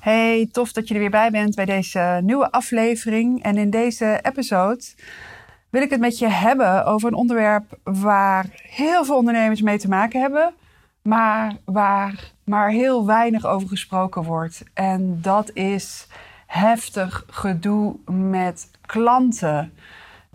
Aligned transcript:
Hey, 0.00 0.48
tof 0.52 0.72
dat 0.72 0.88
je 0.88 0.94
er 0.94 1.00
weer 1.00 1.10
bij 1.10 1.30
bent 1.30 1.54
bij 1.54 1.64
deze 1.64 2.20
nieuwe 2.22 2.50
aflevering. 2.50 3.42
En 3.42 3.56
in 3.56 3.70
deze 3.70 4.18
episode 4.22 4.84
wil 5.70 5.82
ik 5.82 5.90
het 5.90 6.00
met 6.00 6.18
je 6.18 6.28
hebben 6.28 6.84
over 6.84 7.08
een 7.08 7.14
onderwerp 7.14 7.78
waar 7.84 8.46
heel 8.62 9.04
veel 9.04 9.16
ondernemers 9.16 9.60
mee 9.62 9.78
te 9.78 9.88
maken 9.88 10.20
hebben, 10.20 10.54
maar 11.02 11.56
waar 11.64 12.32
maar 12.44 12.70
heel 12.70 13.06
weinig 13.06 13.46
over 13.46 13.68
gesproken 13.68 14.22
wordt. 14.22 14.62
En 14.74 15.18
dat 15.22 15.50
is 15.52 16.06
heftig 16.46 17.24
gedoe 17.30 17.96
met 18.10 18.70
klanten. 18.86 19.72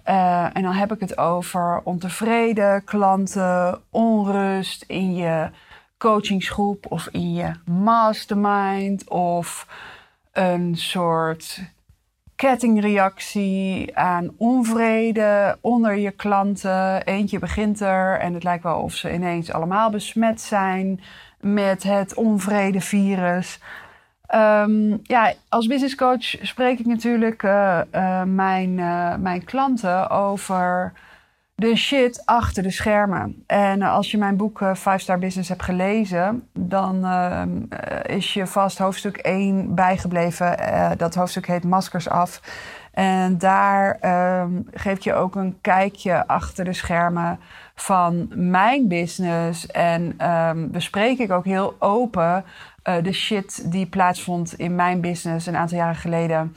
Uh, 0.06 0.56
en 0.56 0.62
dan 0.62 0.74
heb 0.74 0.92
ik 0.92 1.00
het 1.00 1.18
over 1.18 1.82
ontevreden 1.84 2.84
klanten, 2.84 3.82
onrust 3.90 4.84
in 4.88 5.16
je 5.16 5.50
coachingsgroep 5.98 6.86
of 6.92 7.08
in 7.12 7.34
je 7.34 7.52
mastermind 7.66 9.10
of 9.10 9.68
een 10.32 10.76
soort 10.78 11.62
kettingreactie 12.36 13.98
aan 13.98 14.32
onvrede 14.38 15.58
onder 15.62 15.96
je 15.98 16.12
klanten. 16.12 17.04
Eentje 17.04 17.40
begint 17.40 17.80
er 17.80 18.20
en 18.20 18.34
het 18.34 18.44
lijkt 18.44 18.64
wel 18.64 18.80
of 18.80 18.94
ze 18.94 19.14
ineens 19.14 19.52
allemaal 19.52 19.90
besmet 19.90 20.42
zijn 20.42 21.02
met 21.40 21.84
het 21.84 22.14
onvrede 22.14 22.82
virus. 22.82 23.60
Um, 24.36 25.00
ja, 25.04 25.34
als 25.50 25.68
business 25.68 25.96
coach 25.96 26.24
spreek 26.42 26.80
ik 26.80 26.86
natuurlijk 26.86 27.44
uh, 27.44 27.82
uh, 27.92 28.24
mijn, 28.24 28.78
uh, 28.78 29.16
mijn 29.16 29.44
klanten 29.44 30.10
over 30.10 30.94
de 31.56 31.76
shit 31.76 32.26
achter 32.26 32.64
de 32.64 32.72
schermen. 32.72 33.44
En 33.48 33.82
als 33.82 34.12
je 34.12 34.18
mijn 34.18 34.38
boek 34.38 34.62
5 34.74 35.02
Star 35.02 35.20
Business 35.20 35.50
hebt 35.50 35.64
gelezen, 35.64 36.48
dan 36.54 37.06
ehm, 37.06 37.50
is 38.16 38.34
je 38.34 38.48
vast 38.48 38.78
hoofdstuk 38.78 39.18
1 39.18 39.76
bijgebleven. 39.76 40.58
dat 40.98 41.16
hoofdstuk 41.16 41.48
heet 41.48 41.64
Maskers 41.64 42.10
af. 42.10 42.42
En 42.92 43.38
daar 43.38 44.00
um, 44.42 44.68
geef 44.74 45.04
je 45.04 45.14
ook 45.14 45.36
een 45.36 45.58
kijkje 45.62 46.28
achter 46.28 46.66
de 46.66 46.74
schermen 46.74 47.40
van 47.76 48.28
mijn 48.34 48.88
business. 48.88 49.68
En 49.68 50.30
um, 50.32 50.72
bespreek 50.72 51.20
ik 51.20 51.32
ook 51.32 51.46
heel 51.46 51.76
open 51.80 52.46
de 53.02 53.14
shit 53.14 53.72
die 53.72 53.86
plaatsvond 53.86 54.54
in 54.54 54.76
mijn 54.76 55.02
business 55.02 55.46
een 55.48 55.56
aantal 55.56 55.78
jaren 55.78 55.96
geleden. 55.96 56.56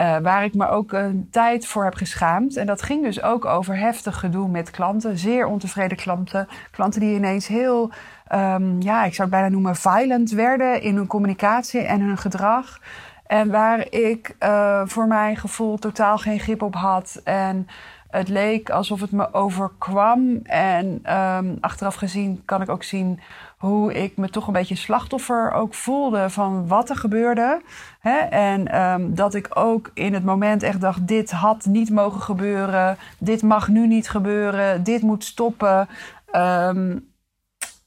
Uh, 0.00 0.16
waar 0.16 0.44
ik 0.44 0.54
me 0.54 0.68
ook 0.68 0.92
een 0.92 1.28
tijd 1.30 1.66
voor 1.66 1.84
heb 1.84 1.94
geschaamd. 1.94 2.56
En 2.56 2.66
dat 2.66 2.82
ging 2.82 3.02
dus 3.02 3.22
ook 3.22 3.44
over 3.44 3.76
heftig 3.78 4.18
gedoe 4.18 4.48
met 4.48 4.70
klanten. 4.70 5.18
Zeer 5.18 5.46
ontevreden 5.46 5.96
klanten. 5.96 6.48
Klanten 6.70 7.00
die 7.00 7.14
ineens 7.14 7.46
heel, 7.46 7.90
um, 8.32 8.82
ja, 8.82 9.04
ik 9.04 9.14
zou 9.14 9.28
het 9.28 9.30
bijna 9.30 9.48
noemen, 9.48 9.76
violent 9.76 10.30
werden 10.30 10.82
in 10.82 10.96
hun 10.96 11.06
communicatie 11.06 11.80
en 11.80 12.00
hun 12.00 12.18
gedrag. 12.18 12.80
En 13.26 13.50
waar 13.50 13.92
ik 13.92 14.36
uh, 14.40 14.82
voor 14.84 15.06
mijn 15.06 15.36
gevoel 15.36 15.78
totaal 15.78 16.18
geen 16.18 16.40
grip 16.40 16.62
op 16.62 16.74
had. 16.74 17.20
En 17.24 17.66
het 18.10 18.28
leek 18.28 18.70
alsof 18.70 19.00
het 19.00 19.12
me 19.12 19.34
overkwam. 19.34 20.40
En 20.42 21.14
um, 21.16 21.56
achteraf 21.60 21.94
gezien 21.94 22.42
kan 22.44 22.62
ik 22.62 22.68
ook 22.68 22.82
zien 22.82 23.20
hoe 23.56 23.94
ik 23.94 24.16
me 24.16 24.30
toch 24.30 24.46
een 24.46 24.52
beetje 24.52 24.76
slachtoffer 24.76 25.52
ook 25.52 25.74
voelde 25.74 26.30
van 26.30 26.68
wat 26.68 26.90
er 26.90 26.96
gebeurde. 26.96 27.60
Hè? 28.00 28.16
En 28.18 28.80
um, 28.80 29.14
dat 29.14 29.34
ik 29.34 29.48
ook 29.54 29.90
in 29.94 30.14
het 30.14 30.24
moment 30.24 30.62
echt 30.62 30.80
dacht: 30.80 31.06
dit 31.06 31.30
had 31.30 31.64
niet 31.64 31.90
mogen 31.90 32.20
gebeuren. 32.20 32.98
Dit 33.18 33.42
mag 33.42 33.68
nu 33.68 33.86
niet 33.86 34.08
gebeuren. 34.08 34.82
Dit 34.82 35.02
moet 35.02 35.24
stoppen. 35.24 35.88
Um, 36.32 37.12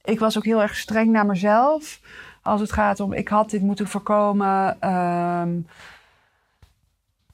ik 0.03 0.19
was 0.19 0.37
ook 0.37 0.45
heel 0.45 0.61
erg 0.61 0.75
streng 0.75 1.11
naar 1.11 1.25
mezelf. 1.25 1.99
Als 2.41 2.61
het 2.61 2.71
gaat 2.71 2.99
om, 2.99 3.13
ik 3.13 3.27
had 3.27 3.49
dit 3.49 3.61
moeten 3.61 3.87
voorkomen. 3.87 4.89
Um, 4.89 5.67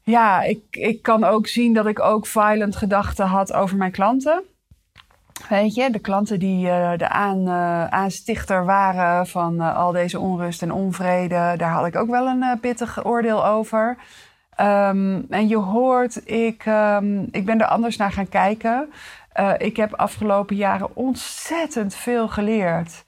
ja, 0.03 0.41
ik, 0.41 0.59
ik 0.71 1.01
kan 1.01 1.23
ook 1.23 1.47
zien 1.47 1.73
dat 1.73 1.85
ik 1.85 1.99
ook 1.99 2.27
violent 2.27 2.75
gedachten 2.75 3.25
had 3.25 3.53
over 3.53 3.77
mijn 3.77 3.91
klanten. 3.91 4.43
Weet 5.49 5.75
je, 5.75 5.89
de 5.91 5.99
klanten 5.99 6.39
die 6.39 6.67
uh, 6.67 6.91
de 6.97 7.09
uh, 7.45 7.85
aanstichter 7.85 8.65
waren 8.65 9.27
van 9.27 9.61
uh, 9.61 9.77
al 9.77 9.91
deze 9.91 10.19
onrust 10.19 10.61
en 10.61 10.71
onvrede, 10.71 11.53
daar 11.57 11.71
had 11.71 11.85
ik 11.85 11.95
ook 11.95 12.09
wel 12.09 12.27
een 12.27 12.59
pittig 12.59 13.05
oordeel 13.05 13.45
over. 13.45 13.97
Um, 14.59 15.25
en 15.29 15.47
je 15.47 15.57
hoort, 15.57 16.29
ik, 16.29 16.65
um, 16.65 17.27
ik 17.31 17.45
ben 17.45 17.61
er 17.61 17.67
anders 17.67 17.97
naar 17.97 18.11
gaan 18.11 18.29
kijken. 18.29 18.89
ik 19.57 19.77
heb 19.77 19.93
afgelopen 19.93 20.55
jaren 20.55 20.95
ontzettend 20.95 21.95
veel 21.95 22.27
geleerd. 22.27 23.05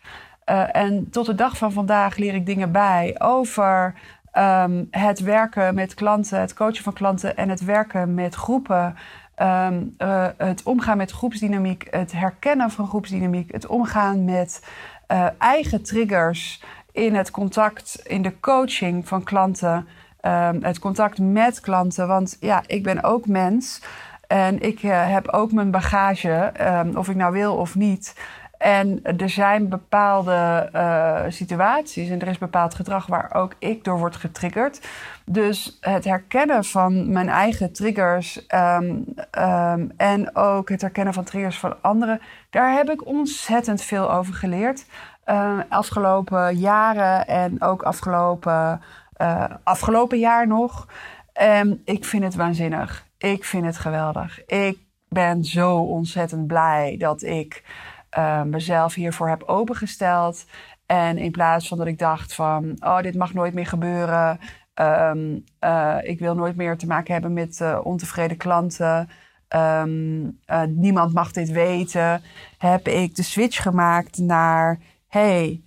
en 0.72 1.10
tot 1.10 1.26
de 1.26 1.36
dag 1.36 1.58
van 1.58 1.72
vandaag 1.72 2.18
leer 2.18 2.34
ik 2.34 2.46
dingen 2.46 2.72
bij 2.72 3.16
over 3.18 3.94
um, 4.38 4.88
het 4.92 5.20
werken 5.20 5.76
met 5.76 5.94
klanten, 5.94 6.40
het 6.40 6.54
coachen 6.54 6.84
van 6.84 6.94
klanten 6.94 7.38
en 7.38 7.50
het 7.50 7.66
werken 7.66 8.14
met 8.14 8.36
groepen. 8.36 8.96
Um, 9.42 9.96
uh, 9.98 10.28
het 10.38 10.64
omgaan 10.64 10.98
met 10.98 11.12
groepsdynamiek, 11.12 11.88
het 11.90 12.12
herkennen 12.12 12.72
van 12.72 12.88
groepsdynamiek, 12.88 13.52
het 13.52 13.68
omgaan 13.68 14.26
met 14.26 14.64
uh, 15.12 15.28
eigen 15.38 15.84
triggers 15.84 16.64
in 16.92 17.16
het 17.16 17.32
contact, 17.32 18.02
in 18.04 18.22
de 18.22 18.40
coaching 18.40 19.08
van 19.08 19.24
klanten, 19.24 19.88
um, 20.22 20.64
het 20.64 20.80
contact 20.80 21.20
met 21.20 21.60
klanten. 21.60 22.08
Want 22.08 22.38
ja, 22.40 22.64
ik 22.66 22.84
ben 22.84 23.04
ook 23.04 23.28
mens 23.28 23.82
en 24.28 24.62
ik 24.62 24.84
uh, 24.84 25.12
heb 25.12 25.28
ook 25.28 25.52
mijn 25.52 25.72
bagage, 25.72 26.52
um, 26.62 26.96
of 26.96 27.10
ik 27.10 27.16
nou 27.16 27.34
wil 27.34 27.56
of 27.56 27.76
niet. 27.76 28.16
En 28.58 29.00
er 29.04 29.30
zijn 29.30 29.70
bepaalde 29.70 30.70
uh, 30.74 31.22
situaties 31.28 32.10
en 32.10 32.22
er 32.22 32.28
is 32.28 32.38
bepaald 32.38 32.76
gedrag 32.76 33.06
waar 33.06 33.34
ook 33.34 33.54
ik 33.60 33.84
door 33.84 33.98
word 33.98 34.16
getriggerd. 34.16 34.88
Dus 35.26 35.78
het 35.82 36.04
herkennen 36.04 36.64
van 36.64 37.12
mijn 37.12 37.30
eigen 37.30 37.74
triggers 37.74 38.46
um, 38.56 39.06
um, 39.40 39.92
en 39.98 40.36
ook 40.36 40.70
het 40.70 40.82
herkennen 40.82 41.14
van 41.14 41.24
triggers 41.24 41.60
van 41.60 41.82
anderen, 41.82 42.22
daar 42.50 42.74
heb 42.74 42.90
ik 42.90 43.06
ontzettend 43.06 43.82
veel 43.82 44.12
over 44.12 44.34
geleerd. 44.34 44.86
Uh, 45.26 45.60
afgelopen 45.70 46.58
jaren 46.58 47.28
en 47.28 47.62
ook 47.62 47.84
afgelopen, 47.84 48.82
uh, 49.22 49.44
afgelopen 49.64 50.20
jaar 50.20 50.48
nog. 50.48 50.88
En 51.34 51.82
ik 51.86 52.06
vind 52.06 52.24
het 52.24 52.36
waanzinnig. 52.36 53.06
Ik 53.18 53.46
vind 53.46 53.66
het 53.66 53.78
geweldig. 53.78 54.46
Ik 54.46 54.78
ben 55.10 55.44
zo 55.44 55.78
ontzettend 55.78 56.48
blij 56.48 56.96
dat 56.98 57.22
ik 57.22 57.64
uh, 58.18 58.42
mezelf 58.42 58.94
hiervoor 58.94 59.30
heb 59.30 59.44
opengesteld. 59.44 60.46
En 60.86 61.18
in 61.18 61.32
plaats 61.32 61.68
van 61.68 61.78
dat 61.78 61.88
ik 61.88 62.00
dacht 62.00 62.34
van, 62.34 62.76
oh, 62.80 63.02
dit 63.02 63.16
mag 63.16 63.34
nooit 63.34 63.54
meer 63.54 63.66
gebeuren. 63.66 64.40
Um, 64.76 65.44
uh, 65.64 65.98
ik 66.02 66.20
wil 66.20 66.36
nooit 66.36 66.56
meer 66.56 66.78
te 66.78 66.88
maken 66.88 67.14
hebben 67.14 67.34
met 67.34 67.60
uh, 67.62 67.80
ontevreden 67.84 68.38
klanten. 68.38 69.10
Um, 69.56 70.40
niemand 70.68 71.14
mag 71.14 71.32
dit 71.32 71.50
weten. 71.50 72.22
Heb 72.58 72.88
ik 72.88 73.16
de 73.16 73.24
switch 73.24 73.62
gemaakt 73.62 74.18
naar, 74.18 74.80
hey, 75.08 75.62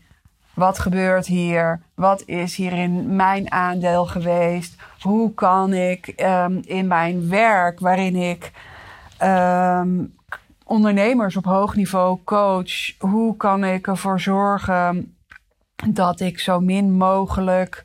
wat 0.54 0.78
gebeurt 0.78 1.26
hier? 1.26 1.80
Wat 1.94 2.22
is 2.26 2.56
hierin 2.56 3.16
mijn 3.16 3.52
aandeel 3.52 4.06
geweest? 4.06 4.82
Hoe 5.00 5.34
kan 5.34 5.72
ik 5.72 6.12
um, 6.16 6.60
in 6.64 6.86
mijn 6.86 7.28
werk, 7.28 7.80
waarin 7.80 8.16
ik 8.16 8.52
ondernemers 10.70 11.36
op 11.36 11.44
hoog 11.44 11.74
niveau 11.74 12.18
coach. 12.24 12.98
Hoe 12.98 13.36
kan 13.36 13.64
ik 13.64 13.86
ervoor 13.86 14.20
zorgen 14.20 15.16
dat 15.88 16.20
ik 16.20 16.38
zo 16.38 16.60
min 16.60 16.96
mogelijk 16.96 17.84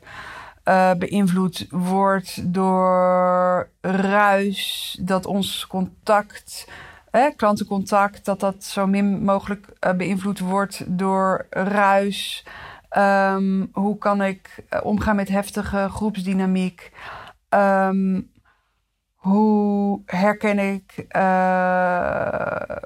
uh, 0.64 0.94
beïnvloed 0.94 1.66
word 1.70 2.54
door 2.54 3.70
ruis, 3.80 4.96
dat 5.00 5.26
ons 5.26 5.66
contact, 5.66 6.68
eh, 7.10 7.26
klantencontact, 7.36 8.24
dat 8.24 8.40
dat 8.40 8.64
zo 8.64 8.86
min 8.86 9.24
mogelijk 9.24 9.66
uh, 9.86 9.92
beïnvloed 9.92 10.38
wordt 10.38 10.84
door 10.98 11.46
ruis. 11.50 12.46
Um, 12.98 13.68
hoe 13.72 13.98
kan 13.98 14.22
ik 14.22 14.64
uh, 14.70 14.80
omgaan 14.82 15.16
met 15.16 15.28
heftige 15.28 15.88
groepsdynamiek? 15.90 16.92
Um, 17.48 18.30
hoe 19.26 20.02
herken 20.04 20.58
ik, 20.58 21.06
uh, 21.16 22.76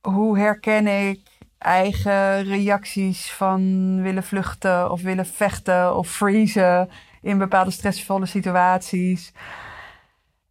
hoe 0.00 0.38
herken 0.38 0.86
ik 0.86 1.20
eigen 1.58 2.44
reacties 2.44 3.32
van 3.32 4.02
willen 4.02 4.22
vluchten 4.22 4.90
of 4.90 5.02
willen 5.02 5.26
vechten 5.26 5.96
of 5.96 6.08
freezen 6.08 6.88
in 7.22 7.38
bepaalde 7.38 7.70
stressvolle 7.70 8.26
situaties? 8.26 9.32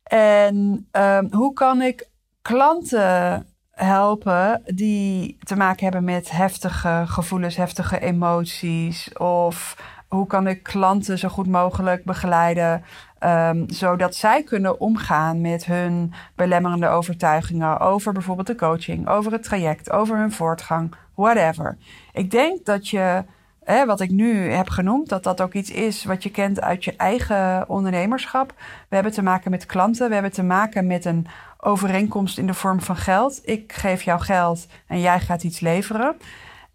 En 0.03 0.87
ehm, 0.91 1.27
hoe 1.31 1.53
kan 1.53 1.81
ik 1.81 2.09
klanten 2.41 3.47
helpen 3.71 4.61
die 4.65 5.37
te 5.43 5.55
maken 5.55 5.83
hebben 5.83 6.03
met 6.03 6.31
heftige 6.31 7.03
gevoelens, 7.07 7.55
heftige 7.55 7.99
emoties? 7.99 9.17
Of 9.17 9.75
hoe 10.07 10.27
kan 10.27 10.47
ik 10.47 10.63
klanten 10.63 11.17
zo 11.17 11.27
goed 11.27 11.47
mogelijk 11.47 12.03
begeleiden, 12.03 12.83
um, 13.23 13.69
zodat 13.69 14.15
zij 14.15 14.43
kunnen 14.43 14.79
omgaan 14.79 15.41
met 15.41 15.65
hun 15.65 16.13
belemmerende 16.35 16.87
overtuigingen 16.87 17.79
over 17.79 18.13
bijvoorbeeld 18.13 18.47
de 18.47 18.55
coaching, 18.55 19.07
over 19.07 19.31
het 19.31 19.43
traject, 19.43 19.91
over 19.91 20.17
hun 20.17 20.31
voortgang, 20.31 20.93
whatever. 21.15 21.77
Ik 22.13 22.31
denk 22.31 22.65
dat 22.65 22.87
je, 22.87 23.23
hè, 23.63 23.85
wat 23.85 23.99
ik 23.99 24.11
nu 24.11 24.51
heb 24.51 24.69
genoemd, 24.69 25.09
dat 25.09 25.23
dat 25.23 25.41
ook 25.41 25.53
iets 25.53 25.71
is 25.71 26.03
wat 26.03 26.23
je 26.23 26.31
kent 26.31 26.61
uit 26.61 26.83
je 26.83 26.95
eigen 26.95 27.69
ondernemerschap. 27.69 28.53
We 28.89 28.95
hebben 28.95 29.13
te 29.13 29.23
maken 29.23 29.51
met 29.51 29.65
klanten, 29.65 30.07
we 30.07 30.13
hebben 30.13 30.31
te 30.31 30.43
maken 30.43 30.87
met 30.87 31.05
een 31.05 31.27
overeenkomst 31.57 32.37
in 32.37 32.47
de 32.47 32.53
vorm 32.53 32.81
van 32.81 32.95
geld. 32.95 33.41
Ik 33.43 33.73
geef 33.73 34.01
jou 34.01 34.19
geld 34.19 34.67
en 34.87 34.99
jij 34.99 35.19
gaat 35.19 35.43
iets 35.43 35.59
leveren. 35.59 36.15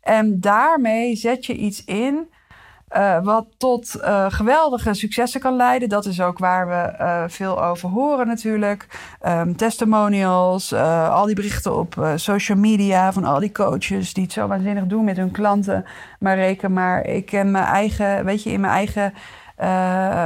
En 0.00 0.40
daarmee 0.40 1.16
zet 1.16 1.46
je 1.46 1.54
iets 1.54 1.84
in 1.84 2.28
uh, 2.96 3.18
wat 3.22 3.46
tot 3.56 3.96
uh, 3.96 4.26
geweldige 4.28 4.94
successen 4.94 5.40
kan 5.40 5.56
leiden. 5.56 5.88
Dat 5.88 6.04
is 6.04 6.20
ook 6.20 6.38
waar 6.38 6.68
we 6.68 7.04
uh, 7.04 7.24
veel 7.26 7.64
over 7.64 7.88
horen 7.88 8.26
natuurlijk. 8.26 8.86
Um, 9.26 9.56
testimonials, 9.56 10.72
al 10.74 11.26
die 11.26 11.34
berichten 11.34 11.78
op 11.78 12.08
social 12.14 12.58
media 12.58 13.12
van 13.12 13.24
al 13.24 13.40
die 13.40 13.52
coaches 13.52 14.14
die 14.14 14.22
het 14.22 14.32
zo 14.32 14.46
waanzinnig 14.46 14.86
doen 14.86 15.04
met 15.04 15.16
hun 15.16 15.30
klanten. 15.30 15.84
Maar 16.18 16.36
reken 16.36 16.72
maar, 16.72 17.06
ik 17.06 17.30
heb 17.30 17.46
mijn 17.46 17.64
eigen, 17.64 18.24
weet 18.24 18.42
je, 18.42 18.50
in 18.50 18.60
mijn 18.60 18.72
eigen... 18.72 19.12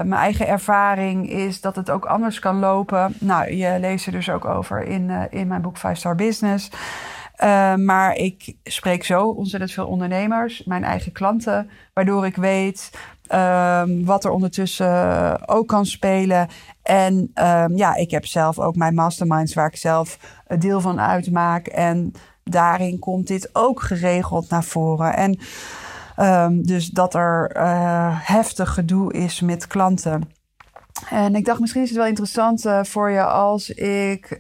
mijn 0.09 0.13
eigen 0.13 0.47
ervaring 0.47 1.31
is 1.31 1.61
dat 1.61 1.77
het 1.77 1.91
ook 1.91 2.05
anders 2.05 2.39
kan 2.39 2.59
lopen. 2.59 3.15
Nou, 3.19 3.53
je 3.55 3.77
leest 3.81 4.07
er 4.07 4.13
dus 4.13 4.31
ook 4.31 4.45
over 4.45 4.83
in, 4.83 5.11
in 5.31 5.47
mijn 5.47 5.63
boek 5.63 5.77
5 5.77 5.99
Star 5.99 6.15
Business. 6.15 6.71
Uh, 7.45 7.75
maar 7.75 8.15
ik 8.17 8.57
spreek 8.65 9.05
zo 9.05 9.29
ontzettend 9.29 9.73
veel 9.73 9.87
ondernemers, 9.87 10.65
mijn 10.65 10.85
eigen 10.85 11.13
klanten, 11.13 11.71
waardoor 11.95 12.27
ik 12.27 12.37
weet 12.37 12.91
um, 13.35 14.05
wat 14.05 14.25
er 14.25 14.31
ondertussen 14.31 15.49
ook 15.49 15.69
kan 15.69 15.87
spelen. 15.87 16.49
En 16.83 17.31
um, 17.35 17.77
ja, 17.77 17.95
ik 17.95 18.11
heb 18.11 18.27
zelf 18.27 18.59
ook 18.59 18.77
mijn 18.77 18.95
masterminds 18.95 19.55
waar 19.55 19.67
ik 19.67 19.77
zelf 19.77 20.19
deel 20.59 20.81
van 20.81 21.01
uitmaak. 21.01 21.67
En 21.67 22.13
daarin 22.45 22.99
komt 22.99 23.27
dit 23.27 23.51
ook 23.53 23.81
geregeld 23.81 24.51
naar 24.51 24.65
voren. 24.65 25.17
En 25.17 25.39
um, 26.19 26.67
dus 26.67 26.89
dat 26.89 27.15
er 27.15 27.57
uh, 27.57 28.19
heftig 28.21 28.75
gedoe 28.75 29.13
is 29.13 29.41
met 29.41 29.67
klanten. 29.67 30.31
En 31.11 31.35
ik 31.35 31.45
dacht, 31.45 31.61
misschien 31.61 31.83
is 31.83 31.89
het 31.89 31.99
wel 31.99 32.07
interessant 32.07 32.65
uh, 32.65 32.83
voor 32.83 33.11
je 33.11 33.25
als 33.25 33.71
ik 33.71 34.39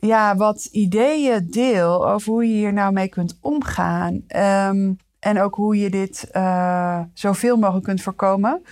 ja, 0.00 0.36
wat 0.36 0.64
ideeën 0.64 1.46
deel 1.50 2.08
over 2.08 2.32
hoe 2.32 2.48
je 2.48 2.54
hier 2.54 2.72
nou 2.72 2.92
mee 2.92 3.08
kunt 3.08 3.38
omgaan. 3.40 4.22
Um, 4.36 4.96
en 5.18 5.40
ook 5.40 5.54
hoe 5.54 5.78
je 5.78 5.90
dit 5.90 6.28
uh, 6.32 7.00
zoveel 7.12 7.56
mogelijk 7.56 7.84
kunt 7.84 8.02
voorkomen. 8.02 8.62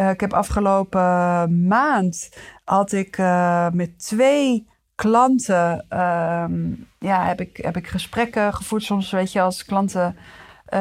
Uh, 0.00 0.10
ik 0.10 0.20
heb 0.20 0.32
afgelopen 0.32 1.66
maand 1.66 2.30
had 2.64 2.92
ik 2.92 3.18
uh, 3.18 3.70
met 3.70 3.98
twee 3.98 4.68
klanten 4.94 5.86
um, 5.98 6.86
ja, 6.98 7.24
heb 7.24 7.40
ik, 7.40 7.56
heb 7.56 7.76
ik 7.76 7.86
gesprekken 7.86 8.54
gevoerd. 8.54 8.82
Soms 8.82 9.10
weet 9.10 9.32
je, 9.32 9.40
als 9.40 9.64
klanten 9.64 10.16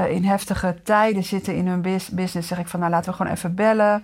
in 0.10 0.24
heftige 0.24 0.76
tijden 0.84 1.24
zitten 1.24 1.56
in 1.56 1.68
hun 1.68 1.82
business, 2.12 2.48
zeg 2.48 2.60
ik 2.60 2.68
van 2.68 2.80
nou 2.80 2.92
laten 2.92 3.12
we 3.12 3.18
gewoon 3.18 3.32
even 3.32 3.56
bellen. 3.56 4.04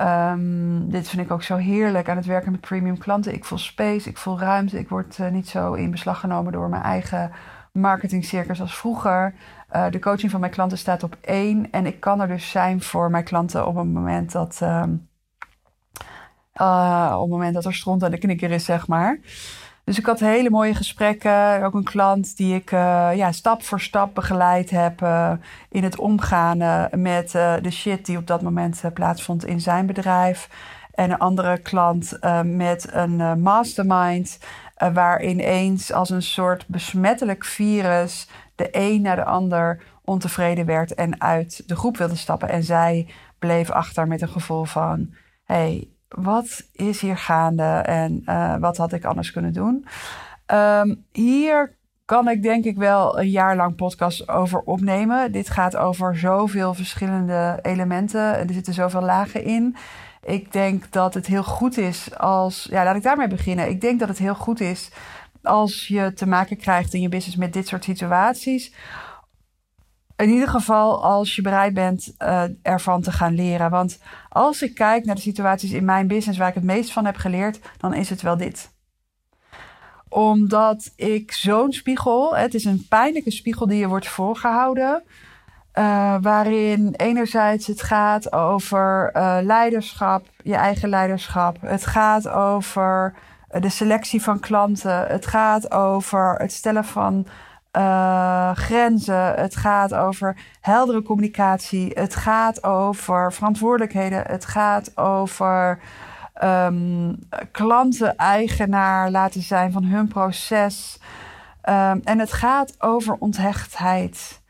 Um, 0.00 0.90
dit 0.90 1.08
vind 1.08 1.22
ik 1.22 1.30
ook 1.30 1.42
zo 1.42 1.56
heerlijk 1.56 2.08
aan 2.08 2.16
het 2.16 2.26
werken 2.26 2.52
met 2.52 2.60
premium 2.60 2.98
klanten. 2.98 3.34
Ik 3.34 3.44
voel 3.44 3.58
space, 3.58 4.08
ik 4.08 4.16
voel 4.16 4.38
ruimte. 4.38 4.78
Ik 4.78 4.88
word 4.88 5.18
uh, 5.18 5.28
niet 5.28 5.48
zo 5.48 5.72
in 5.72 5.90
beslag 5.90 6.20
genomen 6.20 6.52
door 6.52 6.68
mijn 6.68 6.82
eigen 6.82 7.32
marketingcircus 7.72 8.60
als 8.60 8.76
vroeger. 8.76 9.34
Uh, 9.72 9.90
de 9.90 9.98
coaching 9.98 10.30
van 10.30 10.40
mijn 10.40 10.52
klanten 10.52 10.78
staat 10.78 11.02
op 11.02 11.16
één. 11.20 11.70
En 11.70 11.86
ik 11.86 12.00
kan 12.00 12.20
er 12.20 12.28
dus 12.28 12.50
zijn 12.50 12.82
voor 12.82 13.10
mijn 13.10 13.24
klanten 13.24 13.66
op 13.66 13.76
een 13.76 13.92
moment 13.92 14.32
dat, 14.32 14.60
um, 14.62 15.08
uh, 16.60 17.12
op 17.14 17.20
het 17.20 17.30
moment 17.30 17.54
dat 17.54 17.64
er 17.64 17.74
stront 17.74 18.04
aan 18.04 18.10
de 18.10 18.18
knikker 18.18 18.50
is, 18.50 18.64
zeg 18.64 18.86
maar. 18.86 19.18
Dus 19.88 19.98
ik 19.98 20.06
had 20.06 20.20
hele 20.20 20.50
mooie 20.50 20.74
gesprekken. 20.74 21.62
Ook 21.64 21.74
een 21.74 21.84
klant 21.84 22.36
die 22.36 22.54
ik 22.54 22.70
uh, 22.70 23.10
ja, 23.14 23.32
stap 23.32 23.62
voor 23.62 23.80
stap 23.80 24.14
begeleid 24.14 24.70
heb 24.70 25.02
uh, 25.02 25.32
in 25.70 25.82
het 25.82 25.98
omgaan 25.98 26.60
uh, 26.60 26.84
met 26.90 27.30
de 27.30 27.70
shit 27.70 28.06
die 28.06 28.16
op 28.16 28.26
dat 28.26 28.42
moment 28.42 28.82
plaatsvond 28.94 29.44
in 29.44 29.60
zijn 29.60 29.86
bedrijf. 29.86 30.48
En 30.94 31.10
een 31.10 31.18
andere 31.18 31.58
klant 31.58 32.18
met 32.44 32.88
een 32.92 33.42
mastermind, 33.42 34.38
waar 34.92 35.22
ineens 35.22 35.92
als 35.92 36.10
een 36.10 36.22
soort 36.22 36.66
besmettelijk 36.66 37.44
virus 37.44 38.28
de 38.54 38.68
een 38.70 39.02
naar 39.02 39.16
de 39.16 39.24
ander 39.24 39.82
ontevreden 40.04 40.66
werd 40.66 40.94
en 40.94 41.20
uit 41.20 41.62
de 41.66 41.76
groep 41.76 41.96
wilde 41.96 42.16
stappen. 42.16 42.48
En 42.48 42.62
zij 42.62 43.08
bleef 43.38 43.70
achter 43.70 44.06
met 44.06 44.22
een 44.22 44.28
gevoel 44.28 44.64
van: 44.64 45.14
hey, 45.44 45.88
wat 46.08 46.68
is 46.72 47.00
hier 47.00 47.16
gaande 47.16 47.82
en 47.82 48.22
uh, 48.26 48.56
wat 48.56 48.76
had 48.76 48.92
ik 48.92 49.04
anders 49.04 49.30
kunnen 49.30 49.52
doen? 49.52 49.86
Um, 50.52 51.04
hier 51.12 51.76
kan 52.04 52.28
ik 52.28 52.42
denk 52.42 52.64
ik 52.64 52.76
wel 52.76 53.18
een 53.18 53.30
jaar 53.30 53.56
lang 53.56 53.76
podcast 53.76 54.28
over 54.28 54.60
opnemen. 54.60 55.32
Dit 55.32 55.50
gaat 55.50 55.76
over 55.76 56.16
zoveel 56.16 56.74
verschillende 56.74 57.58
elementen. 57.62 58.20
Er 58.20 58.52
zitten 58.52 58.74
zoveel 58.74 59.02
lagen 59.02 59.44
in. 59.44 59.76
Ik 60.22 60.52
denk 60.52 60.92
dat 60.92 61.14
het 61.14 61.26
heel 61.26 61.44
goed 61.44 61.78
is 61.78 62.18
als. 62.18 62.66
Ja, 62.70 62.84
laat 62.84 62.96
ik 62.96 63.02
daarmee 63.02 63.28
beginnen. 63.28 63.68
Ik 63.68 63.80
denk 63.80 63.98
dat 63.98 64.08
het 64.08 64.18
heel 64.18 64.34
goed 64.34 64.60
is 64.60 64.90
als 65.42 65.86
je 65.86 66.12
te 66.12 66.26
maken 66.26 66.56
krijgt 66.56 66.94
in 66.94 67.00
je 67.00 67.08
business 67.08 67.36
met 67.36 67.52
dit 67.52 67.68
soort 67.68 67.84
situaties 67.84 68.74
in 70.18 70.28
ieder 70.28 70.48
geval 70.48 71.02
als 71.02 71.36
je 71.36 71.42
bereid 71.42 71.74
bent 71.74 72.14
uh, 72.18 72.42
ervan 72.62 73.02
te 73.02 73.12
gaan 73.12 73.34
leren. 73.34 73.70
Want 73.70 73.98
als 74.28 74.62
ik 74.62 74.74
kijk 74.74 75.04
naar 75.04 75.14
de 75.14 75.20
situaties 75.20 75.70
in 75.70 75.84
mijn 75.84 76.06
business 76.06 76.38
waar 76.38 76.48
ik 76.48 76.54
het 76.54 76.64
meest 76.64 76.92
van 76.92 77.04
heb 77.04 77.16
geleerd, 77.16 77.60
dan 77.76 77.94
is 77.94 78.10
het 78.10 78.22
wel 78.22 78.36
dit. 78.36 78.70
Omdat 80.08 80.92
ik 80.96 81.32
zo'n 81.32 81.72
spiegel, 81.72 82.36
het 82.36 82.54
is 82.54 82.64
een 82.64 82.86
pijnlijke 82.88 83.30
spiegel 83.30 83.66
die 83.66 83.78
je 83.78 83.88
wordt 83.88 84.08
voorgehouden. 84.08 85.02
Uh, 85.74 86.16
waarin 86.20 86.94
enerzijds 86.96 87.66
het 87.66 87.82
gaat 87.82 88.32
over 88.32 89.10
uh, 89.16 89.38
leiderschap, 89.42 90.26
je 90.42 90.54
eigen 90.54 90.88
leiderschap. 90.88 91.56
Het 91.60 91.86
gaat 91.86 92.28
over 92.28 93.14
de 93.48 93.68
selectie 93.68 94.22
van 94.22 94.40
klanten. 94.40 95.06
Het 95.06 95.26
gaat 95.26 95.70
over 95.70 96.34
het 96.34 96.52
stellen 96.52 96.84
van 96.84 97.26
uh, 97.76 98.50
grenzen. 98.54 99.34
Het 99.34 99.56
gaat 99.56 99.94
over 99.94 100.36
heldere 100.60 101.02
communicatie. 101.02 101.90
Het 101.94 102.14
gaat 102.14 102.64
over 102.64 103.32
verantwoordelijkheden. 103.32 104.22
Het 104.26 104.44
gaat 104.44 104.96
over 104.96 105.80
um, 106.44 107.18
klanten 107.52 108.16
eigenaar 108.16 109.10
laten 109.10 109.42
zijn 109.42 109.72
van 109.72 109.84
hun 109.84 110.08
proces. 110.08 111.00
Um, 111.68 112.00
en 112.04 112.18
het 112.18 112.32
gaat 112.32 112.74
over 112.78 113.16
onthechtheid. 113.18 114.40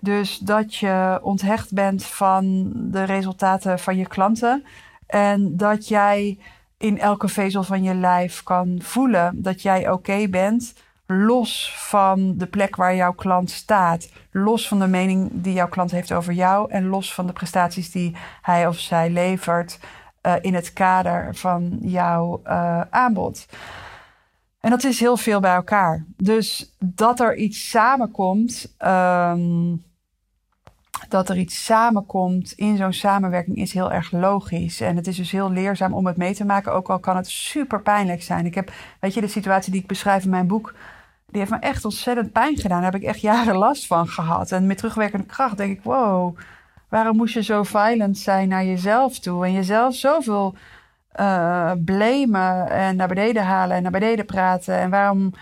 Dus 0.00 0.38
dat 0.38 0.74
je 0.74 1.18
onthecht 1.22 1.72
bent 1.72 2.04
van 2.04 2.72
de 2.74 3.02
resultaten 3.02 3.78
van 3.78 3.96
je 3.96 4.06
klanten. 4.06 4.64
En 5.06 5.56
dat 5.56 5.88
jij 5.88 6.38
in 6.78 6.98
elke 6.98 7.28
vezel 7.28 7.62
van 7.62 7.82
je 7.82 7.94
lijf 7.94 8.42
kan 8.42 8.78
voelen 8.82 9.42
dat 9.42 9.62
jij 9.62 9.90
oké 9.90 10.28
bent 10.28 10.74
los 11.06 11.74
van 11.76 12.36
de 12.36 12.46
plek 12.46 12.76
waar 12.76 12.94
jouw 12.94 13.12
klant 13.12 13.50
staat, 13.50 14.08
los 14.30 14.68
van 14.68 14.78
de 14.78 14.86
mening 14.86 15.30
die 15.32 15.52
jouw 15.52 15.68
klant 15.68 15.90
heeft 15.90 16.12
over 16.12 16.32
jou 16.32 16.70
en 16.70 16.86
los 16.86 17.14
van 17.14 17.26
de 17.26 17.32
prestaties 17.32 17.90
die 17.90 18.16
hij 18.42 18.66
of 18.66 18.78
zij 18.78 19.10
levert 19.10 19.78
uh, 20.22 20.34
in 20.40 20.54
het 20.54 20.72
kader 20.72 21.34
van 21.34 21.78
jouw 21.80 22.40
uh, 22.46 22.80
aanbod. 22.90 23.46
En 24.60 24.70
dat 24.70 24.84
is 24.84 25.00
heel 25.00 25.16
veel 25.16 25.40
bij 25.40 25.54
elkaar. 25.54 26.04
Dus 26.16 26.76
dat 26.78 27.20
er 27.20 27.36
iets 27.36 27.70
samenkomt, 27.70 28.74
um, 28.78 29.82
dat 31.08 31.28
er 31.28 31.36
iets 31.36 31.64
samenkomt 31.64 32.52
in 32.52 32.76
zo'n 32.76 32.92
samenwerking 32.92 33.56
is 33.56 33.72
heel 33.72 33.92
erg 33.92 34.10
logisch. 34.10 34.80
En 34.80 34.96
het 34.96 35.06
is 35.06 35.16
dus 35.16 35.30
heel 35.30 35.50
leerzaam 35.50 35.94
om 35.94 36.06
het 36.06 36.16
mee 36.16 36.34
te 36.34 36.44
maken, 36.44 36.72
ook 36.72 36.90
al 36.90 36.98
kan 36.98 37.16
het 37.16 37.28
super 37.28 37.82
pijnlijk 37.82 38.22
zijn. 38.22 38.46
Ik 38.46 38.54
heb, 38.54 38.72
weet 39.00 39.14
je, 39.14 39.20
de 39.20 39.26
situatie 39.26 39.72
die 39.72 39.80
ik 39.80 39.86
beschrijf 39.86 40.24
in 40.24 40.30
mijn 40.30 40.46
boek, 40.46 40.74
die 41.34 41.42
heeft 41.42 41.54
me 41.54 41.68
echt 41.68 41.84
ontzettend 41.84 42.32
pijn 42.32 42.56
gedaan. 42.56 42.82
Daar 42.82 42.92
heb 42.92 43.00
ik 43.02 43.08
echt 43.08 43.20
jaren 43.20 43.56
last 43.56 43.86
van 43.86 44.08
gehad. 44.08 44.52
En 44.52 44.66
met 44.66 44.76
terugwerkende 44.76 45.26
kracht 45.26 45.56
denk 45.56 45.78
ik, 45.78 45.82
wow, 45.82 46.36
waarom 46.88 47.16
moest 47.16 47.34
je 47.34 47.42
zo 47.42 47.62
violent 47.62 48.18
zijn 48.18 48.48
naar 48.48 48.64
jezelf 48.64 49.18
toe? 49.18 49.44
En 49.44 49.52
jezelf 49.52 49.94
zoveel 49.94 50.54
uh, 51.20 51.72
blamen 51.84 52.70
en 52.70 52.96
naar 52.96 53.08
beneden 53.08 53.44
halen 53.44 53.76
en 53.76 53.82
naar 53.82 53.90
beneden 53.90 54.24
praten. 54.24 54.78
En 54.78 54.90
waarom 54.90 55.32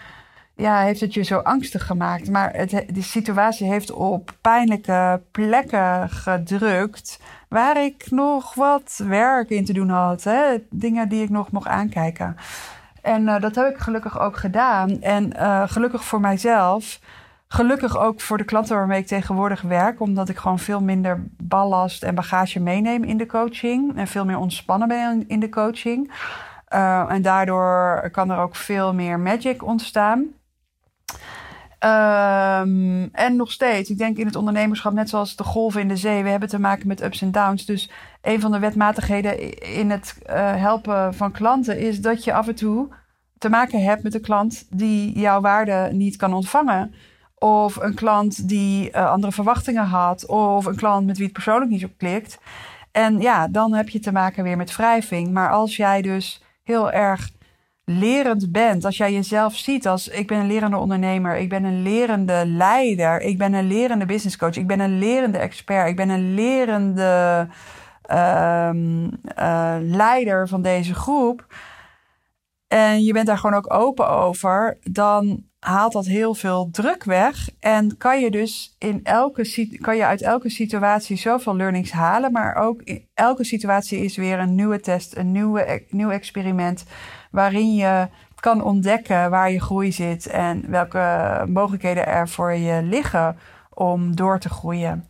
ja, 0.57 0.81
heeft 0.81 1.01
het 1.01 1.15
je 1.15 1.23
zo 1.23 1.39
angstig 1.39 1.87
gemaakt. 1.87 2.31
Maar 2.31 2.55
het, 2.55 2.71
de 2.71 3.03
situatie 3.03 3.67
heeft 3.67 3.91
op 3.91 4.37
pijnlijke 4.41 5.23
plekken 5.31 6.09
gedrukt. 6.09 7.21
Waar 7.49 7.85
ik 7.85 8.11
nog 8.11 8.55
wat 8.55 9.03
werk 9.07 9.51
in 9.51 9.65
te 9.65 9.73
doen 9.73 9.89
had. 9.89 10.25
Hè? 10.25 10.57
Dingen 10.71 11.09
die 11.09 11.23
ik 11.23 11.31
nog 11.31 11.51
mocht 11.51 11.67
aankijken. 11.67 12.37
En 13.03 13.23
uh, 13.23 13.41
dat 13.41 13.55
heb 13.55 13.67
ik 13.67 13.79
gelukkig 13.79 14.21
ook 14.21 14.37
gedaan. 14.37 15.01
En 15.01 15.33
uh, 15.37 15.63
gelukkig 15.67 16.05
voor 16.05 16.21
mijzelf. 16.21 17.01
Gelukkig 17.49 17.99
ook 17.99 18.21
voor 18.21 18.39
de 18.39 18.45
klanten 18.45 18.77
waarmee 18.77 19.01
ik 19.01 19.07
tegenwoordig 19.07 19.61
werk. 19.61 20.01
Omdat 20.01 20.29
ik 20.29 20.37
gewoon 20.37 20.59
veel 20.59 20.81
minder 20.81 21.25
ballast 21.37 22.03
en 22.03 22.15
bagage 22.15 22.61
meeneem 22.61 23.05
in 23.05 23.17
de 23.17 23.27
coaching. 23.27 23.97
En 23.97 24.07
veel 24.07 24.25
meer 24.25 24.39
ontspannen 24.39 24.89
ben 24.89 25.25
in 25.29 25.41
de 25.41 25.49
coaching. 25.49 26.13
Uh, 26.75 27.11
en 27.11 27.23
daardoor 27.23 28.09
kan 28.11 28.31
er 28.31 28.39
ook 28.39 28.57
veel 28.57 28.95
meer 28.95 29.21
magic 29.21 29.65
ontstaan. 29.65 30.27
Um, 31.85 33.09
en 33.13 33.37
nog 33.37 33.53
steeds, 33.53 33.91
ik 33.91 33.99
denk 33.99 34.17
in 34.17 34.27
het 34.27 34.37
ondernemerschap, 34.37 34.93
net 34.93 35.09
zoals 35.09 35.37
de 35.37 35.45
golven 35.45 35.81
in 35.81 35.89
de 35.89 35.97
zee, 35.97 36.23
we 36.23 36.29
hebben 36.29 36.49
te 36.49 36.61
maken 36.61 36.87
met 36.87 37.03
ups 37.03 37.23
en 37.23 37.31
downs. 37.31 37.65
Dus 37.65 37.91
een 38.21 38.41
van 38.41 38.53
de 38.53 38.59
wetmatigheden 38.59 39.61
in 39.75 39.91
het 39.91 40.19
uh, 40.27 40.35
helpen 40.57 41.15
van 41.15 41.33
klanten 41.33 41.79
is 41.79 42.01
dat 42.01 42.25
je 42.25 42.33
af 42.33 42.49
en 42.49 42.55
toe 42.55 42.89
te 43.39 43.49
maken 43.49 43.83
hebt 43.83 44.03
met 44.03 44.15
een 44.15 44.21
klant 44.21 44.67
die 44.71 45.19
jouw 45.19 45.41
waarde 45.41 45.89
niet 45.93 46.17
kan 46.17 46.35
ontvangen. 46.35 46.95
Of 47.39 47.77
een 47.77 47.95
klant 47.95 48.49
die 48.49 48.89
uh, 48.91 49.11
andere 49.11 49.33
verwachtingen 49.33 49.87
had. 49.87 50.27
Of 50.27 50.65
een 50.65 50.77
klant 50.77 51.07
met 51.07 51.17
wie 51.17 51.25
het 51.25 51.35
persoonlijk 51.35 51.71
niet 51.71 51.81
zo 51.81 51.89
klikt. 51.97 52.39
En 52.93 53.21
ja, 53.21 53.49
dan 53.49 53.75
heb 53.75 53.89
je 53.89 53.99
te 53.99 54.13
maken 54.13 54.45
weer 54.45 54.57
met 54.57 54.77
wrijving. 54.77 55.33
Maar 55.33 55.51
als 55.51 55.77
jij 55.77 56.03
dus 56.03 56.43
heel 56.63 56.93
erg 56.93 57.31
lerend 57.85 58.53
bent, 58.53 58.85
als 58.85 58.97
jij 58.97 59.13
jezelf 59.13 59.57
ziet 59.57 59.89
als 59.89 60.09
ik 60.09 60.27
ben 60.27 60.39
een 60.39 60.47
lerende 60.47 60.77
ondernemer, 60.77 61.37
ik 61.37 61.49
ben 61.49 61.65
een 61.65 61.83
lerende 61.83 62.47
leider, 62.47 63.21
ik 63.21 63.39
ben 63.39 63.53
een 63.53 63.67
lerende 63.67 64.07
business 64.07 64.37
coach, 64.37 64.57
ik 64.57 64.67
ben 64.67 64.81
een 64.81 64.99
lerende 64.99 65.39
expert, 65.39 65.89
ik 65.89 65.97
ben 65.97 66.09
een 66.09 66.35
lerende 66.35 67.49
uh, 68.11 68.71
uh, 69.39 69.77
leider 69.81 70.49
van 70.49 70.63
deze 70.63 70.95
groep. 70.95 71.47
En 72.69 73.05
je 73.05 73.13
bent 73.13 73.27
daar 73.27 73.39
gewoon 73.39 73.57
ook 73.57 73.73
open 73.73 74.09
over, 74.09 74.79
dan 74.83 75.45
haalt 75.59 75.93
dat 75.93 76.07
heel 76.07 76.35
veel 76.35 76.69
druk 76.71 77.05
weg. 77.05 77.51
En 77.61 77.97
kan 77.97 78.21
je 78.21 78.31
dus 78.31 78.77
in 78.79 79.01
elke 79.03 79.77
kan 79.81 79.97
je 79.97 80.05
uit 80.05 80.23
elke 80.23 80.51
situatie 80.51 81.17
zoveel 81.17 81.57
learnings 81.57 81.91
halen. 81.91 82.33
Maar 82.33 82.55
ook 82.55 82.83
in 82.83 83.09
elke 83.15 83.45
situatie 83.45 84.05
is 84.05 84.17
weer 84.17 84.39
een 84.39 84.55
nieuwe 84.55 84.81
test, 84.81 85.17
een 85.17 85.33
nieuwe, 85.33 85.85
nieuw 85.89 86.11
experiment 86.11 86.85
waarin 87.33 87.75
je 87.75 88.09
kan 88.41 88.63
ontdekken 88.63 89.31
waar 89.31 89.51
je 89.51 89.61
groei 89.61 89.93
zit 89.93 90.27
en 90.27 90.71
welke 90.71 91.45
mogelijkheden 91.49 92.07
er 92.07 92.29
voor 92.29 92.53
je 92.53 92.83
liggen 92.83 93.37
om 93.71 94.17
door 94.17 94.39
te 94.39 94.49
groeien. 94.49 95.09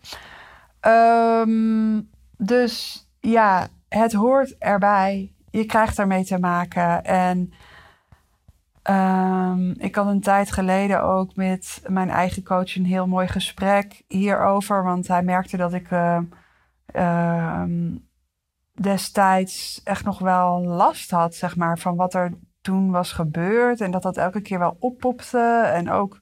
Um, 0.87 2.11
dus 2.37 3.07
ja, 3.21 3.67
het 3.89 4.13
hoort 4.13 4.59
erbij. 4.59 5.33
Je 5.51 5.65
krijgt 5.65 5.99
ermee 5.99 6.25
te 6.25 6.39
maken. 6.39 7.05
En 7.05 7.53
um, 8.91 9.75
ik 9.79 9.95
had 9.95 10.07
een 10.07 10.21
tijd 10.21 10.53
geleden 10.53 11.03
ook 11.03 11.37
met 11.37 11.83
mijn 11.87 12.11
eigen 12.11 12.43
coach 12.43 12.77
een 12.77 12.85
heel 12.85 13.07
mooi 13.07 13.27
gesprek 13.27 14.03
hierover. 14.09 14.85
Want 14.85 15.09
hij 15.09 15.23
merkte 15.23 15.57
dat 15.57 15.73
ik 15.73 15.91
um, 16.93 18.07
destijds 18.73 19.81
echt 19.85 20.05
nog 20.05 20.19
wel 20.19 20.63
last 20.65 21.11
had, 21.11 21.35
zeg 21.35 21.57
maar, 21.57 21.79
van 21.79 21.97
wat 21.97 22.15
er 22.15 22.33
toen 22.61 22.91
was 22.91 23.13
gebeurd. 23.13 23.81
En 23.81 23.91
dat 23.91 24.03
dat 24.03 24.17
elke 24.17 24.41
keer 24.41 24.59
wel 24.59 24.77
oppopte. 24.79 25.71
En 25.75 25.91
ook, 25.91 26.21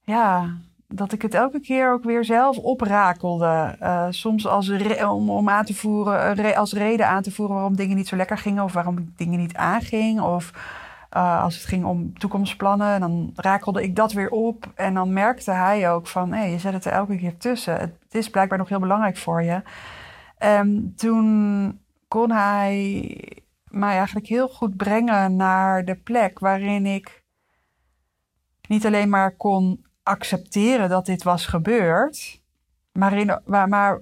ja, 0.00 0.56
dat 0.88 1.12
ik 1.12 1.22
het 1.22 1.34
elke 1.34 1.60
keer 1.60 1.92
ook 1.92 2.04
weer 2.04 2.24
zelf 2.24 2.58
oprakelde. 2.58 3.76
Uh, 3.82 4.06
soms 4.10 4.46
als 4.46 4.70
om, 5.04 5.30
om 5.30 5.48
aan 5.48 5.64
te 5.64 5.74
voeren, 5.74 6.56
als 6.56 6.72
reden 6.72 7.08
aan 7.08 7.22
te 7.22 7.30
voeren 7.30 7.54
waarom 7.54 7.76
dingen 7.76 7.96
niet 7.96 8.08
zo 8.08 8.16
lekker 8.16 8.38
gingen. 8.38 8.64
Of 8.64 8.72
waarom 8.72 9.12
dingen 9.16 9.38
niet 9.38 9.56
aanging. 9.56 10.20
Of 10.20 10.50
uh, 11.16 11.42
als 11.42 11.54
het 11.54 11.64
ging 11.64 11.84
om 11.84 12.18
toekomstplannen, 12.18 13.00
dan 13.00 13.32
rakelde 13.34 13.82
ik 13.82 13.96
dat 13.96 14.12
weer 14.12 14.30
op. 14.30 14.72
En 14.74 14.94
dan 14.94 15.12
merkte 15.12 15.50
hij 15.50 15.90
ook 15.90 16.06
van, 16.06 16.32
hé, 16.32 16.44
je 16.44 16.58
zet 16.58 16.72
het 16.72 16.84
er 16.84 16.92
elke 16.92 17.16
keer 17.16 17.36
tussen. 17.36 17.78
Het 17.78 17.94
is 18.10 18.30
blijkbaar 18.30 18.58
nog 18.58 18.68
heel 18.68 18.78
belangrijk 18.78 19.16
voor 19.16 19.42
je. 19.42 19.62
En 20.38 20.92
toen 20.96 21.80
kon 22.08 22.30
hij 22.30 23.16
mij 23.64 23.96
eigenlijk 23.96 24.26
heel 24.26 24.48
goed 24.48 24.76
brengen 24.76 25.36
naar 25.36 25.84
de 25.84 25.96
plek 25.96 26.38
waarin 26.38 26.86
ik 26.86 27.22
niet 28.68 28.86
alleen 28.86 29.08
maar 29.08 29.36
kon 29.36 29.86
accepteren 30.02 30.88
dat 30.88 31.06
dit 31.06 31.22
was 31.22 31.46
gebeurd, 31.46 32.42
maar, 32.92 33.12
in, 33.12 33.40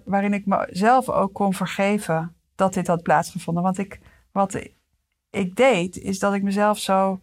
waarin 0.04 0.32
ik 0.32 0.46
mezelf 0.46 1.08
ook 1.08 1.32
kon 1.32 1.54
vergeven 1.54 2.34
dat 2.54 2.74
dit 2.74 2.86
had 2.86 3.02
plaatsgevonden. 3.02 3.62
Want 3.62 3.78
ik, 3.78 4.00
wat 4.32 4.68
ik 5.30 5.56
deed, 5.56 5.98
is 5.98 6.18
dat 6.18 6.34
ik 6.34 6.42
mezelf 6.42 6.78
zo 6.78 7.20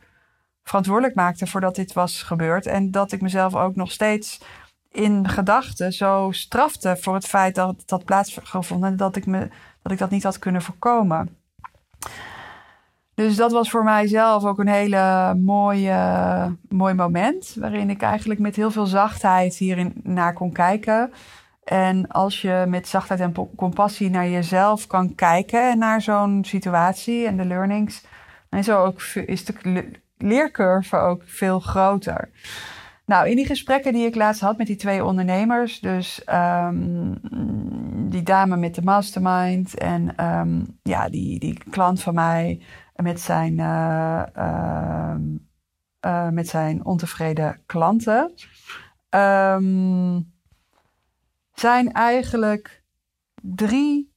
verantwoordelijk 0.63 1.15
maakte 1.15 1.47
voor 1.47 1.61
dat 1.61 1.75
dit 1.75 1.93
was 1.93 2.23
gebeurd. 2.23 2.65
En 2.65 2.91
dat 2.91 3.11
ik 3.11 3.21
mezelf 3.21 3.55
ook 3.55 3.75
nog 3.75 3.91
steeds 3.91 4.41
in 4.93 5.29
gedachten 5.29 5.93
zo 5.93 6.27
strafte 6.31 6.97
voor 6.99 7.13
het 7.13 7.25
feit 7.25 7.55
dat 7.55 7.83
had 7.85 8.05
plaatsgevonden 8.05 8.89
en 8.89 8.97
dat 8.97 9.15
ik, 9.15 9.25
me, 9.25 9.49
dat 9.81 9.91
ik 9.91 9.97
dat 9.97 10.09
niet 10.09 10.23
had 10.23 10.39
kunnen 10.39 10.61
voorkomen. 10.61 11.37
Dus 13.15 13.35
dat 13.35 13.51
was 13.51 13.69
voor 13.69 13.83
mijzelf 13.83 14.43
ook 14.43 14.59
een 14.59 14.67
hele 14.67 15.35
mooie, 15.35 16.57
mooi 16.69 16.93
moment. 16.93 17.55
Waarin 17.59 17.89
ik 17.89 18.01
eigenlijk 18.01 18.39
met 18.39 18.55
heel 18.55 18.71
veel 18.71 18.85
zachtheid 18.85 19.55
hierin 19.55 19.93
naar 20.03 20.33
kon 20.33 20.51
kijken. 20.51 21.11
En 21.63 22.07
als 22.07 22.41
je 22.41 22.65
met 22.67 22.87
zachtheid 22.87 23.19
en 23.19 23.33
compassie 23.55 24.09
naar 24.09 24.27
jezelf 24.27 24.87
kan 24.87 25.15
kijken 25.15 25.71
en 25.71 25.77
naar 25.77 26.01
zo'n 26.01 26.43
situatie 26.45 27.27
en 27.27 27.37
de 27.37 27.45
learnings, 27.45 28.05
dan 28.49 28.59
is, 28.59 28.69
ook, 28.69 29.01
is 29.01 29.45
de 29.45 29.91
leercurve 30.17 30.97
ook 30.97 31.21
veel 31.25 31.59
groter. 31.59 32.29
Nou, 33.13 33.29
in 33.29 33.35
die 33.35 33.45
gesprekken 33.45 33.93
die 33.93 34.05
ik 34.05 34.15
laatst 34.15 34.41
had 34.41 34.57
met 34.57 34.67
die 34.67 34.75
twee 34.75 35.05
ondernemers, 35.05 35.79
dus 35.79 36.21
um, 36.33 37.19
die 38.09 38.23
dame 38.23 38.57
met 38.57 38.75
de 38.75 38.81
mastermind 38.81 39.77
en 39.77 40.25
um, 40.25 40.79
ja, 40.83 41.09
die, 41.09 41.39
die 41.39 41.57
klant 41.69 42.01
van 42.01 42.13
mij 42.13 42.61
met 42.95 43.19
zijn, 43.19 43.57
uh, 43.57 44.23
uh, 44.37 45.15
uh, 46.05 46.29
met 46.29 46.47
zijn 46.47 46.85
ontevreden 46.85 47.61
klanten, 47.65 48.33
zijn 51.53 51.91
eigenlijk 51.91 52.83
drie 53.41 54.13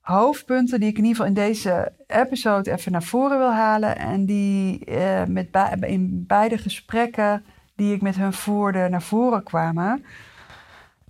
hoofdpunten 0.00 0.80
die 0.80 0.88
ik 0.88 0.98
in 0.98 1.04
ieder 1.04 1.16
geval 1.16 1.34
in 1.36 1.48
deze 1.48 1.92
episode 2.06 2.72
even 2.72 2.92
naar 2.92 3.02
voren 3.02 3.38
wil 3.38 3.52
halen 3.52 3.98
en 3.98 4.26
die 4.26 4.90
uh, 4.90 5.24
met 5.24 5.48
in 5.80 6.24
beide 6.26 6.58
gesprekken 6.58 7.44
die 7.76 7.94
ik 7.94 8.02
met 8.02 8.16
hun 8.16 8.32
voerde 8.32 8.88
naar 8.88 9.02
voren 9.02 9.42
kwamen. 9.42 10.04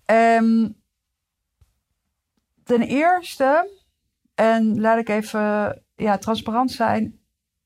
Um, 0.06 0.82
ten 2.64 2.82
eerste, 2.82 3.70
en 4.34 4.80
laat 4.80 4.98
ik 4.98 5.08
even 5.08 5.82
ja, 5.94 6.18
transparant 6.18 6.70
zijn. 6.72 7.18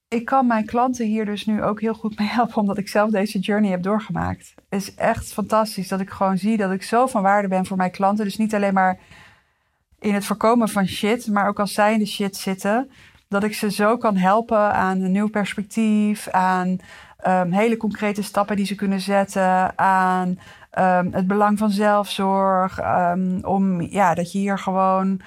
Ik 0.09 0.25
kan 0.25 0.47
mijn 0.47 0.67
klanten 0.67 1.07
hier 1.07 1.25
dus 1.25 1.47
nu 1.47 1.63
ook 1.63 1.81
heel 1.81 1.95
goed 1.95 2.19
mee 2.19 2.29
helpen, 2.39 2.57
omdat 2.57 2.79
ik 2.79 2.89
zelf 2.89 3.11
deze 3.11 3.39
journey 3.39 3.71
heb 3.71 3.83
doorgemaakt. 3.83 4.55
Het 4.69 4.81
is 4.81 4.95
echt 4.95 5.33
fantastisch 5.33 5.89
dat 5.89 6.01
ik 6.01 6.11
gewoon 6.11 6.39
zie 6.39 6.57
dat 6.57 6.71
ik 6.71 6.83
zo 6.83 7.07
van 7.07 7.23
waarde 7.23 7.49
ben 7.49 7.67
voor 7.67 7.77
mijn 7.77 7.91
klanten. 7.91 8.25
Dus 8.25 8.37
niet 8.37 8.55
alleen 8.55 8.75
maar 8.75 8.99
in 9.99 10.15
het 10.15 10.25
voorkomen 10.25 10.69
van 10.69 10.87
shit, 10.87 11.27
maar 11.27 11.49
ook 11.49 11.61
als 11.61 11.73
zij 11.73 11.93
in 11.93 11.99
de 11.99 12.07
shit 12.07 12.37
zitten, 12.37 12.91
dat 13.29 13.45
ik 13.45 13.55
ze 13.55 13.71
zo 13.71 13.97
kan 13.97 14.17
helpen 14.17 14.73
aan 14.73 15.01
een 15.01 15.13
nieuw 15.13 15.29
perspectief, 15.29 16.29
aan 16.29 16.79
um, 17.27 17.53
hele 17.53 17.77
concrete 17.77 18.23
stappen 18.23 18.57
die 18.57 18.67
ze 18.67 18.75
kunnen 18.75 19.01
zetten 19.01 19.79
aan 19.79 20.29
um, 20.79 21.13
het 21.13 21.27
belang 21.27 21.59
van 21.59 21.71
zelfzorg. 21.71 22.81
Um, 22.83 23.45
om 23.45 23.81
ja, 23.81 24.15
dat 24.15 24.33
je 24.33 24.39
hier 24.39 24.59
gewoon 24.59 25.21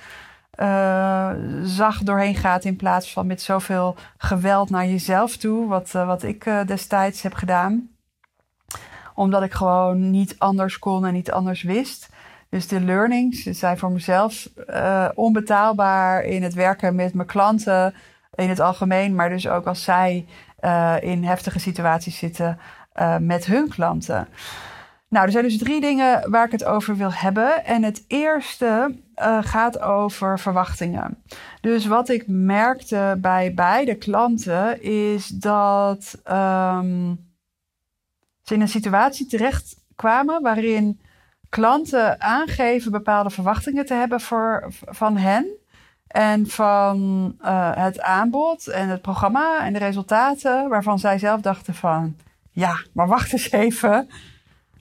uh, 0.59 1.29
zacht 1.63 2.05
doorheen 2.05 2.35
gaat 2.35 2.63
in 2.63 2.75
plaats 2.75 3.13
van 3.13 3.27
met 3.27 3.41
zoveel 3.41 3.95
geweld 4.17 4.69
naar 4.69 4.85
jezelf 4.85 5.37
toe. 5.37 5.67
Wat, 5.67 5.93
uh, 5.95 6.05
wat 6.05 6.23
ik 6.23 6.45
uh, 6.45 6.65
destijds 6.65 7.21
heb 7.21 7.33
gedaan. 7.33 7.89
Omdat 9.15 9.43
ik 9.43 9.53
gewoon 9.53 10.09
niet 10.09 10.35
anders 10.37 10.79
kon 10.79 11.05
en 11.05 11.13
niet 11.13 11.31
anders 11.31 11.61
wist. 11.63 12.09
Dus 12.49 12.67
de 12.67 12.81
learnings 12.81 13.43
zijn 13.43 13.77
voor 13.77 13.91
mezelf 13.91 14.49
onbetaalbaar 15.15 16.23
in 16.23 16.43
het 16.43 16.53
werken 16.53 16.95
met 16.95 17.13
mijn 17.13 17.27
klanten 17.27 17.93
in 18.35 18.49
het 18.49 18.59
algemeen, 18.59 19.15
maar 19.15 19.29
dus 19.29 19.47
ook 19.47 19.65
als 19.65 19.83
zij 19.83 20.25
uh, 20.61 20.95
in 20.99 21.23
heftige 21.23 21.59
situaties 21.59 22.17
zitten 22.17 22.59
uh, 22.99 23.17
met 23.17 23.45
hun 23.45 23.69
klanten. 23.69 24.27
Nou, 25.11 25.25
er 25.25 25.31
zijn 25.31 25.43
dus 25.43 25.57
drie 25.57 25.81
dingen 25.81 26.29
waar 26.29 26.45
ik 26.45 26.51
het 26.51 26.65
over 26.65 26.95
wil 26.95 27.13
hebben. 27.13 27.65
En 27.65 27.83
het 27.83 28.03
eerste 28.07 28.95
uh, 29.15 29.37
gaat 29.41 29.79
over 29.79 30.39
verwachtingen. 30.39 31.23
Dus 31.61 31.85
wat 31.85 32.09
ik 32.09 32.23
merkte 32.27 33.17
bij 33.21 33.53
beide 33.53 33.95
klanten 33.95 34.81
is 34.83 35.27
dat 35.27 36.17
um, 36.31 37.29
ze 38.41 38.53
in 38.53 38.61
een 38.61 38.67
situatie 38.67 39.25
terecht 39.25 39.75
kwamen 39.95 40.41
waarin 40.41 41.01
klanten 41.49 42.21
aangeven 42.21 42.91
bepaalde 42.91 43.29
verwachtingen 43.29 43.85
te 43.85 43.93
hebben 43.93 44.21
voor, 44.21 44.67
van 44.69 45.17
hen. 45.17 45.60
En 46.11 46.47
van 46.47 46.97
uh, 47.41 47.75
het 47.75 48.01
aanbod 48.01 48.67
en 48.67 48.89
het 48.89 49.01
programma 49.01 49.65
en 49.65 49.73
de 49.73 49.79
resultaten, 49.79 50.69
waarvan 50.69 50.99
zij 50.99 51.19
zelf 51.19 51.41
dachten 51.41 51.73
van, 51.73 52.15
ja, 52.49 52.81
maar 52.93 53.07
wacht 53.07 53.33
eens 53.33 53.51
even. 53.51 54.09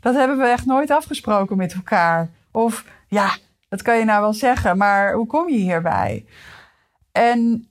Dat 0.00 0.14
hebben 0.14 0.38
we 0.38 0.46
echt 0.46 0.66
nooit 0.66 0.90
afgesproken 0.90 1.56
met 1.56 1.72
elkaar. 1.72 2.30
Of 2.50 2.84
ja, 3.08 3.36
dat 3.68 3.82
kan 3.82 3.98
je 3.98 4.04
nou 4.04 4.20
wel 4.20 4.32
zeggen, 4.32 4.76
maar 4.76 5.12
hoe 5.12 5.26
kom 5.26 5.48
je 5.48 5.56
hierbij? 5.56 6.24
En 7.12 7.68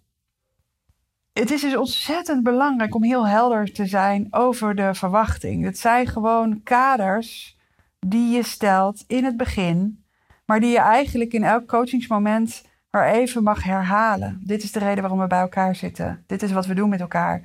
het 1.33 1.51
is 1.51 1.61
dus 1.61 1.75
ontzettend 1.75 2.43
belangrijk 2.43 2.95
om 2.95 3.03
heel 3.03 3.27
helder 3.27 3.73
te 3.73 3.85
zijn 3.85 4.27
over 4.29 4.75
de 4.75 4.93
verwachting. 4.93 5.63
Het 5.63 5.79
zijn 5.79 6.07
gewoon 6.07 6.63
kaders 6.63 7.57
die 7.99 8.35
je 8.35 8.43
stelt 8.43 9.03
in 9.07 9.23
het 9.23 9.37
begin, 9.37 10.03
maar 10.45 10.59
die 10.59 10.71
je 10.71 10.79
eigenlijk 10.79 11.33
in 11.33 11.43
elk 11.43 11.67
coachingsmoment 11.67 12.67
maar 12.91 13.11
even 13.11 13.43
mag 13.43 13.63
herhalen. 13.63 14.41
Dit 14.43 14.63
is 14.63 14.71
de 14.71 14.79
reden 14.79 15.01
waarom 15.01 15.19
we 15.19 15.27
bij 15.27 15.39
elkaar 15.39 15.75
zitten. 15.75 16.23
Dit 16.27 16.41
is 16.43 16.51
wat 16.51 16.65
we 16.65 16.73
doen 16.73 16.89
met 16.89 16.99
elkaar. 17.01 17.41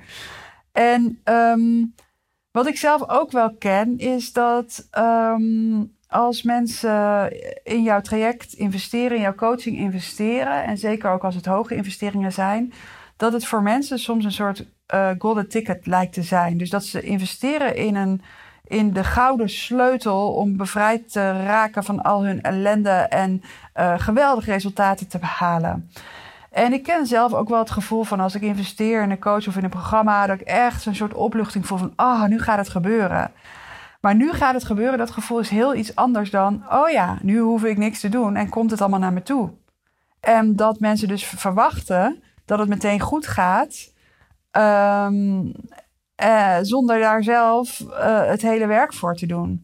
En 0.71 1.21
um, 1.23 1.93
wat 2.51 2.67
ik 2.67 2.77
zelf 2.77 3.09
ook 3.09 3.31
wel 3.31 3.55
ken, 3.55 3.97
is 3.97 4.33
dat 4.33 4.87
um, 4.97 5.95
als 6.07 6.43
mensen 6.43 7.31
in 7.63 7.83
jouw 7.83 8.01
traject 8.01 8.53
investeren, 8.53 9.17
in 9.17 9.23
jouw 9.23 9.35
coaching 9.35 9.77
investeren, 9.77 10.63
en 10.63 10.77
zeker 10.77 11.09
ook 11.11 11.23
als 11.23 11.35
het 11.35 11.45
hoge 11.45 11.75
investeringen 11.75 12.31
zijn, 12.31 12.73
dat 13.17 13.33
het 13.33 13.45
voor 13.45 13.61
mensen 13.61 13.99
soms 13.99 14.25
een 14.25 14.31
soort 14.31 14.67
uh, 14.93 15.09
golden 15.17 15.49
ticket 15.49 15.85
lijkt 15.85 16.13
te 16.13 16.23
zijn. 16.23 16.57
Dus 16.57 16.69
dat 16.69 16.83
ze 16.85 17.01
investeren 17.01 17.75
in, 17.75 17.95
een, 17.95 18.21
in 18.67 18.93
de 18.93 19.03
gouden 19.03 19.49
sleutel 19.49 20.33
om 20.33 20.57
bevrijd 20.57 21.11
te 21.11 21.43
raken 21.43 21.83
van 21.83 22.01
al 22.01 22.25
hun 22.25 22.41
ellende 22.41 22.89
en 22.89 23.41
uh, 23.75 23.93
geweldige 23.97 24.51
resultaten 24.51 25.07
te 25.07 25.19
behalen. 25.19 25.89
En 26.51 26.73
ik 26.73 26.83
ken 26.83 27.05
zelf 27.05 27.33
ook 27.33 27.49
wel 27.49 27.59
het 27.59 27.71
gevoel 27.71 28.03
van 28.03 28.19
als 28.19 28.35
ik 28.35 28.41
investeer 28.41 29.01
in 29.01 29.11
een 29.11 29.19
coach 29.19 29.47
of 29.47 29.57
in 29.57 29.63
een 29.63 29.69
programma, 29.69 30.27
dat 30.27 30.39
ik 30.39 30.47
echt 30.47 30.85
een 30.85 30.95
soort 30.95 31.13
opluchting 31.13 31.67
voel 31.67 31.77
van, 31.77 31.93
ah, 31.95 32.21
oh, 32.21 32.27
nu 32.27 32.39
gaat 32.39 32.57
het 32.57 32.69
gebeuren. 32.69 33.31
Maar 34.01 34.15
nu 34.15 34.33
gaat 34.33 34.53
het 34.53 34.63
gebeuren, 34.63 34.97
dat 34.97 35.11
gevoel 35.11 35.39
is 35.39 35.49
heel 35.49 35.75
iets 35.75 35.95
anders 35.95 36.29
dan, 36.29 36.63
oh 36.69 36.89
ja, 36.89 37.17
nu 37.21 37.39
hoef 37.39 37.63
ik 37.63 37.77
niks 37.77 37.99
te 37.99 38.09
doen 38.09 38.35
en 38.35 38.49
komt 38.49 38.71
het 38.71 38.81
allemaal 38.81 38.99
naar 38.99 39.13
me 39.13 39.23
toe. 39.23 39.51
En 40.19 40.55
dat 40.55 40.79
mensen 40.79 41.07
dus 41.07 41.25
verwachten 41.25 42.23
dat 42.45 42.59
het 42.59 42.69
meteen 42.69 42.99
goed 42.99 43.27
gaat, 43.27 43.93
um, 44.51 45.51
eh, 46.15 46.57
zonder 46.61 46.99
daar 46.99 47.23
zelf 47.23 47.79
uh, 47.79 48.25
het 48.25 48.41
hele 48.41 48.67
werk 48.67 48.93
voor 48.93 49.15
te 49.15 49.25
doen. 49.25 49.61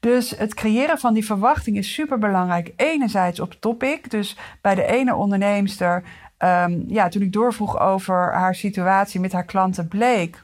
Dus 0.00 0.30
het 0.30 0.54
creëren 0.54 0.98
van 0.98 1.14
die 1.14 1.24
verwachting 1.24 1.76
is 1.76 1.92
super 1.92 2.18
belangrijk. 2.18 2.72
Enerzijds 2.76 3.40
op 3.40 3.52
topic, 3.52 4.10
dus 4.10 4.36
bij 4.60 4.74
de 4.74 4.84
ene 4.84 5.14
onderneemster, 5.14 6.02
um, 6.38 6.84
ja, 6.86 7.08
toen 7.08 7.22
ik 7.22 7.32
doorvroeg 7.32 7.80
over 7.80 8.32
haar 8.32 8.54
situatie 8.54 9.20
met 9.20 9.32
haar 9.32 9.44
klanten, 9.44 9.88
bleek 9.88 10.42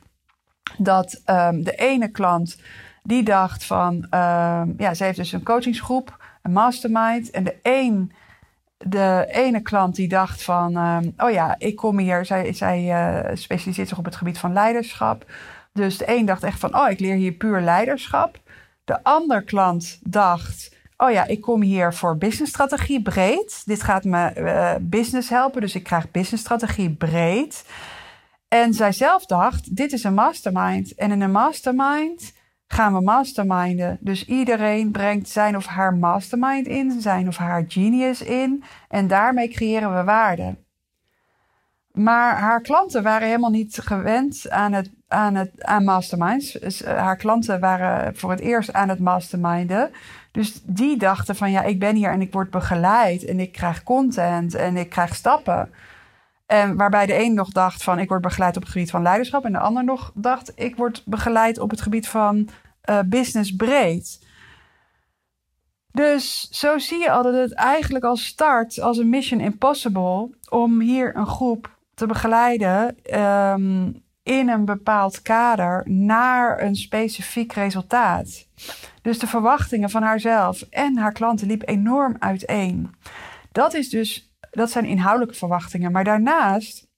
dat 0.79 1.23
um, 1.27 1.65
de 1.65 1.75
ene 1.75 2.09
klant 2.09 2.61
die 3.03 3.23
dacht 3.23 3.65
van, 3.65 3.95
um, 3.95 4.75
ja, 4.77 4.95
ze 4.95 5.05
heeft 5.05 5.17
dus 5.17 5.33
een 5.33 5.43
coachingsgroep, 5.43 6.25
een 6.43 6.53
mastermind, 6.53 7.31
en 7.31 7.45
de 7.45 7.57
een 7.63 8.13
de 8.89 9.27
ene 9.29 9.61
klant 9.61 9.95
die 9.95 10.09
dacht 10.09 10.43
van, 10.43 10.77
um, 10.77 11.15
oh 11.17 11.31
ja, 11.31 11.55
ik 11.59 11.77
kom 11.77 11.99
hier, 11.99 12.25
zij, 12.25 12.53
zij 12.53 12.85
uh, 12.85 13.37
specialiseert 13.37 13.89
zich 13.89 13.99
op 13.99 14.05
het 14.05 14.17
gebied 14.17 14.39
van 14.39 14.53
leiderschap. 14.53 15.25
Dus 15.73 15.99
de 15.99 16.05
een 16.07 16.27
dacht 16.27 16.43
echt 16.43 16.59
van, 16.59 16.77
oh, 16.77 16.91
ik 16.91 17.01
leer 17.01 17.15
hier 17.15 17.33
puur 17.33 17.61
leiderschap. 17.61 18.41
De 18.85 19.03
ander 19.03 19.43
klant 19.43 19.99
dacht, 20.03 20.75
oh 20.97 21.11
ja, 21.11 21.27
ik 21.27 21.41
kom 21.41 21.63
hier 21.63 21.95
voor 21.95 22.17
businessstrategie 22.17 23.03
breed. 23.03 23.63
Dit 23.65 23.83
gaat 23.83 24.05
me 24.05 24.33
uh, 24.37 24.75
business 24.81 25.29
helpen, 25.29 25.61
dus 25.61 25.75
ik 25.75 25.85
krijg 25.85 26.11
businessstrategie 26.11 26.95
breed. 26.95 27.65
En 28.49 28.75
zij 28.75 28.93
zelf 28.93 29.27
dacht, 29.27 29.77
dit 29.77 29.93
is 29.93 30.05
een 30.05 30.15
mastermind. 30.15 30.95
En 30.95 31.11
in 31.11 31.21
een 31.21 31.31
mastermind 31.31 32.33
gaan 32.67 32.95
we 32.95 33.01
masterminden. 33.01 33.99
Dus 34.01 34.25
iedereen 34.25 34.91
brengt 34.91 35.29
zijn 35.29 35.57
of 35.57 35.67
haar 35.67 35.95
mastermind 35.95 36.67
in, 36.67 37.01
zijn 37.01 37.29
of 37.29 37.37
haar 37.37 37.65
genius 37.69 38.23
in. 38.23 38.65
En 38.89 39.07
daarmee 39.07 39.49
creëren 39.49 39.97
we 39.97 40.05
waarde. 40.05 40.57
Maar 41.93 42.39
haar 42.39 42.61
klanten 42.61 43.03
waren 43.03 43.27
helemaal 43.27 43.51
niet 43.51 43.79
gewend 43.83 44.51
aan, 44.51 44.73
het, 44.73 44.91
aan, 45.09 45.35
het, 45.35 45.65
aan 45.65 45.85
masterminds. 45.85 46.53
Dus, 46.53 46.83
uh, 46.83 46.89
haar 46.89 47.17
klanten 47.17 47.61
waren 47.61 48.17
voor 48.17 48.31
het 48.31 48.41
eerst 48.41 48.73
aan 48.73 48.89
het 48.89 48.99
masterminden. 48.99 49.91
Dus 50.33 50.61
die 50.65 50.97
dachten 50.97 51.37
van 51.37 51.51
ja, 51.51 51.63
ik 51.63 51.79
ben 51.79 51.97
hier 51.97 52.11
en 52.11 52.21
ik 52.21 52.33
word 52.33 52.51
begeleid 52.51 53.25
en 53.25 53.41
ik 53.41 53.53
krijg 53.53 53.83
content 53.83 54.55
en 54.55 54.77
ik 54.77 54.89
krijg 54.89 55.15
stappen. 55.15 55.71
En 56.47 56.77
waarbij 56.77 57.07
de 57.07 57.23
een 57.23 57.35
nog 57.35 57.51
dacht 57.51 57.83
van 57.83 57.99
ik 57.99 58.09
word 58.09 58.21
begeleid 58.21 58.57
op 58.57 58.63
het 58.63 58.73
gebied 58.73 58.91
van 58.91 59.03
leiderschap. 59.03 59.45
En 59.45 59.53
de 59.53 59.59
ander 59.59 59.85
nog 59.85 60.13
dacht 60.15 60.53
ik 60.55 60.77
word 60.77 61.03
begeleid 61.05 61.59
op 61.59 61.71
het 61.71 61.81
gebied 61.81 62.09
van 62.09 62.49
uh, 62.91 62.99
business 63.07 63.57
breed. 63.57 64.25
Dus 65.93 66.49
zo 66.51 66.79
zie 66.79 66.99
je 66.99 67.11
al 67.11 67.23
dat 67.23 67.35
het 67.35 67.55
eigenlijk 67.55 68.05
al 68.05 68.17
start 68.17 68.81
als 68.81 68.99
een 68.99 69.09
mission 69.09 69.41
impossible 69.41 70.31
om 70.49 70.81
hier 70.81 71.17
een 71.17 71.27
groep 71.27 71.79
te 71.95 72.07
begeleiden 72.07 72.97
um, 73.21 74.05
in 74.23 74.49
een 74.49 74.65
bepaald 74.65 75.23
kader 75.23 75.83
naar 75.91 76.63
een 76.63 76.77
specifiek 76.77 77.53
resultaat. 77.53 78.47
Dus 79.03 79.19
de 79.19 79.27
verwachtingen 79.27 79.91
van 79.91 80.03
haarzelf 80.03 80.63
en 80.63 80.97
haar 80.97 81.13
klanten 81.13 81.47
liepen 81.47 81.69
enorm 81.69 82.17
uiteen. 82.19 82.95
Dat 83.53 83.75
is 83.75 83.89
dus 83.89 84.36
dat 84.57 84.71
zijn 84.71 84.85
inhoudelijke 84.85 85.39
verwachtingen. 85.39 85.93
Maar 85.93 86.05
daarnaast 86.05 86.89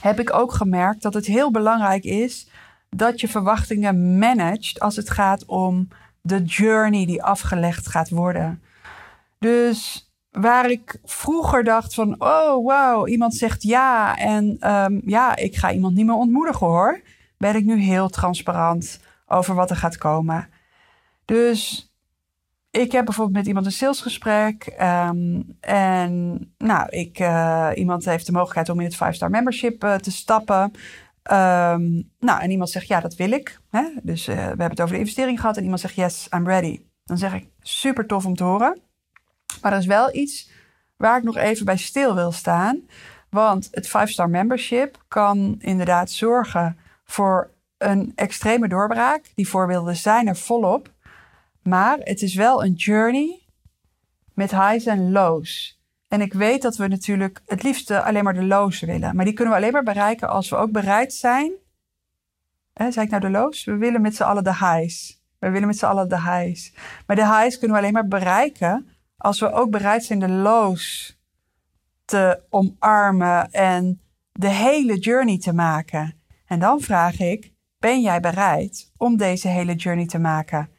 heb 0.00 0.20
ik 0.20 0.34
ook 0.34 0.52
gemerkt 0.52 1.02
dat 1.02 1.14
het 1.14 1.26
heel 1.26 1.50
belangrijk 1.50 2.04
is 2.04 2.48
dat 2.90 3.20
je 3.20 3.28
verwachtingen 3.28 4.18
managt 4.18 4.80
als 4.80 4.96
het 4.96 5.10
gaat 5.10 5.44
om 5.44 5.88
de 6.20 6.42
journey 6.42 7.06
die 7.06 7.22
afgelegd 7.22 7.88
gaat 7.88 8.10
worden. 8.10 8.62
Dus 9.38 10.10
waar 10.30 10.70
ik 10.70 10.98
vroeger 11.04 11.64
dacht 11.64 11.94
van, 11.94 12.14
oh 12.18 12.64
wow, 12.64 13.08
iemand 13.08 13.34
zegt 13.34 13.62
ja 13.62 14.16
en 14.16 14.70
um, 14.70 15.00
ja, 15.04 15.36
ik 15.36 15.56
ga 15.56 15.72
iemand 15.72 15.94
niet 15.94 16.06
meer 16.06 16.14
ontmoedigen 16.14 16.66
hoor, 16.66 17.00
ben 17.36 17.54
ik 17.54 17.64
nu 17.64 17.80
heel 17.80 18.08
transparant 18.08 19.00
over 19.26 19.54
wat 19.54 19.70
er 19.70 19.76
gaat 19.76 19.98
komen. 19.98 20.48
Dus 21.24 21.87
ik 22.78 22.92
heb 22.92 23.04
bijvoorbeeld 23.04 23.36
met 23.36 23.46
iemand 23.46 23.66
een 23.66 23.72
salesgesprek. 23.72 24.76
Um, 24.80 25.56
en 25.60 26.38
nou, 26.58 26.88
ik, 26.88 27.18
uh, 27.18 27.70
iemand 27.74 28.04
heeft 28.04 28.26
de 28.26 28.32
mogelijkheid 28.32 28.68
om 28.68 28.80
in 28.80 28.86
het 28.86 28.94
5-star 28.96 29.30
membership 29.30 29.84
uh, 29.84 29.94
te 29.94 30.10
stappen. 30.10 30.62
Um, 30.62 32.10
nou, 32.18 32.40
en 32.40 32.50
iemand 32.50 32.70
zegt 32.70 32.86
ja, 32.86 33.00
dat 33.00 33.14
wil 33.14 33.30
ik. 33.30 33.60
Hè? 33.70 33.82
Dus 34.02 34.28
uh, 34.28 34.34
we 34.34 34.40
hebben 34.40 34.70
het 34.70 34.80
over 34.80 34.94
de 34.94 35.00
investering 35.00 35.40
gehad. 35.40 35.56
En 35.56 35.62
iemand 35.62 35.80
zegt 35.80 35.94
yes, 35.94 36.28
I'm 36.34 36.46
ready. 36.46 36.80
Dan 37.04 37.18
zeg 37.18 37.34
ik 37.34 37.48
super 37.60 38.06
tof 38.06 38.26
om 38.26 38.34
te 38.34 38.44
horen. 38.44 38.80
Maar 39.62 39.72
er 39.72 39.78
is 39.78 39.86
wel 39.86 40.14
iets 40.14 40.50
waar 40.96 41.18
ik 41.18 41.24
nog 41.24 41.36
even 41.36 41.64
bij 41.64 41.76
stil 41.76 42.14
wil 42.14 42.32
staan. 42.32 42.80
Want 43.30 43.68
het 43.70 43.88
5-star 43.88 44.30
membership 44.30 45.04
kan 45.08 45.56
inderdaad 45.58 46.10
zorgen 46.10 46.78
voor 47.04 47.50
een 47.78 48.12
extreme 48.14 48.68
doorbraak. 48.68 49.30
Die 49.34 49.48
voorbeelden 49.48 49.96
zijn 49.96 50.28
er 50.28 50.36
volop. 50.36 50.96
Maar 51.68 51.98
het 51.98 52.22
is 52.22 52.34
wel 52.34 52.64
een 52.64 52.72
journey 52.72 53.42
met 54.34 54.50
highs 54.50 54.86
en 54.86 55.12
lows. 55.12 55.80
En 56.08 56.20
ik 56.20 56.32
weet 56.32 56.62
dat 56.62 56.76
we 56.76 56.88
natuurlijk 56.88 57.42
het 57.46 57.62
liefste 57.62 58.02
alleen 58.02 58.24
maar 58.24 58.34
de 58.34 58.44
lows 58.44 58.80
willen. 58.80 59.16
Maar 59.16 59.24
die 59.24 59.34
kunnen 59.34 59.54
we 59.54 59.60
alleen 59.60 59.72
maar 59.72 59.82
bereiken 59.82 60.28
als 60.28 60.50
we 60.50 60.56
ook 60.56 60.72
bereid 60.72 61.12
zijn. 61.12 61.52
Hè, 62.72 62.90
zei 62.90 63.04
ik 63.04 63.10
nou 63.10 63.22
de 63.22 63.30
lows? 63.30 63.64
We 63.64 63.76
willen 63.76 64.00
met 64.00 64.16
z'n 64.16 64.22
allen 64.22 64.44
de 64.44 64.54
highs. 64.54 65.22
We 65.38 65.50
willen 65.50 65.66
met 65.66 65.78
z'n 65.78 65.86
allen 65.86 66.08
de 66.08 66.20
highs. 66.20 66.72
Maar 67.06 67.16
de 67.16 67.26
highs 67.26 67.58
kunnen 67.58 67.76
we 67.76 67.82
alleen 67.82 67.92
maar 67.92 68.08
bereiken 68.08 68.88
als 69.16 69.40
we 69.40 69.52
ook 69.52 69.70
bereid 69.70 70.04
zijn 70.04 70.18
de 70.18 70.28
lows 70.28 71.16
te 72.04 72.42
omarmen 72.48 73.50
en 73.50 74.00
de 74.32 74.48
hele 74.48 74.98
journey 74.98 75.38
te 75.38 75.52
maken. 75.52 76.22
En 76.46 76.58
dan 76.58 76.80
vraag 76.80 77.20
ik: 77.20 77.52
ben 77.78 78.00
jij 78.00 78.20
bereid 78.20 78.92
om 78.96 79.16
deze 79.16 79.48
hele 79.48 79.74
journey 79.74 80.06
te 80.06 80.18
maken? 80.18 80.70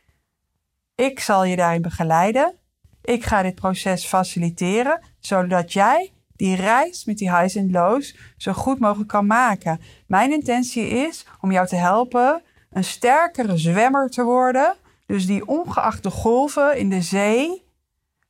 Ik 0.99 1.19
zal 1.19 1.43
je 1.43 1.55
daarin 1.55 1.81
begeleiden. 1.81 2.53
Ik 3.01 3.25
ga 3.25 3.41
dit 3.41 3.55
proces 3.55 4.05
faciliteren, 4.05 5.01
zodat 5.19 5.73
jij 5.73 6.13
die 6.35 6.55
reis 6.55 7.05
met 7.05 7.17
die 7.17 7.35
highs 7.35 7.55
en 7.55 7.71
lows 7.71 8.17
zo 8.37 8.53
goed 8.53 8.79
mogelijk 8.79 9.09
kan 9.09 9.25
maken. 9.25 9.81
Mijn 10.07 10.31
intentie 10.31 10.87
is 10.87 11.25
om 11.41 11.51
jou 11.51 11.67
te 11.67 11.75
helpen 11.75 12.41
een 12.69 12.83
sterkere 12.83 13.57
zwemmer 13.57 14.09
te 14.09 14.23
worden. 14.23 14.75
Dus 15.05 15.25
die 15.25 15.47
ongeacht 15.47 16.03
de 16.03 16.09
golven 16.09 16.77
in 16.77 16.89
de 16.89 17.01
zee 17.01 17.65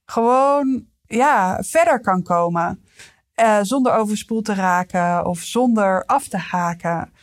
gewoon 0.05 0.85
ja, 1.05 1.63
verder 1.63 2.01
kan 2.01 2.23
komen. 2.23 2.83
Uh, 3.35 3.57
zonder 3.61 3.93
overspoeld 3.93 4.45
te 4.45 4.53
raken 4.53 5.25
of 5.25 5.39
zonder 5.39 6.05
af 6.05 6.27
te 6.27 6.37
haken. 6.37 7.13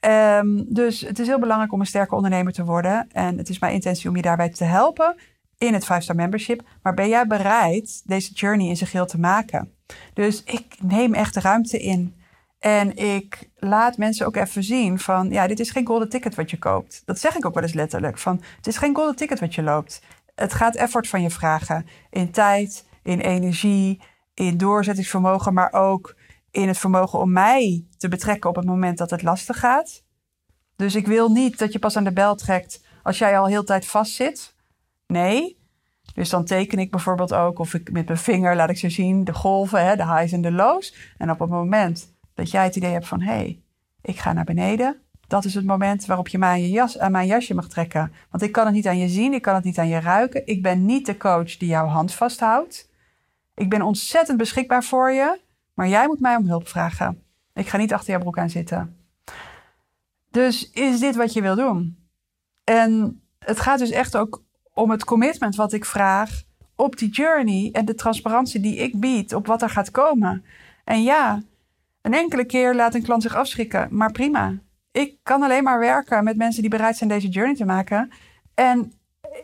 Um, 0.00 0.64
dus 0.68 1.00
het 1.00 1.18
is 1.18 1.26
heel 1.26 1.38
belangrijk 1.38 1.72
om 1.72 1.80
een 1.80 1.86
sterke 1.86 2.14
ondernemer 2.14 2.52
te 2.52 2.64
worden. 2.64 3.08
En 3.12 3.38
het 3.38 3.48
is 3.48 3.58
mijn 3.58 3.72
intentie 3.72 4.08
om 4.08 4.16
je 4.16 4.22
daarbij 4.22 4.48
te 4.48 4.64
helpen 4.64 5.16
in 5.58 5.74
het 5.74 5.84
5-star 5.84 6.16
membership. 6.16 6.62
Maar 6.82 6.94
ben 6.94 7.08
jij 7.08 7.26
bereid 7.26 8.02
deze 8.04 8.32
journey 8.32 8.68
in 8.68 8.76
zijn 8.76 8.90
geheel 8.90 9.06
te 9.06 9.18
maken? 9.18 9.72
Dus 10.14 10.42
ik 10.44 10.76
neem 10.82 11.14
echt 11.14 11.34
de 11.34 11.40
ruimte 11.40 11.78
in. 11.78 12.16
En 12.58 12.96
ik 12.96 13.50
laat 13.56 13.96
mensen 13.96 14.26
ook 14.26 14.36
even 14.36 14.62
zien 14.62 14.98
van, 14.98 15.30
ja, 15.30 15.46
dit 15.46 15.60
is 15.60 15.70
geen 15.70 15.86
golden 15.86 16.08
ticket 16.08 16.34
wat 16.34 16.50
je 16.50 16.58
koopt. 16.58 17.02
Dat 17.04 17.18
zeg 17.18 17.36
ik 17.36 17.46
ook 17.46 17.54
wel 17.54 17.62
eens 17.62 17.72
letterlijk. 17.72 18.18
Van, 18.18 18.42
het 18.56 18.66
is 18.66 18.76
geen 18.76 18.94
golden 18.94 19.16
ticket 19.16 19.40
wat 19.40 19.54
je 19.54 19.62
loopt. 19.62 20.02
Het 20.34 20.52
gaat 20.52 20.74
effort 20.74 21.08
van 21.08 21.22
je 21.22 21.30
vragen. 21.30 21.86
In 22.10 22.30
tijd, 22.30 22.86
in 23.02 23.20
energie, 23.20 24.00
in 24.34 24.56
doorzettingsvermogen, 24.56 25.54
maar 25.54 25.72
ook 25.72 26.14
in 26.50 26.68
het 26.68 26.78
vermogen 26.78 27.18
om 27.18 27.32
mij 27.32 27.86
te 27.96 28.08
betrekken 28.08 28.50
op 28.50 28.56
het 28.56 28.64
moment 28.64 28.98
dat 28.98 29.10
het 29.10 29.22
lastig 29.22 29.58
gaat. 29.58 30.04
Dus 30.76 30.94
ik 30.94 31.06
wil 31.06 31.28
niet 31.28 31.58
dat 31.58 31.72
je 31.72 31.78
pas 31.78 31.96
aan 31.96 32.04
de 32.04 32.12
bel 32.12 32.34
trekt 32.34 32.84
als 33.02 33.18
jij 33.18 33.38
al 33.38 33.46
heel 33.46 33.64
tijd 33.64 33.86
vastzit. 33.86 34.54
Nee. 35.06 35.58
Dus 36.14 36.28
dan 36.28 36.44
teken 36.44 36.78
ik 36.78 36.90
bijvoorbeeld 36.90 37.34
ook, 37.34 37.58
of 37.58 37.74
ik 37.74 37.92
met 37.92 38.06
mijn 38.06 38.18
vinger 38.18 38.56
laat 38.56 38.70
ik 38.70 38.78
ze 38.78 38.90
zien, 38.90 39.24
de 39.24 39.34
golven, 39.34 39.84
hè, 39.84 39.96
de 39.96 40.06
highs 40.06 40.32
en 40.32 40.40
de 40.40 40.52
lows. 40.52 40.94
En 41.18 41.30
op 41.30 41.38
het 41.38 41.50
moment 41.50 42.14
dat 42.34 42.50
jij 42.50 42.64
het 42.64 42.76
idee 42.76 42.92
hebt 42.92 43.08
van, 43.08 43.20
hé, 43.20 43.32
hey, 43.32 43.62
ik 44.02 44.18
ga 44.18 44.32
naar 44.32 44.44
beneden. 44.44 45.00
Dat 45.26 45.44
is 45.44 45.54
het 45.54 45.64
moment 45.64 46.06
waarop 46.06 46.28
je 46.28 46.38
mij 46.38 46.60
je 46.60 46.68
jas, 46.68 46.98
aan 46.98 47.12
mijn 47.12 47.26
jasje 47.26 47.54
mag 47.54 47.68
trekken. 47.68 48.12
Want 48.30 48.42
ik 48.42 48.52
kan 48.52 48.64
het 48.66 48.74
niet 48.74 48.86
aan 48.86 48.98
je 48.98 49.08
zien, 49.08 49.32
ik 49.32 49.42
kan 49.42 49.54
het 49.54 49.64
niet 49.64 49.78
aan 49.78 49.88
je 49.88 50.00
ruiken. 50.00 50.46
Ik 50.46 50.62
ben 50.62 50.84
niet 50.84 51.06
de 51.06 51.16
coach 51.16 51.56
die 51.56 51.68
jouw 51.68 51.86
hand 51.86 52.14
vasthoudt. 52.14 52.90
Ik 53.54 53.70
ben 53.70 53.82
ontzettend 53.82 54.38
beschikbaar 54.38 54.84
voor 54.84 55.10
je, 55.10 55.40
maar 55.78 55.88
jij 55.88 56.06
moet 56.06 56.20
mij 56.20 56.36
om 56.36 56.46
hulp 56.46 56.68
vragen. 56.68 57.22
Ik 57.54 57.68
ga 57.68 57.76
niet 57.76 57.92
achter 57.92 58.10
jouw 58.10 58.20
broek 58.20 58.38
aan 58.38 58.50
zitten. 58.50 58.96
Dus 60.30 60.70
is 60.70 61.00
dit 61.00 61.16
wat 61.16 61.32
je 61.32 61.42
wil 61.42 61.56
doen? 61.56 61.98
En 62.64 63.20
het 63.38 63.60
gaat 63.60 63.78
dus 63.78 63.90
echt 63.90 64.16
ook 64.16 64.42
om 64.72 64.90
het 64.90 65.04
commitment 65.04 65.56
wat 65.56 65.72
ik 65.72 65.84
vraag 65.84 66.42
op 66.74 66.96
die 66.96 67.08
journey 67.08 67.68
en 67.72 67.84
de 67.84 67.94
transparantie 67.94 68.60
die 68.60 68.76
ik 68.76 69.00
bied 69.00 69.34
op 69.34 69.46
wat 69.46 69.62
er 69.62 69.70
gaat 69.70 69.90
komen. 69.90 70.44
En 70.84 71.02
ja, 71.02 71.42
een 72.02 72.14
enkele 72.14 72.44
keer 72.44 72.74
laat 72.74 72.94
een 72.94 73.02
klant 73.02 73.22
zich 73.22 73.34
afschrikken, 73.34 73.88
maar 73.90 74.12
prima. 74.12 74.54
Ik 74.90 75.16
kan 75.22 75.42
alleen 75.42 75.64
maar 75.64 75.78
werken 75.78 76.24
met 76.24 76.36
mensen 76.36 76.60
die 76.60 76.70
bereid 76.70 76.96
zijn 76.96 77.10
deze 77.10 77.28
journey 77.28 77.54
te 77.54 77.64
maken. 77.64 78.10
En 78.54 78.92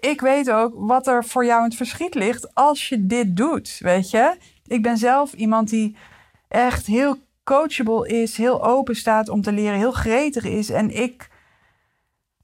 ik 0.01 0.21
weet 0.21 0.51
ook 0.51 0.73
wat 0.77 1.07
er 1.07 1.25
voor 1.25 1.45
jou 1.45 1.59
in 1.59 1.69
het 1.69 1.77
verschiet 1.77 2.15
ligt 2.15 2.55
als 2.55 2.89
je 2.89 3.07
dit 3.07 3.37
doet, 3.37 3.79
weet 3.79 4.11
je. 4.11 4.37
Ik 4.67 4.83
ben 4.83 4.97
zelf 4.97 5.33
iemand 5.33 5.69
die 5.69 5.97
echt 6.55 6.87
heel 6.87 7.17
coachable 7.45 8.09
is, 8.09 8.37
heel 8.37 8.65
open 8.65 8.97
staat 8.97 9.29
om 9.29 9.43
te 9.43 9.53
leren, 9.53 9.79
heel 9.79 9.93
gretig 9.93 10.45
is. 10.45 10.71
En 10.71 10.97
ik, 11.03 11.29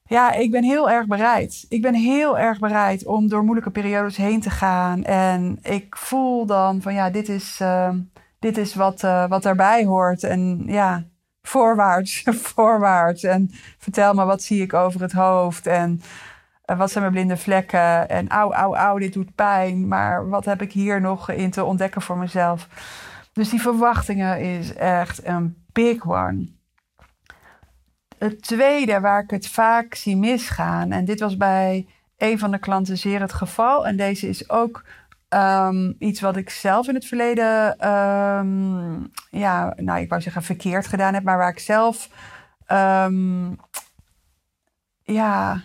ja, 0.05 0.33
ik 0.33 0.51
ben 0.51 0.65
heel 0.65 0.91
erg 0.91 1.07
bereid. 1.07 1.67
Ik 1.69 1.83
ben 1.83 1.95
heel 1.95 2.39
erg 2.39 2.59
bereid 2.59 3.07
om 3.07 3.29
door 3.29 3.43
moeilijke 3.43 3.71
periodes 3.71 4.17
heen 4.17 4.41
te 4.41 4.51
gaan. 4.51 5.05
En 5.05 5.59
ik 5.63 5.97
voel 5.97 6.47
dan 6.47 6.83
van 6.83 6.95
ja, 6.95 7.11
dit 7.11 7.29
is, 7.29 7.59
uh, 7.63 7.91
dit 8.39 8.59
is 8.59 8.75
wat, 8.75 9.03
uh, 9.03 9.29
wat 9.29 9.45
erbij 9.45 9.85
hoort. 9.85 10.25
En 10.25 10.63
ja, 10.67 11.05
voorwaarts, 11.43 12.23
voorwaarts. 12.55 13.23
En 13.23 13.51
vertel 13.79 14.15
me, 14.15 14.25
wat 14.25 14.43
zie 14.43 14.63
ik 14.63 14.75
over 14.75 15.01
het 15.01 15.13
hoofd? 15.13 15.67
En 15.67 16.01
uh, 16.71 16.79
wat 16.79 16.91
zijn 16.91 17.03
mijn 17.05 17.15
blinde 17.15 17.37
vlekken? 17.37 18.09
En 18.09 18.29
auw, 18.29 18.53
auw, 18.53 18.75
auw, 18.75 18.99
dit 18.99 19.13
doet 19.13 19.35
pijn. 19.35 19.89
Maar 19.89 20.29
wat 20.29 20.45
heb 20.45 20.63
ik 20.63 20.73
hier 20.73 21.01
nog 21.01 21.31
in 21.31 21.51
te 21.51 21.65
ontdekken 21.65 22.03
voor 22.03 22.19
mezelf? 22.19 22.69
Dus 23.41 23.51
die 23.51 23.61
verwachtingen 23.61 24.41
is 24.41 24.75
echt 24.75 25.27
een 25.27 25.65
big 25.73 26.07
one. 26.07 26.49
Het 28.19 28.43
tweede 28.43 29.01
waar 29.01 29.23
ik 29.23 29.31
het 29.31 29.49
vaak 29.49 29.95
zie 29.95 30.17
misgaan, 30.17 30.93
en 30.93 31.05
dit 31.05 31.21
was 31.21 31.37
bij 31.37 31.87
een 32.17 32.39
van 32.39 32.51
de 32.51 32.59
klanten 32.59 32.99
zeer 32.99 33.21
het 33.21 33.33
geval, 33.33 33.87
en 33.87 33.97
deze 33.97 34.29
is 34.29 34.51
ook 34.51 34.85
um, 35.29 35.97
iets 35.99 36.21
wat 36.21 36.37
ik 36.37 36.51
zelf 36.51 36.89
in 36.89 36.95
het 36.95 37.07
verleden, 37.07 37.89
um, 37.89 39.11
ja, 39.31 39.75
nou, 39.77 40.01
ik 40.01 40.09
wou 40.09 40.23
zeggen 40.23 40.43
verkeerd 40.43 40.87
gedaan 40.87 41.15
heb, 41.15 41.23
maar 41.23 41.39
waar 41.39 41.51
ik 41.51 41.59
zelf, 41.59 42.09
um, 42.73 43.57
ja, 45.03 45.63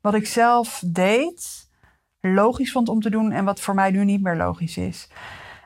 wat 0.00 0.14
ik 0.14 0.26
zelf 0.26 0.82
deed, 0.86 1.68
logisch 2.20 2.72
vond 2.72 2.88
om 2.88 3.00
te 3.00 3.10
doen 3.10 3.32
en 3.32 3.44
wat 3.44 3.60
voor 3.60 3.74
mij 3.74 3.90
nu 3.90 4.04
niet 4.04 4.22
meer 4.22 4.36
logisch 4.36 4.76
is. 4.76 5.08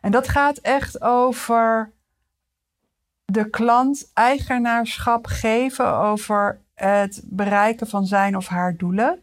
En 0.00 0.10
dat 0.10 0.28
gaat 0.28 0.58
echt 0.58 1.02
over 1.02 1.92
de 3.24 3.50
klant 3.50 4.10
eigenaarschap 4.14 5.26
geven 5.26 5.94
over 5.94 6.60
het 6.74 7.22
bereiken 7.24 7.86
van 7.86 8.06
zijn 8.06 8.36
of 8.36 8.46
haar 8.46 8.76
doelen. 8.76 9.22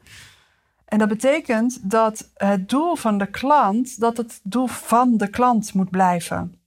En 0.86 0.98
dat 0.98 1.08
betekent 1.08 1.90
dat 1.90 2.32
het 2.34 2.70
doel 2.70 2.96
van 2.96 3.18
de 3.18 3.30
klant, 3.30 4.00
dat 4.00 4.18
het 4.18 4.40
doel 4.44 4.68
van 4.68 5.18
de 5.18 5.30
klant 5.30 5.74
moet 5.74 5.90
blijven. 5.90 6.60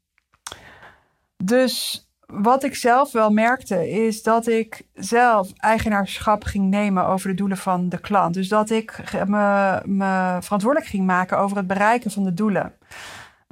Dus 1.36 2.06
wat 2.26 2.64
ik 2.64 2.74
zelf 2.74 3.12
wel 3.12 3.30
merkte, 3.30 3.90
is 3.90 4.22
dat 4.22 4.46
ik 4.46 4.86
zelf 4.94 5.52
eigenaarschap 5.56 6.44
ging 6.44 6.70
nemen 6.70 7.06
over 7.06 7.28
de 7.28 7.34
doelen 7.34 7.56
van 7.56 7.88
de 7.88 8.00
klant. 8.00 8.34
Dus 8.34 8.48
dat 8.48 8.70
ik 8.70 9.02
me, 9.26 9.80
me 9.84 10.38
verantwoordelijk 10.40 10.90
ging 10.90 11.06
maken 11.06 11.38
over 11.38 11.56
het 11.56 11.66
bereiken 11.66 12.10
van 12.10 12.24
de 12.24 12.34
doelen. 12.34 12.72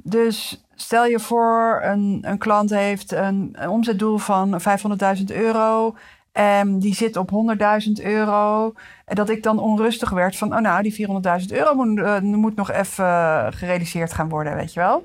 Dus 0.09 0.65
stel 0.75 1.05
je 1.05 1.19
voor, 1.19 1.81
een, 1.83 2.19
een 2.21 2.37
klant 2.37 2.69
heeft 2.69 3.11
een, 3.11 3.55
omzetdoel 3.69 4.17
van 4.17 4.61
500.000 5.17 5.23
euro. 5.25 5.95
En 6.31 6.79
die 6.79 6.95
zit 6.95 7.15
op 7.15 7.29
100.000 7.87 8.05
euro. 8.05 8.73
En 9.05 9.15
dat 9.15 9.29
ik 9.29 9.43
dan 9.43 9.59
onrustig 9.59 10.09
werd 10.09 10.35
van, 10.37 10.53
oh 10.53 10.59
nou, 10.59 10.83
die 10.83 11.07
400.000 11.41 11.45
euro 11.47 11.73
moet, 11.73 11.97
uh, 11.97 12.19
moet, 12.19 12.55
nog 12.55 12.71
even 12.71 13.53
gerealiseerd 13.53 14.13
gaan 14.13 14.29
worden, 14.29 14.55
weet 14.55 14.73
je 14.73 14.79
wel. 14.79 15.03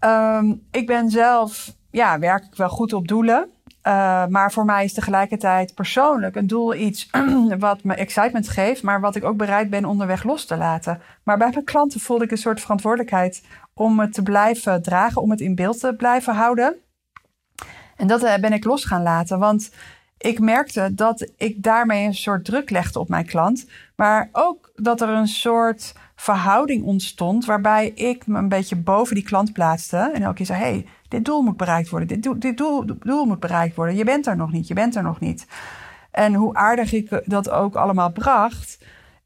Um, 0.00 0.62
ik 0.70 0.86
ben 0.86 1.10
zelf, 1.10 1.74
ja, 1.90 2.18
werk 2.18 2.44
ik 2.44 2.54
wel 2.54 2.68
goed 2.68 2.92
op 2.92 3.08
doelen. 3.08 3.50
Uh, 3.88 4.26
maar 4.26 4.52
voor 4.52 4.64
mij 4.64 4.84
is 4.84 4.92
tegelijkertijd 4.92 5.74
persoonlijk 5.74 6.36
een 6.36 6.46
doel 6.46 6.74
iets 6.74 7.10
wat 7.58 7.84
me 7.84 7.94
excitement 7.94 8.48
geeft, 8.48 8.82
maar 8.82 9.00
wat 9.00 9.16
ik 9.16 9.24
ook 9.24 9.36
bereid 9.36 9.70
ben 9.70 9.84
onderweg 9.84 10.22
los 10.22 10.44
te 10.44 10.56
laten. 10.56 11.00
Maar 11.22 11.38
bij 11.38 11.50
mijn 11.52 11.64
klanten 11.64 12.00
voelde 12.00 12.24
ik 12.24 12.30
een 12.30 12.38
soort 12.38 12.60
verantwoordelijkheid 12.60 13.42
om 13.74 14.00
het 14.00 14.12
te 14.12 14.22
blijven 14.22 14.82
dragen, 14.82 15.22
om 15.22 15.30
het 15.30 15.40
in 15.40 15.54
beeld 15.54 15.80
te 15.80 15.94
blijven 15.94 16.34
houden. 16.34 16.74
En 17.96 18.06
dat 18.06 18.22
eh, 18.22 18.40
ben 18.40 18.52
ik 18.52 18.64
los 18.64 18.84
gaan 18.84 19.02
laten, 19.02 19.38
want 19.38 19.70
ik 20.18 20.40
merkte 20.40 20.94
dat 20.94 21.30
ik 21.36 21.62
daarmee 21.62 22.06
een 22.06 22.14
soort 22.14 22.44
druk 22.44 22.70
legde 22.70 22.98
op 22.98 23.08
mijn 23.08 23.26
klant, 23.26 23.66
maar 23.96 24.28
ook 24.32 24.72
dat 24.74 25.00
er 25.00 25.08
een 25.08 25.28
soort 25.28 25.94
verhouding 26.16 26.84
ontstond 26.84 27.44
waarbij 27.44 27.88
ik 27.88 28.26
me 28.26 28.38
een 28.38 28.48
beetje 28.48 28.76
boven 28.76 29.14
die 29.14 29.24
klant 29.24 29.52
plaatste 29.52 30.10
en 30.14 30.22
elke 30.22 30.34
keer 30.34 30.46
zei: 30.46 30.58
hey, 30.58 30.86
dit 31.08 31.24
doel 31.24 31.42
moet 31.42 31.56
bereikt 31.56 31.88
worden, 31.88 32.08
dit, 32.08 32.22
doel, 32.22 32.38
dit 32.38 32.56
doel, 32.56 32.84
doel 32.98 33.24
moet 33.24 33.40
bereikt 33.40 33.76
worden, 33.76 33.96
je 33.96 34.04
bent 34.04 34.26
er 34.26 34.36
nog 34.36 34.52
niet, 34.52 34.68
je 34.68 34.74
bent 34.74 34.96
er 34.96 35.02
nog 35.02 35.20
niet. 35.20 35.46
En 36.10 36.34
hoe 36.34 36.54
aardig 36.54 36.92
ik 36.92 37.22
dat 37.24 37.50
ook 37.50 37.74
allemaal 37.76 38.12
bracht, 38.12 38.78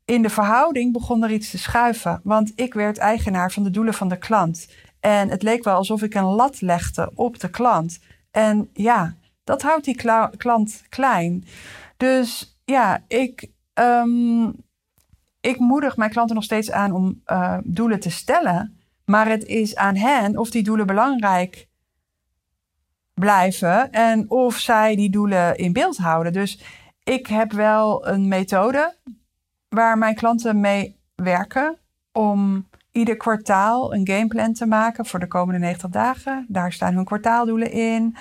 in 0.04 0.22
de 0.22 0.30
verhouding 0.30 0.92
begon 0.92 1.22
er 1.22 1.30
iets 1.30 1.50
te 1.50 1.58
schuiven. 1.58 2.20
Want 2.24 2.52
ik 2.54 2.74
werd 2.74 2.98
eigenaar 2.98 3.52
van 3.52 3.62
de 3.62 3.70
doelen 3.70 3.94
van 3.94 4.08
de 4.08 4.18
klant. 4.18 4.68
En 5.00 5.28
het 5.28 5.42
leek 5.42 5.64
wel 5.64 5.76
alsof 5.76 6.02
ik 6.02 6.14
een 6.14 6.24
lat 6.24 6.60
legde 6.60 7.10
op 7.14 7.40
de 7.40 7.50
klant. 7.50 8.00
En 8.30 8.70
ja, 8.72 9.16
dat 9.44 9.62
houdt 9.62 9.84
die 9.84 9.96
klant 10.36 10.82
klein. 10.88 11.44
Dus 11.96 12.58
ja, 12.64 13.04
ik, 13.08 13.50
um, 13.74 14.54
ik 15.40 15.58
moedig 15.58 15.96
mijn 15.96 16.10
klanten 16.10 16.34
nog 16.34 16.44
steeds 16.44 16.70
aan 16.70 16.92
om 16.92 17.22
uh, 17.26 17.58
doelen 17.64 18.00
te 18.00 18.10
stellen. 18.10 18.80
Maar 19.04 19.28
het 19.28 19.44
is 19.44 19.76
aan 19.76 19.96
hen 19.96 20.38
of 20.38 20.50
die 20.50 20.62
doelen 20.62 20.86
belangrijk 20.86 21.68
blijven 23.14 23.92
en 23.92 24.30
of 24.30 24.58
zij 24.58 24.96
die 24.96 25.10
doelen 25.10 25.56
in 25.56 25.72
beeld 25.72 25.96
houden. 25.96 26.32
Dus 26.32 26.62
ik 27.04 27.26
heb 27.26 27.52
wel 27.52 28.08
een 28.08 28.28
methode 28.28 28.96
waar 29.68 29.98
mijn 29.98 30.14
klanten 30.14 30.60
mee 30.60 31.00
werken 31.14 31.78
om 32.12 32.68
ieder 32.90 33.16
kwartaal 33.16 33.94
een 33.94 34.06
gameplan 34.06 34.52
te 34.52 34.66
maken 34.66 35.06
voor 35.06 35.20
de 35.20 35.26
komende 35.26 35.60
90 35.60 35.90
dagen. 35.90 36.46
Daar 36.48 36.72
staan 36.72 36.94
hun 36.94 37.04
kwartaaldoelen 37.04 37.70
in. 37.70 38.16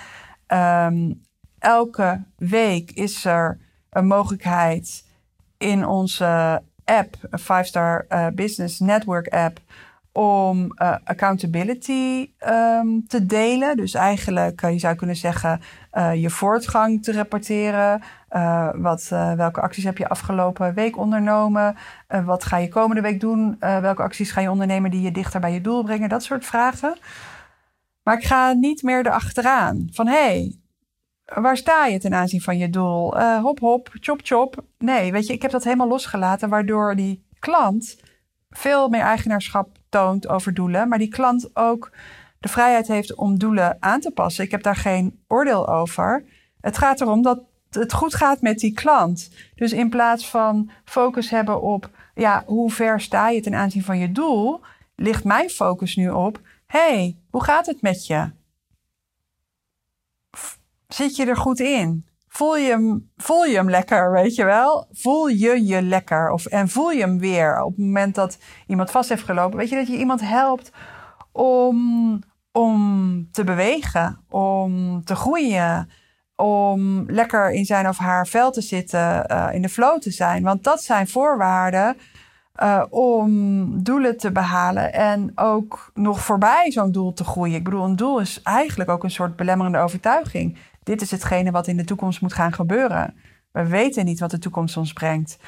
Um, 0.46 1.22
elke 1.58 2.24
week 2.36 2.90
is 2.90 3.24
er 3.24 3.58
een 3.90 4.06
mogelijkheid 4.06 5.06
in 5.58 5.86
onze 5.86 6.62
app, 6.84 7.16
een 7.30 7.40
5-star 7.40 8.06
uh, 8.08 8.26
Business 8.34 8.78
Network 8.78 9.28
app, 9.28 9.60
om 10.12 10.72
uh, 10.76 10.96
accountability 11.04 12.30
um, 12.46 13.06
te 13.06 13.26
delen. 13.26 13.76
Dus 13.76 13.94
eigenlijk, 13.94 14.62
uh, 14.62 14.70
je 14.70 14.78
zou 14.78 14.94
kunnen 14.94 15.16
zeggen, 15.16 15.60
uh, 15.92 16.14
je 16.14 16.30
voortgang 16.30 17.02
te 17.02 17.12
rapporteren. 17.12 18.02
wat, 18.74 19.08
welke 19.36 19.60
acties 19.60 19.84
heb 19.84 19.98
je 19.98 20.08
afgelopen 20.08 20.74
week 20.74 20.96
ondernomen? 20.96 21.76
wat 22.24 22.44
ga 22.44 22.56
je 22.56 22.68
komende 22.68 23.02
week 23.02 23.20
doen? 23.20 23.56
welke 23.58 24.02
acties 24.02 24.30
ga 24.30 24.40
je 24.40 24.50
ondernemen 24.50 24.90
die 24.90 25.00
je 25.00 25.12
dichter 25.12 25.40
bij 25.40 25.52
je 25.52 25.60
doel 25.60 25.82
brengen? 25.82 26.08
Dat 26.08 26.22
soort 26.22 26.44
vragen. 26.44 26.96
Maar 28.02 28.16
ik 28.16 28.24
ga 28.24 28.52
niet 28.52 28.82
meer 28.82 29.06
erachteraan 29.06 29.88
van 29.92 30.06
hé, 30.06 30.14
hey, 30.14 30.56
waar 31.24 31.56
sta 31.56 31.86
je 31.86 31.98
ten 31.98 32.14
aanzien 32.14 32.40
van 32.40 32.58
je 32.58 32.70
doel? 32.70 33.20
Hop, 33.40 33.58
hop, 33.58 33.88
chop, 33.92 34.20
chop. 34.22 34.64
Nee, 34.78 35.12
weet 35.12 35.26
je, 35.26 35.32
ik 35.32 35.42
heb 35.42 35.50
dat 35.50 35.64
helemaal 35.64 35.88
losgelaten, 35.88 36.48
waardoor 36.48 36.96
die 36.96 37.24
klant 37.38 37.96
veel 38.50 38.88
meer 38.88 39.00
eigenaarschap 39.00 39.80
toont 39.92 40.28
over 40.28 40.54
doelen, 40.54 40.88
maar 40.88 40.98
die 40.98 41.08
klant 41.08 41.56
ook 41.56 41.90
de 42.40 42.48
vrijheid 42.48 42.88
heeft 42.88 43.14
om 43.14 43.38
doelen 43.38 43.76
aan 43.80 44.00
te 44.00 44.10
passen. 44.10 44.44
Ik 44.44 44.50
heb 44.50 44.62
daar 44.62 44.76
geen 44.76 45.22
oordeel 45.28 45.68
over. 45.68 46.24
Het 46.60 46.78
gaat 46.78 47.00
erom 47.00 47.22
dat 47.22 47.40
het 47.70 47.92
goed 47.92 48.14
gaat 48.14 48.40
met 48.40 48.58
die 48.58 48.72
klant. 48.72 49.30
Dus 49.54 49.72
in 49.72 49.88
plaats 49.88 50.28
van 50.28 50.70
focus 50.84 51.30
hebben 51.30 51.62
op 51.62 51.90
ja, 52.14 52.42
hoe 52.46 52.70
ver 52.70 53.00
sta 53.00 53.28
je 53.28 53.40
ten 53.40 53.54
aanzien 53.54 53.84
van 53.84 53.98
je 53.98 54.12
doel, 54.12 54.60
ligt 54.96 55.24
mijn 55.24 55.50
focus 55.50 55.96
nu 55.96 56.10
op: 56.10 56.40
hey, 56.66 57.16
hoe 57.30 57.44
gaat 57.44 57.66
het 57.66 57.82
met 57.82 58.06
je? 58.06 58.30
Zit 60.88 61.16
je 61.16 61.26
er 61.26 61.36
goed 61.36 61.60
in? 61.60 62.06
Voel 62.32 62.56
je, 62.56 62.70
hem, 62.70 63.10
voel 63.16 63.44
je 63.44 63.56
hem 63.56 63.70
lekker, 63.70 64.12
weet 64.12 64.34
je 64.34 64.44
wel? 64.44 64.88
Voel 64.90 65.26
je 65.26 65.66
je 65.66 65.82
lekker? 65.82 66.30
Of, 66.30 66.46
en 66.46 66.68
voel 66.68 66.90
je 66.90 67.00
hem 67.00 67.18
weer 67.18 67.62
op 67.62 67.70
het 67.70 67.84
moment 67.84 68.14
dat 68.14 68.38
iemand 68.66 68.90
vast 68.90 69.08
heeft 69.08 69.24
gelopen? 69.24 69.58
Weet 69.58 69.68
je 69.68 69.76
dat 69.76 69.86
je 69.86 69.96
iemand 69.98 70.20
helpt 70.20 70.70
om, 71.32 72.20
om 72.52 73.28
te 73.32 73.44
bewegen, 73.44 74.24
om 74.28 75.04
te 75.04 75.14
groeien, 75.14 75.90
om 76.36 77.10
lekker 77.10 77.50
in 77.50 77.64
zijn 77.64 77.88
of 77.88 77.98
haar 77.98 78.26
vel 78.26 78.50
te 78.50 78.60
zitten, 78.60 79.24
uh, 79.30 79.48
in 79.52 79.62
de 79.62 79.68
flow 79.68 80.00
te 80.00 80.10
zijn? 80.10 80.42
Want 80.42 80.64
dat 80.64 80.82
zijn 80.82 81.08
voorwaarden 81.08 81.96
uh, 82.56 82.84
om 82.90 83.82
doelen 83.82 84.16
te 84.16 84.32
behalen 84.32 84.92
en 84.92 85.32
ook 85.34 85.90
nog 85.94 86.20
voorbij 86.20 86.70
zo'n 86.70 86.92
doel 86.92 87.12
te 87.12 87.24
groeien. 87.24 87.56
Ik 87.56 87.64
bedoel, 87.64 87.84
een 87.84 87.96
doel 87.96 88.20
is 88.20 88.42
eigenlijk 88.42 88.90
ook 88.90 89.04
een 89.04 89.10
soort 89.10 89.36
belemmerende 89.36 89.78
overtuiging. 89.78 90.58
Dit 90.82 91.00
is 91.00 91.10
hetgene 91.10 91.50
wat 91.50 91.66
in 91.66 91.76
de 91.76 91.84
toekomst 91.84 92.20
moet 92.20 92.32
gaan 92.32 92.52
gebeuren. 92.52 93.14
We 93.50 93.66
weten 93.66 94.04
niet 94.04 94.20
wat 94.20 94.30
de 94.30 94.38
toekomst 94.38 94.76
ons 94.76 94.92
brengt. 94.92 95.38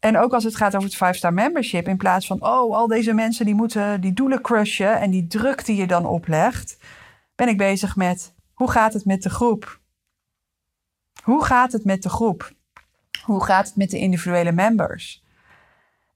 En 0.00 0.18
ook 0.18 0.32
als 0.32 0.44
het 0.44 0.56
gaat 0.56 0.76
over 0.76 0.88
het 0.88 1.16
5-star 1.16 1.32
membership, 1.32 1.88
in 1.88 1.96
plaats 1.96 2.26
van, 2.26 2.42
oh, 2.42 2.76
al 2.76 2.86
deze 2.86 3.12
mensen 3.12 3.44
die 3.44 3.54
moeten 3.54 4.00
die 4.00 4.12
doelen 4.12 4.40
crushen 4.40 5.00
en 5.00 5.10
die 5.10 5.26
druk 5.26 5.64
die 5.64 5.76
je 5.76 5.86
dan 5.86 6.06
oplegt, 6.06 6.76
ben 7.34 7.48
ik 7.48 7.58
bezig 7.58 7.96
met, 7.96 8.34
hoe 8.52 8.70
gaat 8.70 8.92
het 8.92 9.04
met 9.04 9.22
de 9.22 9.30
groep? 9.30 9.80
Hoe 11.22 11.44
gaat 11.44 11.72
het 11.72 11.84
met 11.84 12.02
de 12.02 12.08
groep? 12.08 12.52
Hoe 13.24 13.44
gaat 13.44 13.66
het 13.66 13.76
met 13.76 13.90
de 13.90 13.98
individuele 13.98 14.52
members? 14.52 15.23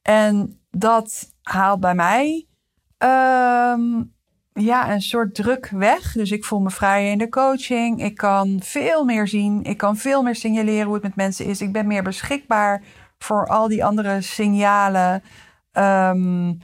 En 0.09 0.61
dat 0.71 1.33
haalt 1.43 1.81
bij 1.81 1.95
mij 1.95 2.47
um, 2.99 4.15
ja, 4.53 4.93
een 4.93 5.01
soort 5.01 5.35
druk 5.35 5.69
weg. 5.69 6.13
Dus 6.13 6.31
ik 6.31 6.45
voel 6.45 6.61
me 6.61 6.71
vrijer 6.71 7.11
in 7.11 7.19
de 7.19 7.29
coaching. 7.29 8.03
Ik 8.03 8.17
kan 8.17 8.61
veel 8.63 9.05
meer 9.05 9.29
zien. 9.29 9.63
Ik 9.63 9.77
kan 9.77 9.97
veel 9.97 10.23
meer 10.23 10.35
signaleren 10.35 10.85
hoe 10.85 10.95
het 10.95 11.03
met 11.03 11.17
mensen 11.17 11.47
is. 11.47 11.61
Ik 11.61 11.73
ben 11.73 11.87
meer 11.87 12.03
beschikbaar 12.03 12.83
voor 13.19 13.47
al 13.47 13.69
die 13.69 13.85
andere 13.85 14.21
signalen. 14.21 15.23
Um, 15.73 16.59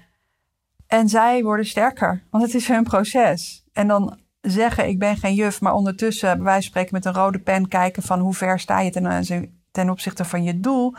en 0.86 1.08
zij 1.08 1.42
worden 1.42 1.66
sterker, 1.66 2.24
want 2.30 2.44
het 2.44 2.54
is 2.54 2.68
hun 2.68 2.84
proces. 2.84 3.64
En 3.72 3.88
dan 3.88 4.20
zeggen, 4.40 4.88
ik 4.88 4.98
ben 4.98 5.16
geen 5.16 5.34
juf, 5.34 5.60
maar 5.60 5.74
ondertussen 5.74 6.42
van 6.42 6.62
spreken 6.62 6.94
met 6.94 7.04
een 7.04 7.14
rode 7.14 7.38
pen 7.38 7.68
kijken 7.68 8.02
van 8.02 8.20
hoe 8.20 8.34
ver 8.34 8.60
sta 8.60 8.80
je 8.80 8.90
ten, 8.90 9.62
ten 9.70 9.90
opzichte 9.90 10.24
van 10.24 10.42
je 10.42 10.60
doel. 10.60 10.94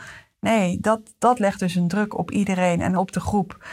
Nee, 0.46 0.80
dat, 0.80 1.00
dat 1.18 1.38
legt 1.38 1.58
dus 1.58 1.74
een 1.74 1.88
druk 1.88 2.18
op 2.18 2.30
iedereen 2.30 2.80
en 2.80 2.96
op 2.96 3.12
de 3.12 3.20
groep. 3.20 3.66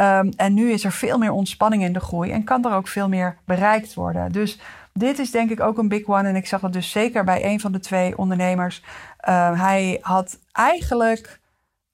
Um, 0.00 0.28
en 0.36 0.54
nu 0.54 0.70
is 0.70 0.84
er 0.84 0.92
veel 0.92 1.18
meer 1.18 1.30
ontspanning 1.30 1.82
in 1.82 1.92
de 1.92 2.00
groei 2.00 2.30
en 2.30 2.44
kan 2.44 2.64
er 2.64 2.72
ook 2.72 2.88
veel 2.88 3.08
meer 3.08 3.38
bereikt 3.44 3.94
worden. 3.94 4.32
Dus 4.32 4.60
dit 4.92 5.18
is 5.18 5.30
denk 5.30 5.50
ik 5.50 5.60
ook 5.60 5.78
een 5.78 5.88
big 5.88 6.06
one. 6.06 6.28
En 6.28 6.36
ik 6.36 6.46
zag 6.46 6.60
het 6.60 6.72
dus 6.72 6.90
zeker 6.90 7.24
bij 7.24 7.44
een 7.44 7.60
van 7.60 7.72
de 7.72 7.78
twee 7.78 8.18
ondernemers. 8.18 8.82
Uh, 9.28 9.60
hij 9.60 9.98
had 10.00 10.38
eigenlijk 10.52 11.40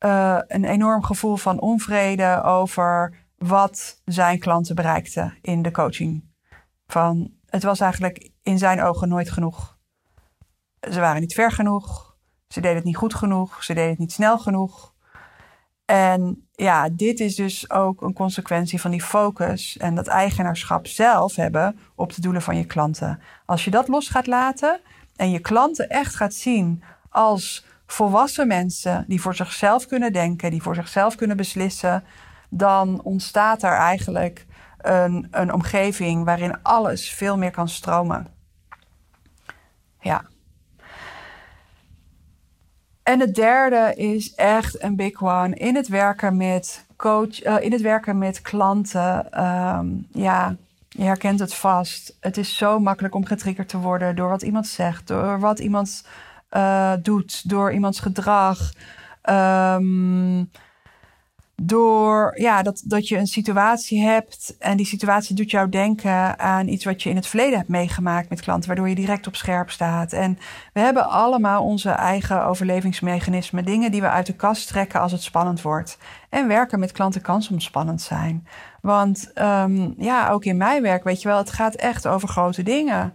uh, 0.04 0.38
een 0.46 0.64
enorm 0.64 1.02
gevoel 1.02 1.36
van 1.36 1.60
onvrede 1.60 2.42
over 2.42 3.14
wat 3.38 4.00
zijn 4.04 4.38
klanten 4.38 4.74
bereikten 4.74 5.38
in 5.40 5.62
de 5.62 5.70
coaching. 5.70 6.24
Van, 6.86 7.32
het 7.46 7.62
was 7.62 7.80
eigenlijk 7.80 8.30
in 8.42 8.58
zijn 8.58 8.82
ogen 8.82 9.08
nooit 9.08 9.30
genoeg. 9.30 9.78
Ze 10.90 11.00
waren 11.00 11.20
niet 11.20 11.34
ver 11.34 11.52
genoeg. 11.52 12.13
Ze 12.54 12.60
deden 12.60 12.76
het 12.76 12.84
niet 12.84 12.96
goed 12.96 13.14
genoeg. 13.14 13.64
Ze 13.64 13.74
deden 13.74 13.90
het 13.90 13.98
niet 13.98 14.12
snel 14.12 14.38
genoeg. 14.38 14.92
En 15.84 16.48
ja, 16.52 16.88
dit 16.92 17.20
is 17.20 17.34
dus 17.34 17.70
ook 17.70 18.02
een 18.02 18.12
consequentie 18.12 18.80
van 18.80 18.90
die 18.90 19.02
focus 19.02 19.76
en 19.76 19.94
dat 19.94 20.06
eigenaarschap 20.06 20.86
zelf 20.86 21.34
hebben 21.34 21.78
op 21.94 22.14
de 22.14 22.20
doelen 22.20 22.42
van 22.42 22.56
je 22.56 22.64
klanten. 22.64 23.20
Als 23.46 23.64
je 23.64 23.70
dat 23.70 23.88
los 23.88 24.08
gaat 24.08 24.26
laten 24.26 24.80
en 25.16 25.30
je 25.30 25.38
klanten 25.38 25.88
echt 25.88 26.14
gaat 26.14 26.34
zien 26.34 26.82
als 27.10 27.66
volwassen 27.86 28.46
mensen 28.46 29.04
die 29.08 29.20
voor 29.20 29.34
zichzelf 29.34 29.86
kunnen 29.86 30.12
denken, 30.12 30.50
die 30.50 30.62
voor 30.62 30.74
zichzelf 30.74 31.14
kunnen 31.14 31.36
beslissen, 31.36 32.04
dan 32.50 33.02
ontstaat 33.02 33.62
er 33.62 33.76
eigenlijk 33.76 34.46
een, 34.78 35.28
een 35.30 35.52
omgeving 35.52 36.24
waarin 36.24 36.62
alles 36.62 37.10
veel 37.10 37.38
meer 37.38 37.50
kan 37.50 37.68
stromen. 37.68 38.26
Ja. 40.00 40.32
En 43.04 43.20
het 43.20 43.34
derde 43.34 43.94
is 43.96 44.34
echt 44.34 44.82
een 44.82 44.96
big 44.96 45.22
one 45.22 45.56
in 45.56 45.76
het 45.76 45.88
werken 45.88 46.36
met 46.36 46.84
coach, 46.96 47.44
uh, 47.44 47.60
in 47.60 47.72
het 47.72 47.80
werken 47.80 48.18
met 48.18 48.40
klanten. 48.40 49.42
Um, 49.44 50.06
ja, 50.12 50.56
je 50.88 51.02
herkent 51.02 51.40
het 51.40 51.54
vast. 51.54 52.16
Het 52.20 52.36
is 52.36 52.56
zo 52.56 52.78
makkelijk 52.78 53.14
om 53.14 53.24
getriggerd 53.24 53.68
te 53.68 53.78
worden 53.78 54.16
door 54.16 54.28
wat 54.28 54.42
iemand 54.42 54.66
zegt, 54.66 55.06
door 55.06 55.40
wat 55.40 55.58
iemand 55.58 56.06
uh, 56.56 56.92
doet, 57.02 57.48
door 57.48 57.72
iemands 57.72 58.00
gedrag. 58.00 58.72
Um, 59.30 60.50
door 61.62 62.34
ja, 62.40 62.62
dat, 62.62 62.82
dat 62.84 63.08
je 63.08 63.18
een 63.18 63.26
situatie 63.26 64.02
hebt 64.02 64.56
en 64.58 64.76
die 64.76 64.86
situatie 64.86 65.36
doet 65.36 65.50
jou 65.50 65.68
denken 65.68 66.38
aan 66.38 66.68
iets 66.68 66.84
wat 66.84 67.02
je 67.02 67.10
in 67.10 67.16
het 67.16 67.26
verleden 67.26 67.56
hebt 67.56 67.68
meegemaakt 67.68 68.28
met 68.28 68.40
klanten, 68.40 68.66
waardoor 68.66 68.88
je 68.88 68.94
direct 68.94 69.26
op 69.26 69.36
scherp 69.36 69.70
staat. 69.70 70.12
En 70.12 70.38
we 70.72 70.80
hebben 70.80 71.08
allemaal 71.08 71.64
onze 71.64 71.90
eigen 71.90 72.44
overlevingsmechanismen, 72.46 73.64
dingen 73.64 73.90
die 73.90 74.00
we 74.00 74.08
uit 74.08 74.26
de 74.26 74.36
kast 74.36 74.68
trekken 74.68 75.00
als 75.00 75.12
het 75.12 75.22
spannend 75.22 75.62
wordt. 75.62 75.98
En 76.28 76.48
werken 76.48 76.78
met 76.78 76.92
klanten 76.92 77.20
kan 77.20 77.42
soms 77.42 77.64
spannend 77.64 78.02
zijn. 78.02 78.46
Want 78.80 79.30
um, 79.34 79.94
ja, 79.98 80.30
ook 80.30 80.44
in 80.44 80.56
mijn 80.56 80.82
werk, 80.82 81.04
weet 81.04 81.22
je 81.22 81.28
wel, 81.28 81.38
het 81.38 81.50
gaat 81.50 81.74
echt 81.74 82.06
over 82.06 82.28
grote 82.28 82.62
dingen. 82.62 83.12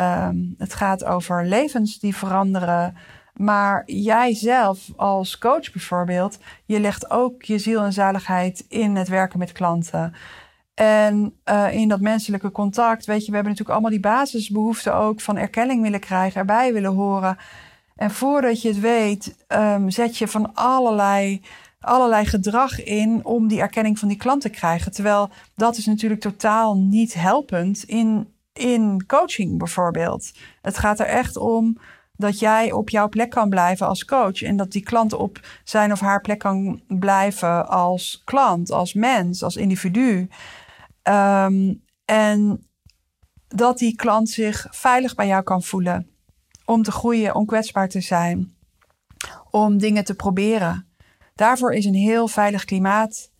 Um, 0.00 0.54
het 0.58 0.74
gaat 0.74 1.04
over 1.04 1.46
levens 1.46 1.98
die 1.98 2.16
veranderen. 2.16 2.96
Maar 3.38 3.82
jij 3.86 4.34
zelf 4.34 4.78
als 4.96 5.38
coach 5.38 5.72
bijvoorbeeld, 5.72 6.38
je 6.64 6.80
legt 6.80 7.10
ook 7.10 7.42
je 7.42 7.58
ziel 7.58 7.82
en 7.82 7.92
zaligheid 7.92 8.64
in 8.68 8.96
het 8.96 9.08
werken 9.08 9.38
met 9.38 9.52
klanten. 9.52 10.14
En 10.74 11.34
uh, 11.44 11.72
in 11.72 11.88
dat 11.88 12.00
menselijke 12.00 12.50
contact, 12.50 13.06
weet 13.06 13.20
je, 13.24 13.30
we 13.30 13.34
hebben 13.34 13.52
natuurlijk 13.52 13.70
allemaal 13.70 13.90
die 13.90 14.00
basisbehoeften 14.00 14.94
ook 14.94 15.20
van 15.20 15.36
erkenning 15.36 15.82
willen 15.82 16.00
krijgen, 16.00 16.40
erbij 16.40 16.72
willen 16.72 16.94
horen. 16.94 17.36
En 17.96 18.10
voordat 18.10 18.62
je 18.62 18.68
het 18.68 18.80
weet, 18.80 19.36
um, 19.48 19.90
zet 19.90 20.16
je 20.16 20.28
van 20.28 20.54
allerlei, 20.54 21.42
allerlei 21.80 22.26
gedrag 22.26 22.84
in 22.84 23.24
om 23.24 23.48
die 23.48 23.60
erkenning 23.60 23.98
van 23.98 24.08
die 24.08 24.16
klant 24.16 24.40
te 24.40 24.48
krijgen. 24.48 24.92
Terwijl 24.92 25.30
dat 25.54 25.76
is 25.76 25.86
natuurlijk 25.86 26.20
totaal 26.20 26.76
niet 26.76 27.14
helpend 27.14 27.82
in, 27.84 28.32
in 28.52 29.06
coaching 29.06 29.58
bijvoorbeeld. 29.58 30.32
Het 30.62 30.78
gaat 30.78 31.00
er 31.00 31.06
echt 31.06 31.36
om 31.36 31.78
dat 32.18 32.38
jij 32.38 32.72
op 32.72 32.88
jouw 32.88 33.08
plek 33.08 33.30
kan 33.30 33.48
blijven 33.48 33.86
als 33.86 34.04
coach. 34.04 34.42
En 34.42 34.56
dat 34.56 34.72
die 34.72 34.82
klant 34.82 35.12
op 35.12 35.40
zijn 35.64 35.92
of 35.92 36.00
haar 36.00 36.20
plek 36.20 36.38
kan 36.38 36.82
blijven 36.88 37.68
als 37.68 38.22
klant, 38.24 38.70
als 38.70 38.94
mens, 38.94 39.42
als 39.42 39.56
individu. 39.56 40.28
Um, 41.02 41.82
en 42.04 42.66
dat 43.48 43.78
die 43.78 43.96
klant 43.96 44.30
zich 44.30 44.66
veilig 44.70 45.14
bij 45.14 45.26
jou 45.26 45.42
kan 45.42 45.62
voelen. 45.62 46.10
Om 46.64 46.82
te 46.82 46.92
groeien, 46.92 47.34
om 47.34 47.46
kwetsbaar 47.46 47.88
te 47.88 48.00
zijn. 48.00 48.56
Om 49.50 49.78
dingen 49.78 50.04
te 50.04 50.14
proberen. 50.14 50.86
Daarvoor 51.34 51.72
is 51.72 51.84
een 51.84 51.94
heel 51.94 52.28
veilig 52.28 52.64
klimaat 52.64 53.30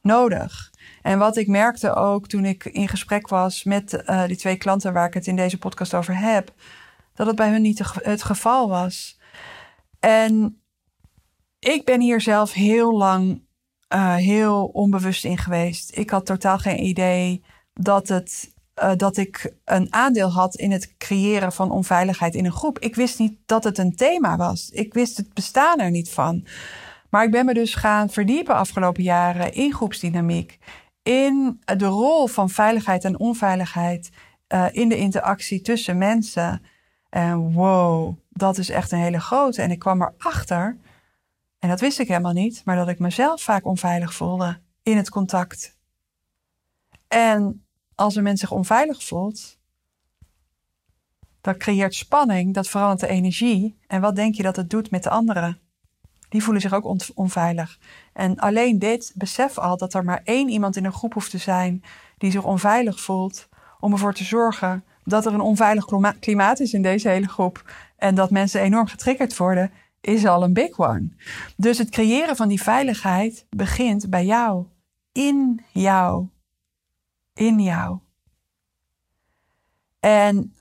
nodig. 0.00 0.70
En 1.02 1.18
wat 1.18 1.36
ik 1.36 1.46
merkte 1.48 1.94
ook 1.94 2.28
toen 2.28 2.44
ik 2.44 2.64
in 2.64 2.88
gesprek 2.88 3.28
was 3.28 3.64
met 3.64 3.92
uh, 3.92 4.26
die 4.26 4.36
twee 4.36 4.56
klanten 4.56 4.92
waar 4.92 5.06
ik 5.06 5.14
het 5.14 5.26
in 5.26 5.36
deze 5.36 5.58
podcast 5.58 5.94
over 5.94 6.18
heb 6.18 6.52
dat 7.14 7.26
het 7.26 7.36
bij 7.36 7.50
hun 7.50 7.62
niet 7.62 7.82
het 8.02 8.22
geval 8.22 8.68
was. 8.68 9.18
En 10.00 10.62
ik 11.58 11.84
ben 11.84 12.00
hier 12.00 12.20
zelf 12.20 12.52
heel 12.52 12.96
lang 12.96 13.42
uh, 13.94 14.14
heel 14.14 14.64
onbewust 14.64 15.24
in 15.24 15.38
geweest. 15.38 15.96
Ik 15.96 16.10
had 16.10 16.26
totaal 16.26 16.58
geen 16.58 16.84
idee 16.84 17.44
dat, 17.72 18.08
het, 18.08 18.52
uh, 18.82 18.92
dat 18.96 19.16
ik 19.16 19.54
een 19.64 19.92
aandeel 19.92 20.32
had 20.32 20.54
in 20.54 20.70
het 20.70 20.96
creëren 20.98 21.52
van 21.52 21.70
onveiligheid 21.70 22.34
in 22.34 22.44
een 22.44 22.52
groep. 22.52 22.78
Ik 22.78 22.94
wist 22.94 23.18
niet 23.18 23.38
dat 23.46 23.64
het 23.64 23.78
een 23.78 23.96
thema 23.96 24.36
was. 24.36 24.70
Ik 24.70 24.94
wist 24.94 25.16
het 25.16 25.34
bestaan 25.34 25.78
er 25.78 25.90
niet 25.90 26.10
van. 26.10 26.46
Maar 27.10 27.24
ik 27.24 27.30
ben 27.30 27.44
me 27.44 27.54
dus 27.54 27.74
gaan 27.74 28.10
verdiepen 28.10 28.54
afgelopen 28.54 29.02
jaren 29.02 29.52
in 29.52 29.72
groepsdynamiek. 29.72 30.58
In 31.02 31.60
de 31.64 31.86
rol 31.86 32.26
van 32.26 32.50
veiligheid 32.50 33.04
en 33.04 33.18
onveiligheid 33.18 34.10
uh, 34.48 34.66
in 34.70 34.88
de 34.88 34.96
interactie 34.96 35.60
tussen 35.60 35.98
mensen. 35.98 36.62
En 37.12 37.52
wow, 37.52 38.16
dat 38.28 38.58
is 38.58 38.70
echt 38.70 38.92
een 38.92 38.98
hele 38.98 39.20
grote. 39.20 39.62
En 39.62 39.70
ik 39.70 39.78
kwam 39.78 40.02
erachter, 40.02 40.78
en 41.58 41.68
dat 41.68 41.80
wist 41.80 41.98
ik 41.98 42.08
helemaal 42.08 42.32
niet, 42.32 42.64
maar 42.64 42.76
dat 42.76 42.88
ik 42.88 42.98
mezelf 42.98 43.42
vaak 43.42 43.64
onveilig 43.64 44.14
voelde 44.14 44.60
in 44.82 44.96
het 44.96 45.10
contact. 45.10 45.78
En 47.08 47.64
als 47.94 48.16
een 48.16 48.22
mens 48.22 48.40
zich 48.40 48.50
onveilig 48.50 49.04
voelt, 49.04 49.58
dat 51.40 51.56
creëert 51.56 51.94
spanning, 51.94 52.54
dat 52.54 52.68
verandert 52.68 53.00
de 53.00 53.06
energie. 53.06 53.78
En 53.86 54.00
wat 54.00 54.16
denk 54.16 54.34
je 54.34 54.42
dat 54.42 54.56
het 54.56 54.70
doet 54.70 54.90
met 54.90 55.02
de 55.02 55.10
anderen? 55.10 55.58
Die 56.28 56.42
voelen 56.42 56.62
zich 56.62 56.72
ook 56.72 56.96
onveilig. 57.14 57.78
En 58.12 58.38
alleen 58.38 58.78
dit 58.78 59.12
besef 59.14 59.58
al 59.58 59.76
dat 59.76 59.94
er 59.94 60.04
maar 60.04 60.20
één 60.24 60.48
iemand 60.48 60.76
in 60.76 60.84
een 60.84 60.92
groep 60.92 61.12
hoeft 61.14 61.30
te 61.30 61.38
zijn 61.38 61.84
die 62.18 62.30
zich 62.30 62.44
onveilig 62.44 63.00
voelt, 63.00 63.48
om 63.80 63.92
ervoor 63.92 64.14
te 64.14 64.24
zorgen 64.24 64.84
dat 65.04 65.26
er 65.26 65.34
een 65.34 65.40
onveilig 65.40 65.84
klimaat 66.20 66.60
is 66.60 66.72
in 66.72 66.82
deze 66.82 67.08
hele 67.08 67.28
groep 67.28 67.70
en 67.96 68.14
dat 68.14 68.30
mensen 68.30 68.60
enorm 68.60 68.86
getriggerd 68.86 69.36
worden, 69.36 69.70
is 70.00 70.26
al 70.26 70.42
een 70.42 70.52
big 70.52 70.78
one. 70.78 71.08
Dus 71.56 71.78
het 71.78 71.90
creëren 71.90 72.36
van 72.36 72.48
die 72.48 72.62
veiligheid 72.62 73.46
begint 73.50 74.10
bij 74.10 74.24
jou, 74.24 74.66
in 75.12 75.60
jou, 75.72 76.28
in 77.34 77.60
jou. 77.60 77.98
En 80.00 80.54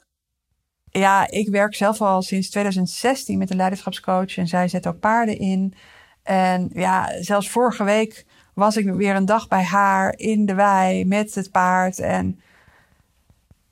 ja, 0.92 1.30
ik 1.30 1.50
werk 1.50 1.76
zelf 1.76 2.02
al 2.02 2.22
sinds 2.22 2.50
2016 2.50 3.38
met 3.38 3.50
een 3.50 3.58
leiderschapscoach 3.58 4.38
en 4.38 4.48
zij 4.48 4.68
zet 4.68 4.88
ook 4.88 5.00
paarden 5.00 5.38
in. 5.38 5.74
En 6.24 6.70
ja, 6.74 7.22
zelfs 7.22 7.50
vorige 7.50 7.84
week 7.84 8.26
was 8.54 8.78
ik 8.78 8.92
weer 8.94 9.16
een 9.16 9.26
dag 9.26 9.48
bij 9.48 9.64
haar 9.64 10.14
in 10.18 10.46
de 10.46 10.54
wei 10.54 11.06
met 11.06 11.36
het 11.36 11.52
paard. 11.52 12.00
En 12.00 12.40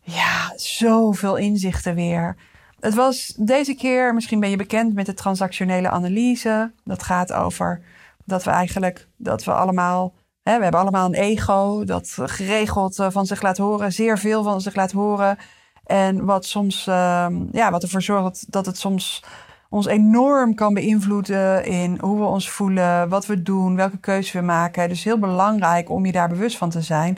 ja, 0.09 0.53
zoveel 0.55 1.35
inzichten 1.35 1.95
weer. 1.95 2.35
Het 2.79 2.93
was 2.93 3.33
deze 3.37 3.75
keer, 3.75 4.13
misschien 4.13 4.39
ben 4.39 4.49
je 4.49 4.55
bekend 4.55 4.93
met 4.93 5.05
de 5.05 5.13
transactionele 5.13 5.89
analyse. 5.89 6.71
Dat 6.83 7.03
gaat 7.03 7.33
over 7.33 7.81
dat 8.25 8.43
we 8.43 8.49
eigenlijk, 8.49 9.07
dat 9.17 9.43
we 9.43 9.51
allemaal, 9.51 10.13
hè, 10.43 10.57
we 10.57 10.63
hebben 10.63 10.81
allemaal 10.81 11.05
een 11.05 11.13
ego 11.13 11.83
dat 11.83 12.17
geregeld 12.21 12.99
eh, 12.99 13.07
van 13.09 13.25
zich 13.25 13.41
laat 13.41 13.57
horen, 13.57 13.93
zeer 13.93 14.17
veel 14.17 14.43
van 14.43 14.61
zich 14.61 14.75
laat 14.75 14.91
horen. 14.91 15.37
En 15.85 16.25
wat 16.25 16.45
soms, 16.45 16.87
um, 16.87 17.49
ja, 17.51 17.71
wat 17.71 17.83
ervoor 17.83 18.01
zorgt 18.01 18.51
dat 18.51 18.65
het 18.65 18.77
soms 18.77 19.23
ons 19.69 19.85
enorm 19.85 20.55
kan 20.55 20.73
beïnvloeden 20.73 21.65
in 21.65 21.97
hoe 22.01 22.19
we 22.19 22.25
ons 22.25 22.49
voelen, 22.49 23.09
wat 23.09 23.25
we 23.25 23.41
doen, 23.41 23.75
welke 23.75 23.97
keuzes 23.97 24.31
we 24.31 24.41
maken. 24.41 24.89
Dus 24.89 25.03
heel 25.03 25.19
belangrijk 25.19 25.89
om 25.89 26.05
je 26.05 26.11
daar 26.11 26.29
bewust 26.29 26.57
van 26.57 26.69
te 26.69 26.81
zijn. 26.81 27.17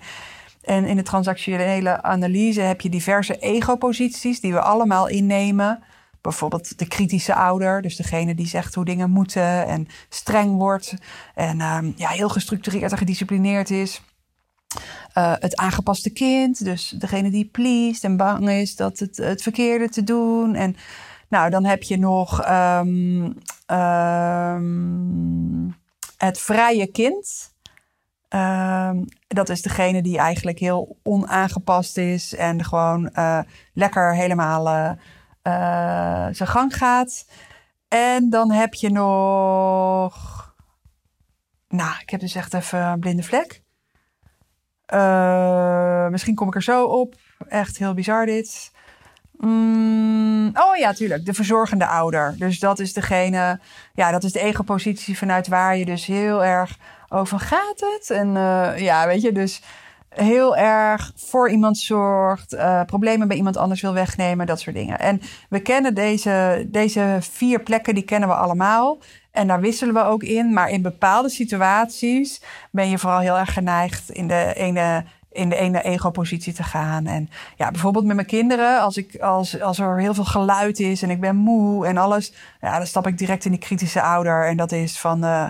En 0.62 0.86
in 0.86 0.96
de 0.96 1.04
transactionele 1.04 2.02
analyse 2.02 2.62
heb 2.62 2.82
je 2.82 2.90
diverse 2.90 3.38
ego-posities 3.38 4.40
die 4.40 4.54
we 4.54 4.62
allemaal 4.62 5.08
innemen. 5.08 5.84
Bijvoorbeeld 6.22 6.80
de 6.80 6.88
kritische 6.88 7.36
ouder, 7.36 7.82
dus 7.82 7.96
degene 7.96 8.36
die 8.36 8.48
zegt 8.48 8.76
hoe 8.76 8.86
dingen 8.86 9.10
moeten 9.10 9.66
en 9.68 9.88
streng 10.10 10.58
wordt 10.58 10.94
en 11.36 11.62
um, 11.62 11.94
ja, 11.96 12.10
heel 12.10 12.30
gestructureerd 12.30 12.92
en 12.92 12.98
gedisciplineerd 12.98 13.70
is. 13.70 14.02
Uh, 15.18 15.34
het 15.40 15.56
aangepaste 15.56 16.10
kind, 16.10 16.64
dus 16.64 16.90
degene 16.90 17.30
die 17.30 17.46
pleased 17.46 18.04
en 18.04 18.18
bang 18.18 18.50
is 18.50 18.76
dat 18.76 19.00
het, 19.00 19.18
het 19.18 19.42
verkeerde 19.42 19.90
te 19.90 20.04
doen. 20.04 20.56
En 20.56 20.76
nou, 21.30 21.50
dan 21.50 21.66
heb 21.66 21.84
je 21.84 21.98
nog 21.98 22.50
um, 22.50 23.38
um, 23.78 25.76
het 26.18 26.40
vrije 26.40 26.88
kind. 26.88 27.51
Um, 28.34 29.06
dat 29.28 29.50
is 29.50 29.62
degene 29.62 30.02
die 30.02 30.18
eigenlijk 30.18 30.60
heel 30.60 30.98
onaangepast 31.04 31.98
is 31.98 32.36
en 32.36 32.64
gewoon 32.64 33.10
uh, 33.14 33.40
lekker 33.74 34.16
helemaal 34.16 34.68
uh, 34.68 34.92
uh, 35.44 36.28
zijn 36.32 36.50
gang 36.50 36.78
gaat. 36.78 37.26
En 37.88 38.30
dan 38.30 38.52
heb 38.52 38.74
je 38.74 38.92
nog. 38.92 40.40
Nou, 41.68 41.94
ik 42.02 42.10
heb 42.10 42.20
dus 42.20 42.36
echt 42.36 42.54
even 42.54 42.80
een 42.80 43.00
blinde 43.00 43.24
vlek. 43.24 43.62
misschien 46.12 46.36
kom 46.36 46.48
ik 46.48 46.56
er 46.56 46.64
zo 46.64 46.86
op. 46.86 47.16
Echt 47.48 47.78
heel 47.78 47.94
bizar 47.94 48.26
dit. 48.26 48.72
Mm, 49.38 50.52
oh 50.54 50.76
ja, 50.78 50.94
tuurlijk. 50.94 51.26
De 51.26 51.34
verzorgende 51.34 51.86
ouder. 51.86 52.36
Dus 52.38 52.60
dat 52.60 52.80
is 52.80 52.94
degene. 52.94 53.60
Ja, 53.94 54.12
dat 54.12 54.24
is 54.24 54.32
de 54.32 54.40
ego-positie 54.40 55.18
vanuit 55.18 55.48
waar 55.48 55.78
je 55.78 55.86
dus 55.86 56.06
heel 56.06 56.44
erg 56.44 56.78
over 57.12 57.40
gaat 57.40 57.80
het. 57.94 58.10
En 58.10 58.28
uh, 58.28 58.78
ja, 58.78 59.08
weet 59.08 59.22
je, 59.22 59.32
dus 59.32 59.62
heel 60.10 60.58
erg 60.58 61.12
voor 61.16 61.50
iemand 61.50 61.78
zorgt, 61.78 62.54
uh, 62.54 62.84
problemen 62.84 63.28
bij 63.28 63.38
iemand 63.38 63.58
anders 63.58 63.82
wil 63.82 63.94
wegnemen, 63.94 64.46
dat 64.46 64.60
soort 64.60 64.76
dingen. 64.76 65.00
En 65.00 65.22
we 65.50 65.60
kennen 65.60 65.94
deze, 65.94 66.66
deze 66.68 67.18
vier 67.20 67.64
plekken, 67.64 67.94
die 67.94 68.04
kennen 68.04 68.30
we 68.30 68.36
allemaal. 68.36 68.98
En 69.32 69.48
daar 69.48 69.60
wisselen 69.60 69.94
we 69.94 70.04
ook 70.04 70.24
in. 70.24 70.54
Maar 70.54 70.70
in 70.70 70.82
bepaalde 70.82 71.30
situaties 71.30 72.42
ben 72.72 72.90
je 72.90 72.98
vooral 72.98 73.20
heel 73.20 73.38
erg 73.38 73.54
geneigd 73.54 74.10
in 74.10 74.28
de 74.28 74.54
ene 74.56 75.04
in 75.32 75.50
de 75.50 75.56
ene 75.56 75.82
ego-positie 75.82 76.54
te 76.54 76.64
gaan. 76.64 77.06
En 77.06 77.30
ja, 77.56 77.72
bijvoorbeeld 77.72 78.06
met 78.06 78.16
mijn 78.16 78.28
kinderen, 78.28 78.80
als, 78.80 78.98
ik, 78.98 79.20
als, 79.20 79.62
als 79.62 79.80
er 79.80 80.00
heel 80.00 80.14
veel 80.14 80.26
geluid 80.26 80.80
is 80.80 81.02
en 81.02 81.10
ik 81.10 81.20
ben 81.20 81.36
moe 81.36 81.88
en 81.88 81.98
alles, 81.98 82.34
ja, 82.62 82.78
dan 82.78 82.88
stap 82.88 83.08
ik 83.08 83.18
direct 83.18 83.46
in 83.46 83.52
die 83.52 83.60
kritische 83.60 84.02
ouder. 84.02 84.48
En 84.48 84.58
dat 84.58 84.72
is 84.72 85.00
van, 85.00 85.26
uh, 85.26 85.46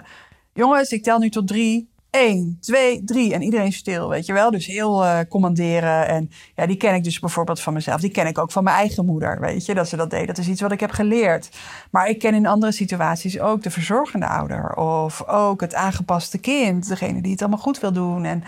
jongens, 0.53 0.91
ik 0.91 1.03
tel 1.03 1.19
nu 1.19 1.29
tot 1.29 1.47
drie. 1.47 1.89
1, 2.11 2.57
2, 2.59 3.03
3 3.03 3.33
en 3.33 3.41
iedereen 3.41 3.73
stil, 3.73 4.09
weet 4.09 4.25
je 4.25 4.33
wel. 4.33 4.51
Dus 4.51 4.65
heel 4.65 5.03
uh, 5.03 5.19
commanderen. 5.29 6.07
En 6.07 6.29
ja, 6.55 6.65
die 6.65 6.77
ken 6.77 6.95
ik 6.95 7.03
dus 7.03 7.19
bijvoorbeeld 7.19 7.61
van 7.61 7.73
mezelf. 7.73 8.01
Die 8.01 8.11
ken 8.11 8.27
ik 8.27 8.37
ook 8.37 8.51
van 8.51 8.63
mijn 8.63 8.75
eigen 8.75 9.05
moeder, 9.05 9.39
weet 9.39 9.65
je, 9.65 9.73
dat 9.73 9.87
ze 9.87 9.95
dat 9.95 10.09
deed. 10.09 10.27
Dat 10.27 10.37
is 10.37 10.47
iets 10.47 10.61
wat 10.61 10.71
ik 10.71 10.79
heb 10.79 10.91
geleerd. 10.91 11.49
Maar 11.91 12.09
ik 12.09 12.19
ken 12.19 12.33
in 12.33 12.45
andere 12.45 12.71
situaties 12.71 13.39
ook 13.39 13.63
de 13.63 13.71
verzorgende 13.71 14.27
ouder. 14.27 14.75
Of 14.75 15.27
ook 15.27 15.61
het 15.61 15.73
aangepaste 15.73 16.37
kind, 16.37 16.87
degene 16.87 17.21
die 17.21 17.31
het 17.31 17.41
allemaal 17.41 17.59
goed 17.59 17.79
wil 17.79 17.91
doen. 17.91 18.25
En 18.25 18.43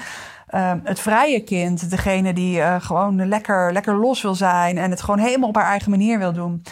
uh, 0.55 0.73
het 0.83 0.99
vrije 0.99 1.43
kind, 1.43 1.89
degene 1.89 2.33
die 2.33 2.57
uh, 2.57 2.75
gewoon 2.81 3.27
lekker, 3.27 3.73
lekker 3.73 3.95
los 3.95 4.21
wil 4.21 4.35
zijn. 4.35 4.77
En 4.77 4.89
het 4.89 5.01
gewoon 5.01 5.19
helemaal 5.19 5.49
op 5.49 5.55
haar 5.55 5.69
eigen 5.69 5.89
manier 5.89 6.19
wil 6.19 6.33
doen. 6.33 6.63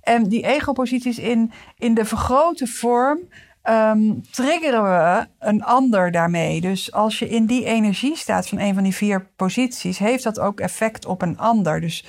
En 0.00 0.28
die 0.28 0.46
ego-posities 0.46 1.18
in, 1.18 1.52
in 1.78 1.94
de 1.94 2.04
vergrote 2.04 2.66
vorm 2.66 3.18
um, 3.64 4.22
triggeren 4.30 4.82
we 4.82 5.26
een 5.38 5.64
ander 5.64 6.10
daarmee. 6.10 6.60
Dus 6.60 6.92
als 6.92 7.18
je 7.18 7.28
in 7.28 7.46
die 7.46 7.64
energie 7.64 8.16
staat 8.16 8.48
van 8.48 8.58
een 8.58 8.74
van 8.74 8.82
die 8.82 8.94
vier 8.94 9.26
posities, 9.36 9.98
heeft 9.98 10.24
dat 10.24 10.38
ook 10.38 10.60
effect 10.60 11.06
op 11.06 11.22
een 11.22 11.38
ander. 11.38 11.80
Dus 11.80 12.04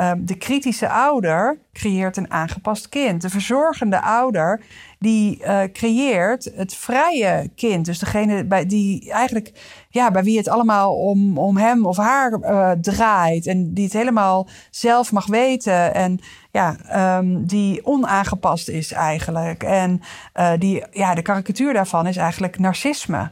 um, 0.00 0.26
de 0.26 0.34
kritische 0.34 0.88
ouder 0.88 1.58
creëert 1.72 2.16
een 2.16 2.30
aangepast 2.30 2.88
kind. 2.88 3.22
De 3.22 3.30
verzorgende 3.30 4.00
ouder 4.00 4.60
die 4.98 5.38
uh, 5.40 5.62
creëert 5.72 6.52
het 6.54 6.74
vrije 6.74 7.50
kind. 7.56 7.84
Dus 7.84 7.98
degene 7.98 8.44
bij, 8.44 8.66
die 8.66 9.12
eigenlijk, 9.12 9.52
ja, 9.88 10.10
bij 10.10 10.22
wie 10.22 10.38
het 10.38 10.48
allemaal 10.48 10.96
om, 10.96 11.38
om 11.38 11.56
hem 11.56 11.86
of 11.86 11.96
haar 11.96 12.38
uh, 12.40 12.70
draait. 12.70 13.46
En 13.46 13.74
die 13.74 13.84
het 13.84 13.92
helemaal 13.92 14.48
zelf 14.70 15.12
mag 15.12 15.26
weten. 15.26 15.94
En 15.94 16.20
ja, 16.50 16.76
um, 17.18 17.46
die 17.46 17.86
onaangepast 17.86 18.68
is 18.68 18.92
eigenlijk. 18.92 19.62
En 19.62 20.00
uh, 20.34 20.50
die, 20.58 20.84
ja, 20.90 21.14
de 21.14 21.22
karikatuur 21.22 21.72
daarvan 21.72 22.06
is 22.06 22.16
eigenlijk 22.16 22.58
narcisme. 22.58 23.30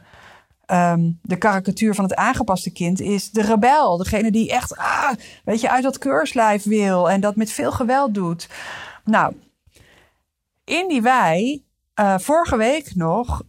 Um, 0.73 1.19
de 1.21 1.37
karikatuur 1.37 1.95
van 1.95 2.03
het 2.03 2.15
aangepaste 2.15 2.71
kind 2.71 3.01
is 3.01 3.31
de 3.31 3.41
rebel. 3.41 3.97
Degene 3.97 4.31
die 4.31 4.51
echt, 4.51 4.77
ah, 4.77 5.11
weet 5.45 5.61
je, 5.61 5.69
uit 5.69 5.83
dat 5.83 5.97
keurslijf 5.97 6.63
wil 6.63 7.09
en 7.09 7.21
dat 7.21 7.35
met 7.35 7.51
veel 7.51 7.71
geweld 7.71 8.13
doet. 8.13 8.49
Nou, 9.05 9.35
in 10.63 10.87
die 10.87 11.01
wei, 11.01 11.65
uh, 11.99 12.17
vorige 12.17 12.57
week 12.57 12.95
nog, 12.95 13.43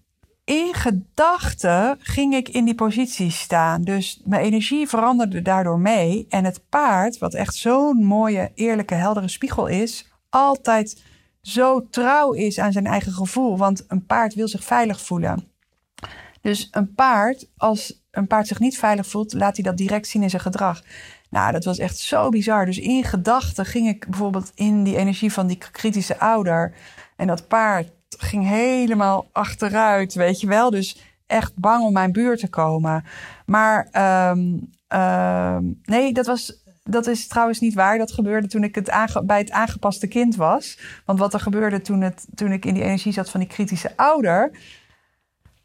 in 0.44 0.74
gedachten 0.74 1.96
ging 2.00 2.34
ik 2.34 2.48
in 2.48 2.64
die 2.64 2.74
positie 2.74 3.30
staan. 3.30 3.82
Dus 3.82 4.20
mijn 4.24 4.42
energie 4.42 4.88
veranderde 4.88 5.42
daardoor 5.42 5.78
mee. 5.78 6.26
En 6.28 6.44
het 6.44 6.68
paard, 6.68 7.18
wat 7.18 7.34
echt 7.34 7.54
zo'n 7.54 8.04
mooie, 8.04 8.50
eerlijke, 8.54 8.94
heldere 8.94 9.28
spiegel 9.28 9.66
is, 9.66 10.12
altijd 10.28 11.02
zo 11.40 11.88
trouw 11.90 12.32
is 12.32 12.58
aan 12.58 12.72
zijn 12.72 12.86
eigen 12.86 13.12
gevoel. 13.12 13.56
Want 13.56 13.84
een 13.88 14.06
paard 14.06 14.34
wil 14.34 14.48
zich 14.48 14.64
veilig 14.64 15.00
voelen. 15.00 15.51
Dus 16.42 16.68
een 16.70 16.94
paard, 16.94 17.48
als 17.56 18.02
een 18.10 18.26
paard 18.26 18.46
zich 18.46 18.58
niet 18.58 18.78
veilig 18.78 19.06
voelt, 19.06 19.32
laat 19.32 19.56
hij 19.56 19.64
dat 19.64 19.76
direct 19.76 20.06
zien 20.06 20.22
in 20.22 20.30
zijn 20.30 20.42
gedrag. 20.42 20.82
Nou, 21.30 21.52
dat 21.52 21.64
was 21.64 21.78
echt 21.78 21.98
zo 21.98 22.28
bizar. 22.28 22.66
Dus 22.66 22.78
in 22.78 23.04
gedachten 23.04 23.66
ging 23.66 23.88
ik 23.88 24.06
bijvoorbeeld 24.08 24.52
in 24.54 24.84
die 24.84 24.96
energie 24.96 25.32
van 25.32 25.46
die 25.46 25.58
kritische 25.72 26.18
ouder. 26.18 26.74
En 27.16 27.26
dat 27.26 27.48
paard 27.48 27.90
ging 28.08 28.48
helemaal 28.48 29.28
achteruit, 29.32 30.14
weet 30.14 30.40
je 30.40 30.46
wel. 30.46 30.70
Dus 30.70 31.00
echt 31.26 31.52
bang 31.56 31.84
om 31.84 31.92
mijn 31.92 32.12
buurt 32.12 32.40
te 32.40 32.48
komen. 32.48 33.04
Maar 33.46 33.88
um, 34.30 34.70
um, 34.88 35.80
nee, 35.84 36.12
dat 36.12 36.26
was. 36.26 36.60
Dat 36.84 37.06
is 37.06 37.26
trouwens 37.26 37.60
niet 37.60 37.74
waar. 37.74 37.98
Dat 37.98 38.12
gebeurde 38.12 38.48
toen 38.48 38.64
ik 38.64 38.74
het 38.74 38.92
bij 39.24 39.38
het 39.38 39.50
aangepaste 39.50 40.06
kind 40.06 40.36
was. 40.36 40.78
Want 41.04 41.18
wat 41.18 41.34
er 41.34 41.40
gebeurde 41.40 41.80
toen, 41.80 42.00
het, 42.00 42.26
toen 42.34 42.52
ik 42.52 42.64
in 42.64 42.74
die 42.74 42.82
energie 42.82 43.12
zat 43.12 43.30
van 43.30 43.40
die 43.40 43.48
kritische 43.48 43.96
ouder 43.96 44.50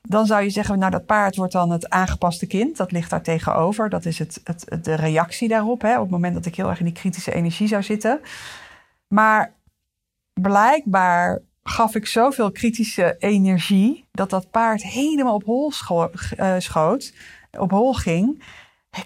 dan 0.09 0.25
zou 0.25 0.43
je 0.43 0.49
zeggen, 0.49 0.79
nou 0.79 0.91
dat 0.91 1.05
paard 1.05 1.35
wordt 1.35 1.53
dan 1.53 1.71
het 1.71 1.89
aangepaste 1.89 2.47
kind. 2.47 2.77
Dat 2.77 2.91
ligt 2.91 3.09
daar 3.09 3.21
tegenover. 3.21 3.89
Dat 3.89 4.05
is 4.05 4.19
het, 4.19 4.41
het, 4.43 4.83
de 4.83 4.93
reactie 4.93 5.47
daarop. 5.47 5.81
Hè, 5.81 5.95
op 5.95 6.01
het 6.01 6.09
moment 6.09 6.33
dat 6.33 6.45
ik 6.45 6.55
heel 6.55 6.69
erg 6.69 6.79
in 6.79 6.85
die 6.85 6.93
kritische 6.93 7.33
energie 7.33 7.67
zou 7.67 7.83
zitten. 7.83 8.19
Maar 9.07 9.53
blijkbaar 10.33 11.41
gaf 11.63 11.95
ik 11.95 12.07
zoveel 12.07 12.51
kritische 12.51 13.15
energie 13.19 14.07
dat 14.11 14.29
dat 14.29 14.51
paard 14.51 14.83
helemaal 14.83 15.33
op 15.33 15.43
hol 15.43 15.71
eh, 16.37 16.55
schoot, 16.57 17.13
op 17.59 17.71
hol 17.71 17.93
ging, 17.93 18.43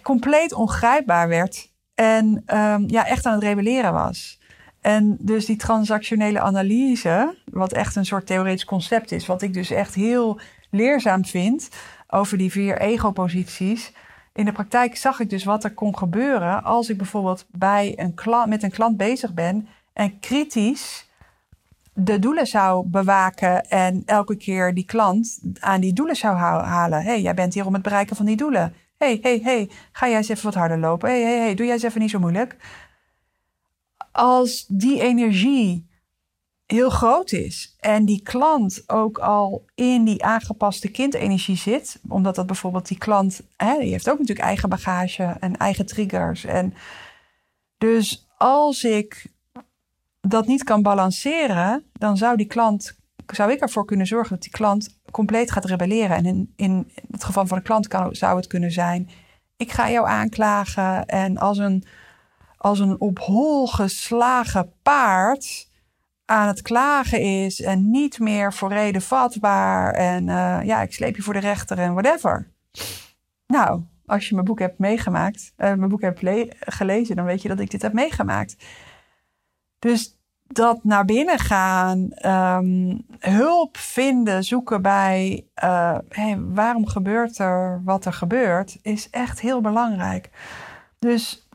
compleet 0.01 0.53
ongrijpbaar 0.53 1.27
werd 1.27 1.71
en 1.95 2.43
um, 2.57 2.83
ja, 2.87 3.05
echt 3.05 3.25
aan 3.25 3.33
het 3.33 3.43
rebelleren 3.43 3.93
was. 3.93 4.39
En 4.81 5.17
dus 5.19 5.45
die 5.45 5.55
transactionele 5.55 6.39
analyse, 6.39 7.37
wat 7.45 7.73
echt 7.73 7.95
een 7.95 8.05
soort 8.05 8.25
theoretisch 8.25 8.65
concept 8.65 9.11
is, 9.11 9.25
wat 9.25 9.41
ik 9.41 9.53
dus 9.53 9.69
echt 9.69 9.95
heel 9.95 10.39
leerzaam 10.71 11.25
vind 11.25 11.69
over 12.07 12.37
die 12.37 12.51
vier 12.51 12.77
ego-posities. 12.81 13.93
In 14.33 14.45
de 14.45 14.51
praktijk 14.51 14.95
zag 14.95 15.19
ik 15.19 15.29
dus 15.29 15.43
wat 15.43 15.63
er 15.63 15.73
kon 15.73 15.97
gebeuren 15.97 16.63
als 16.63 16.89
ik 16.89 16.97
bijvoorbeeld 16.97 17.45
bij 17.51 17.93
een 17.95 18.13
klant, 18.13 18.49
met 18.49 18.63
een 18.63 18.71
klant 18.71 18.97
bezig 18.97 19.33
ben 19.33 19.67
en 19.93 20.19
kritisch 20.19 21.09
de 21.93 22.19
doelen 22.19 22.47
zou 22.47 22.87
bewaken 22.87 23.69
en 23.69 24.03
elke 24.05 24.35
keer 24.35 24.73
die 24.73 24.85
klant 24.85 25.39
aan 25.59 25.81
die 25.81 25.93
doelen 25.93 26.15
zou 26.15 26.35
halen. 26.35 27.03
hey, 27.03 27.21
jij 27.21 27.33
bent 27.33 27.53
hier 27.53 27.65
om 27.65 27.73
het 27.73 27.83
bereiken 27.83 28.15
van 28.15 28.25
die 28.25 28.35
doelen. 28.35 28.73
hey, 28.97 29.19
hey, 29.21 29.39
hey, 29.43 29.69
ga 29.91 30.07
jij 30.07 30.17
eens 30.17 30.29
even 30.29 30.43
wat 30.43 30.53
harder 30.53 30.79
lopen. 30.79 31.09
hey, 31.09 31.21
hey, 31.21 31.37
hey, 31.37 31.55
doe 31.55 31.65
jij 31.65 31.75
eens 31.75 31.83
even 31.83 32.01
niet 32.01 32.09
zo 32.09 32.19
moeilijk. 32.19 32.55
Als 34.11 34.65
die 34.67 35.01
energie 35.01 35.89
heel 36.71 36.89
groot 36.89 37.31
is 37.31 37.75
en 37.79 38.05
die 38.05 38.21
klant 38.21 38.83
ook 38.87 39.17
al 39.17 39.65
in 39.75 40.03
die 40.03 40.23
aangepaste 40.23 40.91
kindenergie 40.91 41.57
zit, 41.57 41.99
omdat 42.07 42.35
dat 42.35 42.45
bijvoorbeeld 42.45 42.87
die 42.87 42.97
klant, 42.97 43.41
hè, 43.57 43.79
die 43.79 43.91
heeft 43.91 44.09
ook 44.09 44.19
natuurlijk 44.19 44.47
eigen 44.47 44.69
bagage 44.69 45.23
en 45.39 45.57
eigen 45.57 45.85
triggers. 45.85 46.43
En 46.43 46.73
dus 47.77 48.27
als 48.37 48.83
ik 48.83 49.25
dat 50.21 50.47
niet 50.47 50.63
kan 50.63 50.81
balanceren, 50.81 51.83
dan 51.93 52.17
zou 52.17 52.37
die 52.37 52.45
klant, 52.45 52.95
zou 53.25 53.51
ik 53.51 53.59
ervoor 53.59 53.85
kunnen 53.85 54.07
zorgen 54.07 54.29
dat 54.29 54.41
die 54.41 54.51
klant 54.51 54.99
compleet 55.11 55.51
gaat 55.51 55.65
rebelleren. 55.65 56.17
En 56.17 56.25
in, 56.25 56.53
in 56.55 56.91
het 57.11 57.23
geval 57.23 57.47
van 57.47 57.57
de 57.57 57.63
klant 57.63 57.87
kan, 57.87 58.15
zou 58.15 58.35
het 58.35 58.47
kunnen 58.47 58.71
zijn: 58.71 59.09
ik 59.57 59.71
ga 59.71 59.89
jou 59.89 60.07
aanklagen 60.07 61.05
en 61.05 61.37
als 61.37 61.57
een, 61.57 61.83
als 62.57 62.79
een 62.79 62.99
op 62.99 63.19
hol 63.19 63.67
geslagen 63.67 64.73
paard 64.81 65.69
aan 66.31 66.47
het 66.47 66.61
klagen 66.61 67.21
is 67.21 67.61
en 67.61 67.89
niet 67.89 68.19
meer 68.19 68.53
voor 68.53 68.69
reden 68.69 69.01
vatbaar 69.01 69.93
en 69.93 70.27
uh, 70.27 70.59
ja, 70.63 70.81
ik 70.81 70.93
sleep 70.93 71.15
je 71.15 71.21
voor 71.21 71.33
de 71.33 71.39
rechter 71.39 71.79
en 71.79 71.93
whatever. 71.93 72.51
Nou, 73.47 73.81
als 74.05 74.27
je 74.27 74.33
mijn 74.33 74.45
boek 74.45 74.59
hebt 74.59 74.79
meegemaakt, 74.79 75.53
uh, 75.57 75.73
mijn 75.73 75.89
boek 75.89 76.01
hebt 76.01 76.19
gelezen, 76.59 77.15
dan 77.15 77.25
weet 77.25 77.41
je 77.41 77.47
dat 77.47 77.59
ik 77.59 77.71
dit 77.71 77.81
heb 77.81 77.93
meegemaakt. 77.93 78.55
Dus 79.79 80.19
dat 80.47 80.83
naar 80.83 81.05
binnen 81.05 81.39
gaan, 81.39 82.09
um, 82.25 83.05
hulp 83.19 83.77
vinden, 83.77 84.43
zoeken 84.43 84.81
bij 84.81 85.45
uh, 85.63 85.97
hey, 86.09 86.39
waarom 86.39 86.87
gebeurt 86.87 87.37
er 87.37 87.81
wat 87.83 88.05
er 88.05 88.13
gebeurt, 88.13 88.77
is 88.81 89.09
echt 89.09 89.41
heel 89.41 89.61
belangrijk. 89.61 90.29
Dus 90.99 91.49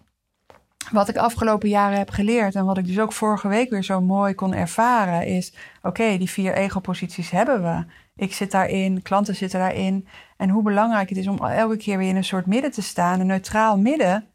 wat 0.93 1.09
ik 1.09 1.17
afgelopen 1.17 1.69
jaren 1.69 1.99
heb 1.99 2.11
geleerd 2.11 2.55
en 2.55 2.65
wat 2.65 2.79
ik 2.79 2.87
dus 2.87 2.99
ook 2.99 3.13
vorige 3.13 3.49
week 3.49 3.71
weer 3.71 3.85
zo 3.85 4.01
mooi 4.01 4.35
kon 4.35 4.55
ervaren, 4.55 5.27
is: 5.27 5.55
oké, 5.83 6.19
die 6.19 6.31
vier 6.31 6.55
ego-posities 6.55 7.31
hebben 7.31 7.63
we. 7.63 7.85
Ik 8.17 8.35
zit 8.35 8.51
daarin, 8.51 9.03
klanten 9.03 9.35
zitten 9.37 9.61
daarin. 9.61 10.09
En 10.37 10.49
hoe 10.49 10.63
belangrijk 10.63 11.09
het 11.09 11.19
is 11.19 11.29
om 11.29 11.45
elke 11.45 11.77
keer 11.77 11.99
weer 11.99 12.09
in 12.09 12.17
een 12.17 12.25
soort 12.25 12.47
midden 12.47 12.71
te 12.71 12.83
staan, 12.83 13.21
een 13.21 13.27
neutraal 13.27 13.79
midden, 13.79 14.27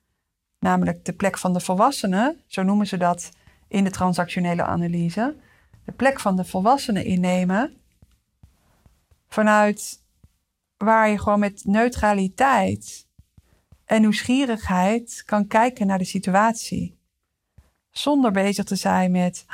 namelijk 0.60 1.06
de 1.06 1.14
plek 1.14 1.38
van 1.38 1.54
de 1.54 1.60
volwassenen, 1.60 2.42
zo 2.48 2.64
noemen 2.64 2.88
ze 2.88 2.98
dat 2.98 3.32
in 3.68 3.84
de 3.84 3.90
transactionele 3.90 4.64
analyse, 4.64 5.36
de 5.86 5.92
plek 5.92 6.20
van 6.20 6.36
de 6.36 6.46
volwassenen 6.46 7.06
innemen, 7.06 7.74
vanuit 9.28 10.00
waar 10.78 11.10
je 11.10 11.20
gewoon 11.20 11.40
met 11.40 11.62
neutraliteit 11.66 13.08
en 13.92 14.02
nieuwsgierigheid 14.02 15.24
kan 15.26 15.48
kijken 15.48 15.88
naar 15.88 15.98
de 15.98 16.04
situatie. 16.04 17.00
Zonder 17.90 18.32
bezig 18.32 18.66
te 18.66 18.76
zijn 18.76 19.12
met 19.12 19.46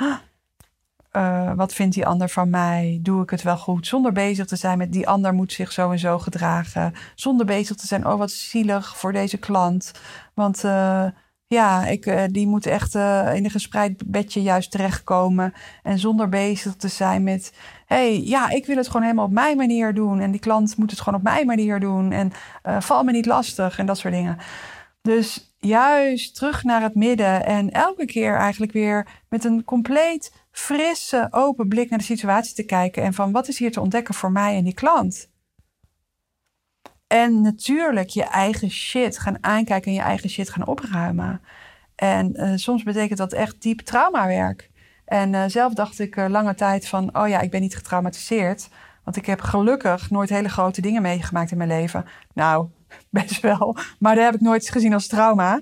uh, 1.12 1.52
wat 1.54 1.74
vindt 1.74 1.94
die 1.94 2.06
ander 2.06 2.28
van 2.28 2.50
mij? 2.50 2.98
Doe 3.02 3.22
ik 3.22 3.30
het 3.30 3.42
wel 3.42 3.56
goed? 3.56 3.86
Zonder 3.86 4.12
bezig 4.12 4.46
te 4.46 4.56
zijn 4.56 4.78
met 4.78 4.92
die 4.92 5.08
ander 5.08 5.34
moet 5.34 5.52
zich 5.52 5.72
zo 5.72 5.90
en 5.90 5.98
zo 5.98 6.18
gedragen. 6.18 6.94
Zonder 7.14 7.46
bezig 7.46 7.76
te 7.76 7.86
zijn, 7.86 8.06
oh 8.06 8.18
wat 8.18 8.30
zielig 8.30 8.96
voor 8.96 9.12
deze 9.12 9.38
klant. 9.38 9.92
Want 10.34 10.64
uh, 10.64 11.06
ja, 11.46 11.86
ik, 11.86 12.06
uh, 12.06 12.24
die 12.30 12.46
moet 12.46 12.66
echt 12.66 12.94
in 12.94 13.44
een 13.44 13.50
gespreid 13.50 14.10
bedje 14.10 14.42
juist 14.42 14.70
terechtkomen. 14.70 15.52
En 15.82 15.98
zonder 15.98 16.28
bezig 16.28 16.74
te 16.74 16.88
zijn 16.88 17.22
met, 17.22 17.52
hey, 17.88 18.20
ja, 18.20 18.50
ik 18.50 18.66
wil 18.66 18.76
het 18.76 18.86
gewoon 18.86 19.02
helemaal 19.02 19.24
op 19.24 19.32
mijn 19.32 19.56
manier 19.56 19.94
doen. 19.94 20.20
En 20.20 20.30
die 20.30 20.40
klant 20.40 20.76
moet 20.76 20.90
het 20.90 21.00
gewoon 21.00 21.18
op 21.18 21.24
mijn 21.24 21.46
manier 21.46 21.80
doen. 21.80 22.12
En 22.12 22.32
uh, 22.66 22.80
val 22.80 23.04
me 23.04 23.12
niet 23.12 23.26
lastig 23.26 23.78
en 23.78 23.86
dat 23.86 23.98
soort 23.98 24.14
dingen. 24.14 24.38
Dus 25.02 25.54
juist 25.58 26.34
terug 26.34 26.62
naar 26.62 26.82
het 26.82 26.94
midden 26.94 27.44
en 27.44 27.70
elke 27.70 28.04
keer 28.04 28.36
eigenlijk 28.36 28.72
weer 28.72 29.08
met 29.28 29.44
een 29.44 29.64
compleet 29.64 30.32
frisse, 30.50 31.28
open 31.30 31.68
blik 31.68 31.90
naar 31.90 31.98
de 31.98 32.04
situatie 32.04 32.54
te 32.54 32.64
kijken. 32.64 33.02
En 33.02 33.14
van 33.14 33.32
wat 33.32 33.48
is 33.48 33.58
hier 33.58 33.72
te 33.72 33.80
ontdekken 33.80 34.14
voor 34.14 34.32
mij 34.32 34.56
en 34.56 34.64
die 34.64 34.74
klant? 34.74 35.30
En 37.06 37.40
natuurlijk 37.40 38.08
je 38.08 38.24
eigen 38.24 38.70
shit 38.70 39.18
gaan 39.18 39.44
aankijken 39.44 39.90
en 39.90 39.96
je 39.96 40.02
eigen 40.02 40.30
shit 40.30 40.50
gaan 40.50 40.66
opruimen. 40.66 41.40
En 41.94 42.32
uh, 42.34 42.52
soms 42.54 42.82
betekent 42.82 43.18
dat 43.18 43.32
echt 43.32 43.62
diep 43.62 43.80
traumawerk. 43.80 44.70
En 45.08 45.32
uh, 45.32 45.44
zelf 45.46 45.72
dacht 45.74 45.98
ik 45.98 46.16
uh, 46.16 46.26
lange 46.28 46.54
tijd 46.54 46.88
van, 46.88 47.16
oh 47.16 47.28
ja, 47.28 47.40
ik 47.40 47.50
ben 47.50 47.60
niet 47.60 47.76
getraumatiseerd. 47.76 48.68
Want 49.04 49.16
ik 49.16 49.26
heb 49.26 49.40
gelukkig 49.40 50.10
nooit 50.10 50.28
hele 50.28 50.48
grote 50.48 50.80
dingen 50.80 51.02
meegemaakt 51.02 51.50
in 51.50 51.56
mijn 51.56 51.68
leven. 51.68 52.04
Nou, 52.34 52.68
best 53.10 53.40
wel. 53.40 53.76
Maar 53.98 54.14
dat 54.14 54.24
heb 54.24 54.34
ik 54.34 54.40
nooit 54.40 54.70
gezien 54.70 54.92
als 54.92 55.06
trauma. 55.06 55.60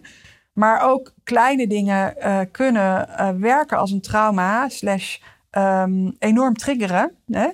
Maar 0.52 0.80
ook 0.80 1.12
kleine 1.24 1.66
dingen 1.66 2.16
kunnen 2.50 3.08
werken 3.40 3.78
als 3.78 3.90
een 3.90 4.00
trauma, 4.00 4.68
slash 4.68 5.18
um, 5.50 6.16
enorm 6.18 6.54
triggeren. 6.54 7.16
Hè? 7.26 7.48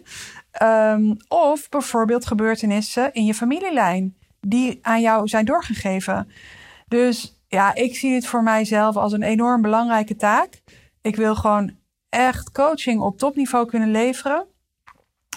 Um, 0.92 1.16
of 1.28 1.68
bijvoorbeeld 1.68 2.26
gebeurtenissen 2.26 3.12
in 3.12 3.24
je 3.24 3.34
familielijn 3.34 4.16
die 4.40 4.78
aan 4.82 5.00
jou 5.00 5.28
zijn 5.28 5.44
doorgegeven. 5.44 6.28
Dus 6.88 7.40
ja, 7.48 7.74
ik 7.74 7.96
zie 7.96 8.12
dit 8.12 8.26
voor 8.26 8.42
mijzelf 8.42 8.96
als 8.96 9.12
een 9.12 9.22
enorm 9.22 9.62
belangrijke 9.62 10.16
taak. 10.16 10.62
Ik 11.00 11.16
wil 11.16 11.34
gewoon 11.34 11.80
echt 12.12 12.52
coaching 12.52 13.00
op 13.00 13.18
topniveau 13.18 13.66
kunnen 13.66 13.90
leveren. 13.90 14.46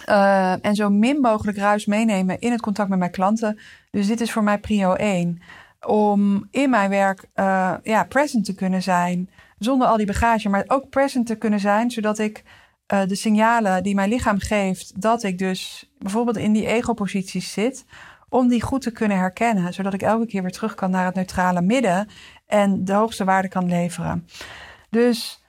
Uh, 0.09 0.65
en 0.65 0.75
zo 0.75 0.89
min 0.89 1.19
mogelijk 1.19 1.57
ruis 1.57 1.85
meenemen 1.85 2.39
in 2.39 2.51
het 2.51 2.61
contact 2.61 2.89
met 2.89 2.99
mijn 2.99 3.11
klanten. 3.11 3.59
Dus 3.91 4.07
dit 4.07 4.21
is 4.21 4.31
voor 4.31 4.43
mij 4.43 4.59
prio 4.59 4.93
1. 4.93 5.41
Om 5.85 6.47
in 6.51 6.69
mijn 6.69 6.89
werk 6.89 7.25
uh, 7.35 7.73
ja, 7.83 8.03
present 8.03 8.45
te 8.45 8.55
kunnen 8.55 8.81
zijn. 8.81 9.29
Zonder 9.59 9.87
al 9.87 9.97
die 9.97 10.05
bagage, 10.05 10.49
maar 10.49 10.63
ook 10.67 10.89
present 10.89 11.27
te 11.27 11.35
kunnen 11.35 11.59
zijn. 11.59 11.91
Zodat 11.91 12.19
ik 12.19 12.43
uh, 12.93 13.01
de 13.05 13.15
signalen 13.15 13.83
die 13.83 13.95
mijn 13.95 14.09
lichaam 14.09 14.39
geeft, 14.39 15.01
dat 15.01 15.23
ik 15.23 15.37
dus 15.37 15.89
bijvoorbeeld 15.99 16.37
in 16.37 16.53
die 16.53 16.67
ego-posities 16.67 17.53
zit, 17.53 17.85
om 18.29 18.47
die 18.47 18.61
goed 18.61 18.81
te 18.81 18.91
kunnen 18.91 19.17
herkennen, 19.17 19.73
zodat 19.73 19.93
ik 19.93 20.01
elke 20.01 20.25
keer 20.25 20.41
weer 20.41 20.51
terug 20.51 20.75
kan 20.75 20.91
naar 20.91 21.05
het 21.05 21.15
neutrale 21.15 21.61
midden 21.61 22.07
en 22.45 22.85
de 22.85 22.93
hoogste 22.93 23.23
waarde 23.23 23.47
kan 23.47 23.67
leveren. 23.67 24.27
Dus 24.89 25.44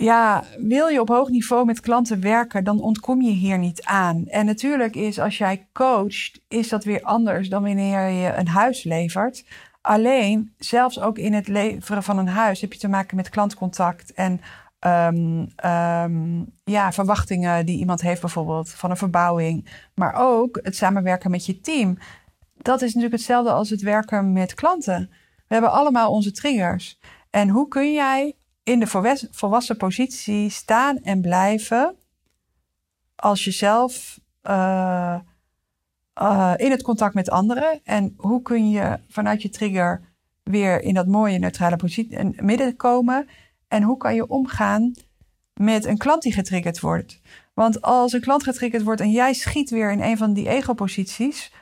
ja, 0.00 0.44
wil 0.58 0.86
je 0.86 1.00
op 1.00 1.08
hoog 1.08 1.28
niveau 1.28 1.64
met 1.64 1.80
klanten 1.80 2.20
werken, 2.20 2.64
dan 2.64 2.80
ontkom 2.80 3.22
je 3.22 3.30
hier 3.30 3.58
niet 3.58 3.82
aan. 3.82 4.26
En 4.26 4.46
natuurlijk 4.46 4.96
is 4.96 5.18
als 5.18 5.38
jij 5.38 5.68
coacht, 5.72 6.40
is 6.48 6.68
dat 6.68 6.84
weer 6.84 7.02
anders 7.02 7.48
dan 7.48 7.62
wanneer 7.62 8.08
je 8.08 8.32
een 8.34 8.48
huis 8.48 8.84
levert. 8.84 9.44
Alleen, 9.80 10.54
zelfs 10.58 11.00
ook 11.00 11.18
in 11.18 11.32
het 11.32 11.48
leveren 11.48 12.02
van 12.02 12.18
een 12.18 12.28
huis 12.28 12.60
heb 12.60 12.72
je 12.72 12.78
te 12.78 12.88
maken 12.88 13.16
met 13.16 13.28
klantcontact 13.28 14.12
en 14.12 14.40
um, 14.80 15.48
um, 15.64 16.52
ja, 16.64 16.92
verwachtingen 16.92 17.66
die 17.66 17.78
iemand 17.78 18.00
heeft, 18.00 18.20
bijvoorbeeld 18.20 18.70
van 18.70 18.90
een 18.90 18.96
verbouwing. 18.96 19.84
Maar 19.94 20.14
ook 20.14 20.58
het 20.62 20.76
samenwerken 20.76 21.30
met 21.30 21.46
je 21.46 21.60
team. 21.60 21.98
Dat 22.56 22.82
is 22.82 22.86
natuurlijk 22.86 23.12
hetzelfde 23.12 23.50
als 23.50 23.70
het 23.70 23.82
werken 23.82 24.32
met 24.32 24.54
klanten. 24.54 25.10
We 25.36 25.54
hebben 25.54 25.72
allemaal 25.72 26.10
onze 26.10 26.32
triggers. 26.32 26.98
En 27.30 27.48
hoe 27.48 27.68
kun 27.68 27.92
jij 27.92 28.34
in 28.66 28.78
de 28.78 29.18
volwassen 29.30 29.76
positie 29.76 30.50
staan 30.50 30.98
en 30.98 31.20
blijven 31.20 31.94
als 33.16 33.44
jezelf 33.44 34.20
uh, 34.42 35.20
in 36.56 36.70
het 36.70 36.82
contact 36.82 37.14
met 37.14 37.30
anderen? 37.30 37.80
En 37.84 38.14
hoe 38.16 38.42
kun 38.42 38.70
je 38.70 38.98
vanuit 39.08 39.42
je 39.42 39.48
trigger 39.48 40.00
weer 40.42 40.80
in 40.82 40.94
dat 40.94 41.06
mooie 41.06 41.38
neutrale 41.38 41.76
positie 41.76 42.42
midden 42.42 42.76
komen? 42.76 43.28
En 43.68 43.82
hoe 43.82 43.96
kan 43.96 44.14
je 44.14 44.28
omgaan 44.28 44.94
met 45.54 45.84
een 45.84 45.98
klant 45.98 46.22
die 46.22 46.32
getriggerd 46.32 46.80
wordt? 46.80 47.20
Want 47.54 47.82
als 47.82 48.12
een 48.12 48.20
klant 48.20 48.42
getriggerd 48.42 48.82
wordt 48.82 49.00
en 49.00 49.10
jij 49.10 49.32
schiet 49.32 49.70
weer 49.70 49.92
in 49.92 50.02
een 50.02 50.16
van 50.16 50.32
die 50.32 50.48
ego-posities, 50.48 51.52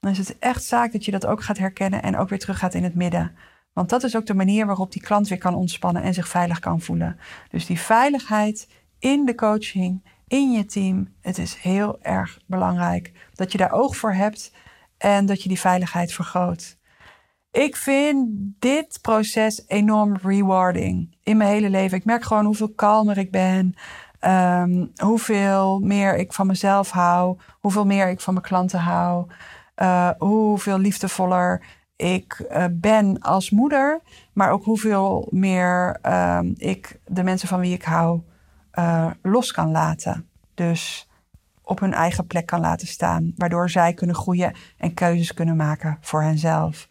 dan 0.00 0.10
is 0.10 0.18
het 0.18 0.38
echt 0.38 0.64
zaak 0.64 0.92
dat 0.92 1.04
je 1.04 1.10
dat 1.10 1.26
ook 1.26 1.42
gaat 1.42 1.58
herkennen 1.58 2.02
en 2.02 2.16
ook 2.16 2.28
weer 2.28 2.38
terug 2.38 2.58
gaat 2.58 2.74
in 2.74 2.84
het 2.84 2.94
midden. 2.94 3.36
Want 3.72 3.88
dat 3.88 4.02
is 4.02 4.16
ook 4.16 4.26
de 4.26 4.34
manier 4.34 4.66
waarop 4.66 4.92
die 4.92 5.02
klant 5.02 5.28
weer 5.28 5.38
kan 5.38 5.54
ontspannen 5.54 6.02
en 6.02 6.14
zich 6.14 6.28
veilig 6.28 6.58
kan 6.58 6.80
voelen. 6.80 7.18
Dus 7.50 7.66
die 7.66 7.80
veiligheid 7.80 8.68
in 8.98 9.24
de 9.24 9.34
coaching, 9.34 10.02
in 10.28 10.52
je 10.52 10.64
team. 10.64 11.14
Het 11.20 11.38
is 11.38 11.54
heel 11.54 11.98
erg 12.02 12.38
belangrijk 12.46 13.12
dat 13.34 13.52
je 13.52 13.58
daar 13.58 13.72
oog 13.72 13.96
voor 13.96 14.12
hebt 14.12 14.52
en 14.98 15.26
dat 15.26 15.42
je 15.42 15.48
die 15.48 15.60
veiligheid 15.60 16.12
vergroot. 16.12 16.78
Ik 17.50 17.76
vind 17.76 18.28
dit 18.58 18.98
proces 19.02 19.64
enorm 19.66 20.16
rewarding 20.22 21.16
in 21.22 21.36
mijn 21.36 21.50
hele 21.50 21.70
leven. 21.70 21.98
Ik 21.98 22.04
merk 22.04 22.22
gewoon 22.22 22.44
hoeveel 22.44 22.72
kalmer 22.74 23.18
ik 23.18 23.30
ben, 23.30 23.74
um, 24.20 24.92
hoeveel 24.96 25.78
meer 25.78 26.16
ik 26.16 26.32
van 26.32 26.46
mezelf 26.46 26.90
hou, 26.90 27.38
hoeveel 27.60 27.86
meer 27.86 28.08
ik 28.08 28.20
van 28.20 28.34
mijn 28.34 28.46
klanten 28.46 28.78
hou, 28.78 29.26
uh, 29.76 30.10
hoeveel 30.18 30.78
liefdevoller 30.78 31.62
ik 32.00 32.46
uh, 32.50 32.64
ben 32.72 33.18
als 33.18 33.50
moeder, 33.50 34.00
maar 34.32 34.50
ook 34.50 34.64
hoeveel 34.64 35.28
meer 35.30 35.98
um, 36.02 36.54
ik 36.56 37.00
de 37.06 37.22
mensen 37.22 37.48
van 37.48 37.60
wie 37.60 37.74
ik 37.74 37.82
hou 37.82 38.20
uh, 38.74 39.10
los 39.22 39.52
kan 39.52 39.70
laten. 39.70 40.28
Dus 40.54 41.08
op 41.62 41.80
hun 41.80 41.92
eigen 41.92 42.26
plek 42.26 42.46
kan 42.46 42.60
laten 42.60 42.86
staan, 42.86 43.32
waardoor 43.36 43.70
zij 43.70 43.94
kunnen 43.94 44.16
groeien 44.16 44.54
en 44.78 44.94
keuzes 44.94 45.34
kunnen 45.34 45.56
maken 45.56 45.98
voor 46.00 46.22
henzelf. 46.22 46.88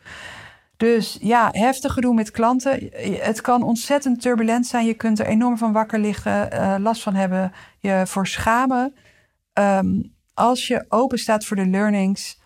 Dus 0.77 1.17
ja, 1.21 1.49
heftig 1.51 1.93
gedoe 1.93 2.13
met 2.13 2.31
klanten. 2.31 2.89
Het 3.21 3.41
kan 3.41 3.63
ontzettend 3.63 4.21
turbulent 4.21 4.67
zijn. 4.67 4.85
Je 4.85 4.93
kunt 4.93 5.19
er 5.19 5.25
enorm 5.25 5.57
van 5.57 5.71
wakker 5.71 5.99
liggen, 5.99 6.53
uh, 6.53 6.75
last 6.77 7.03
van 7.03 7.15
hebben, 7.15 7.51
je 7.79 8.03
voor 8.05 8.27
schamen. 8.27 8.95
Um, 9.53 10.13
als 10.33 10.67
je 10.67 10.85
open 10.89 11.19
staat 11.19 11.45
voor 11.45 11.57
de 11.57 11.67
learnings, 11.67 12.41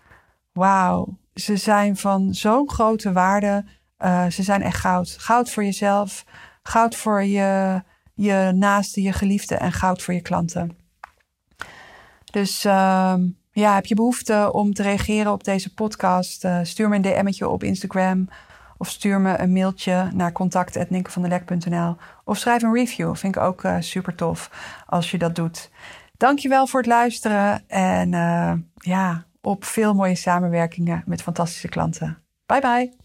wauw, 0.52 1.18
ze 1.34 1.56
zijn 1.56 1.96
van 1.96 2.34
zo'n 2.34 2.70
grote 2.70 3.12
waarde. 3.12 3.64
Uh, 3.98 4.26
ze 4.26 4.42
zijn 4.42 4.62
echt 4.62 4.80
goud. 4.80 5.16
Goud 5.18 5.50
voor 5.50 5.64
jezelf, 5.64 6.24
goud 6.62 6.96
voor 6.96 7.22
je, 7.22 7.82
je 8.14 8.52
naaste, 8.54 9.02
je 9.02 9.12
geliefde 9.12 9.54
en 9.54 9.72
goud 9.72 10.02
voor 10.02 10.14
je 10.14 10.20
klanten. 10.20 10.76
Dus 12.24 12.64
uh, 12.64 13.14
ja, 13.50 13.74
heb 13.74 13.86
je 13.86 13.94
behoefte 13.94 14.52
om 14.52 14.72
te 14.72 14.82
reageren 14.82 15.32
op 15.32 15.44
deze 15.44 15.74
podcast? 15.74 16.44
Uh, 16.44 16.58
stuur 16.62 16.88
me 16.88 16.96
een 16.96 17.02
DM'tje 17.02 17.48
op 17.48 17.62
Instagram. 17.62 18.28
Of 18.78 18.88
stuur 18.88 19.20
me 19.20 19.38
een 19.38 19.52
mailtje 19.52 20.10
naar 20.12 20.32
contact.ninkevandelek.nl. 20.32 21.96
Of 22.24 22.38
schrijf 22.38 22.62
een 22.62 22.74
review. 22.74 23.14
Vind 23.14 23.36
ik 23.36 23.42
ook 23.42 23.62
uh, 23.62 23.76
super 23.80 24.14
tof 24.14 24.50
als 24.86 25.10
je 25.10 25.18
dat 25.18 25.34
doet. 25.34 25.70
Dankjewel 26.16 26.66
voor 26.66 26.80
het 26.80 26.88
luisteren. 26.88 27.68
En 27.68 28.10
ja, 28.74 29.24
op 29.46 29.64
veel 29.64 29.94
mooie 29.94 30.14
samenwerkingen 30.14 31.02
met 31.06 31.22
fantastische 31.22 31.68
klanten. 31.68 32.18
Bye 32.46 32.60
bye. 32.60 33.03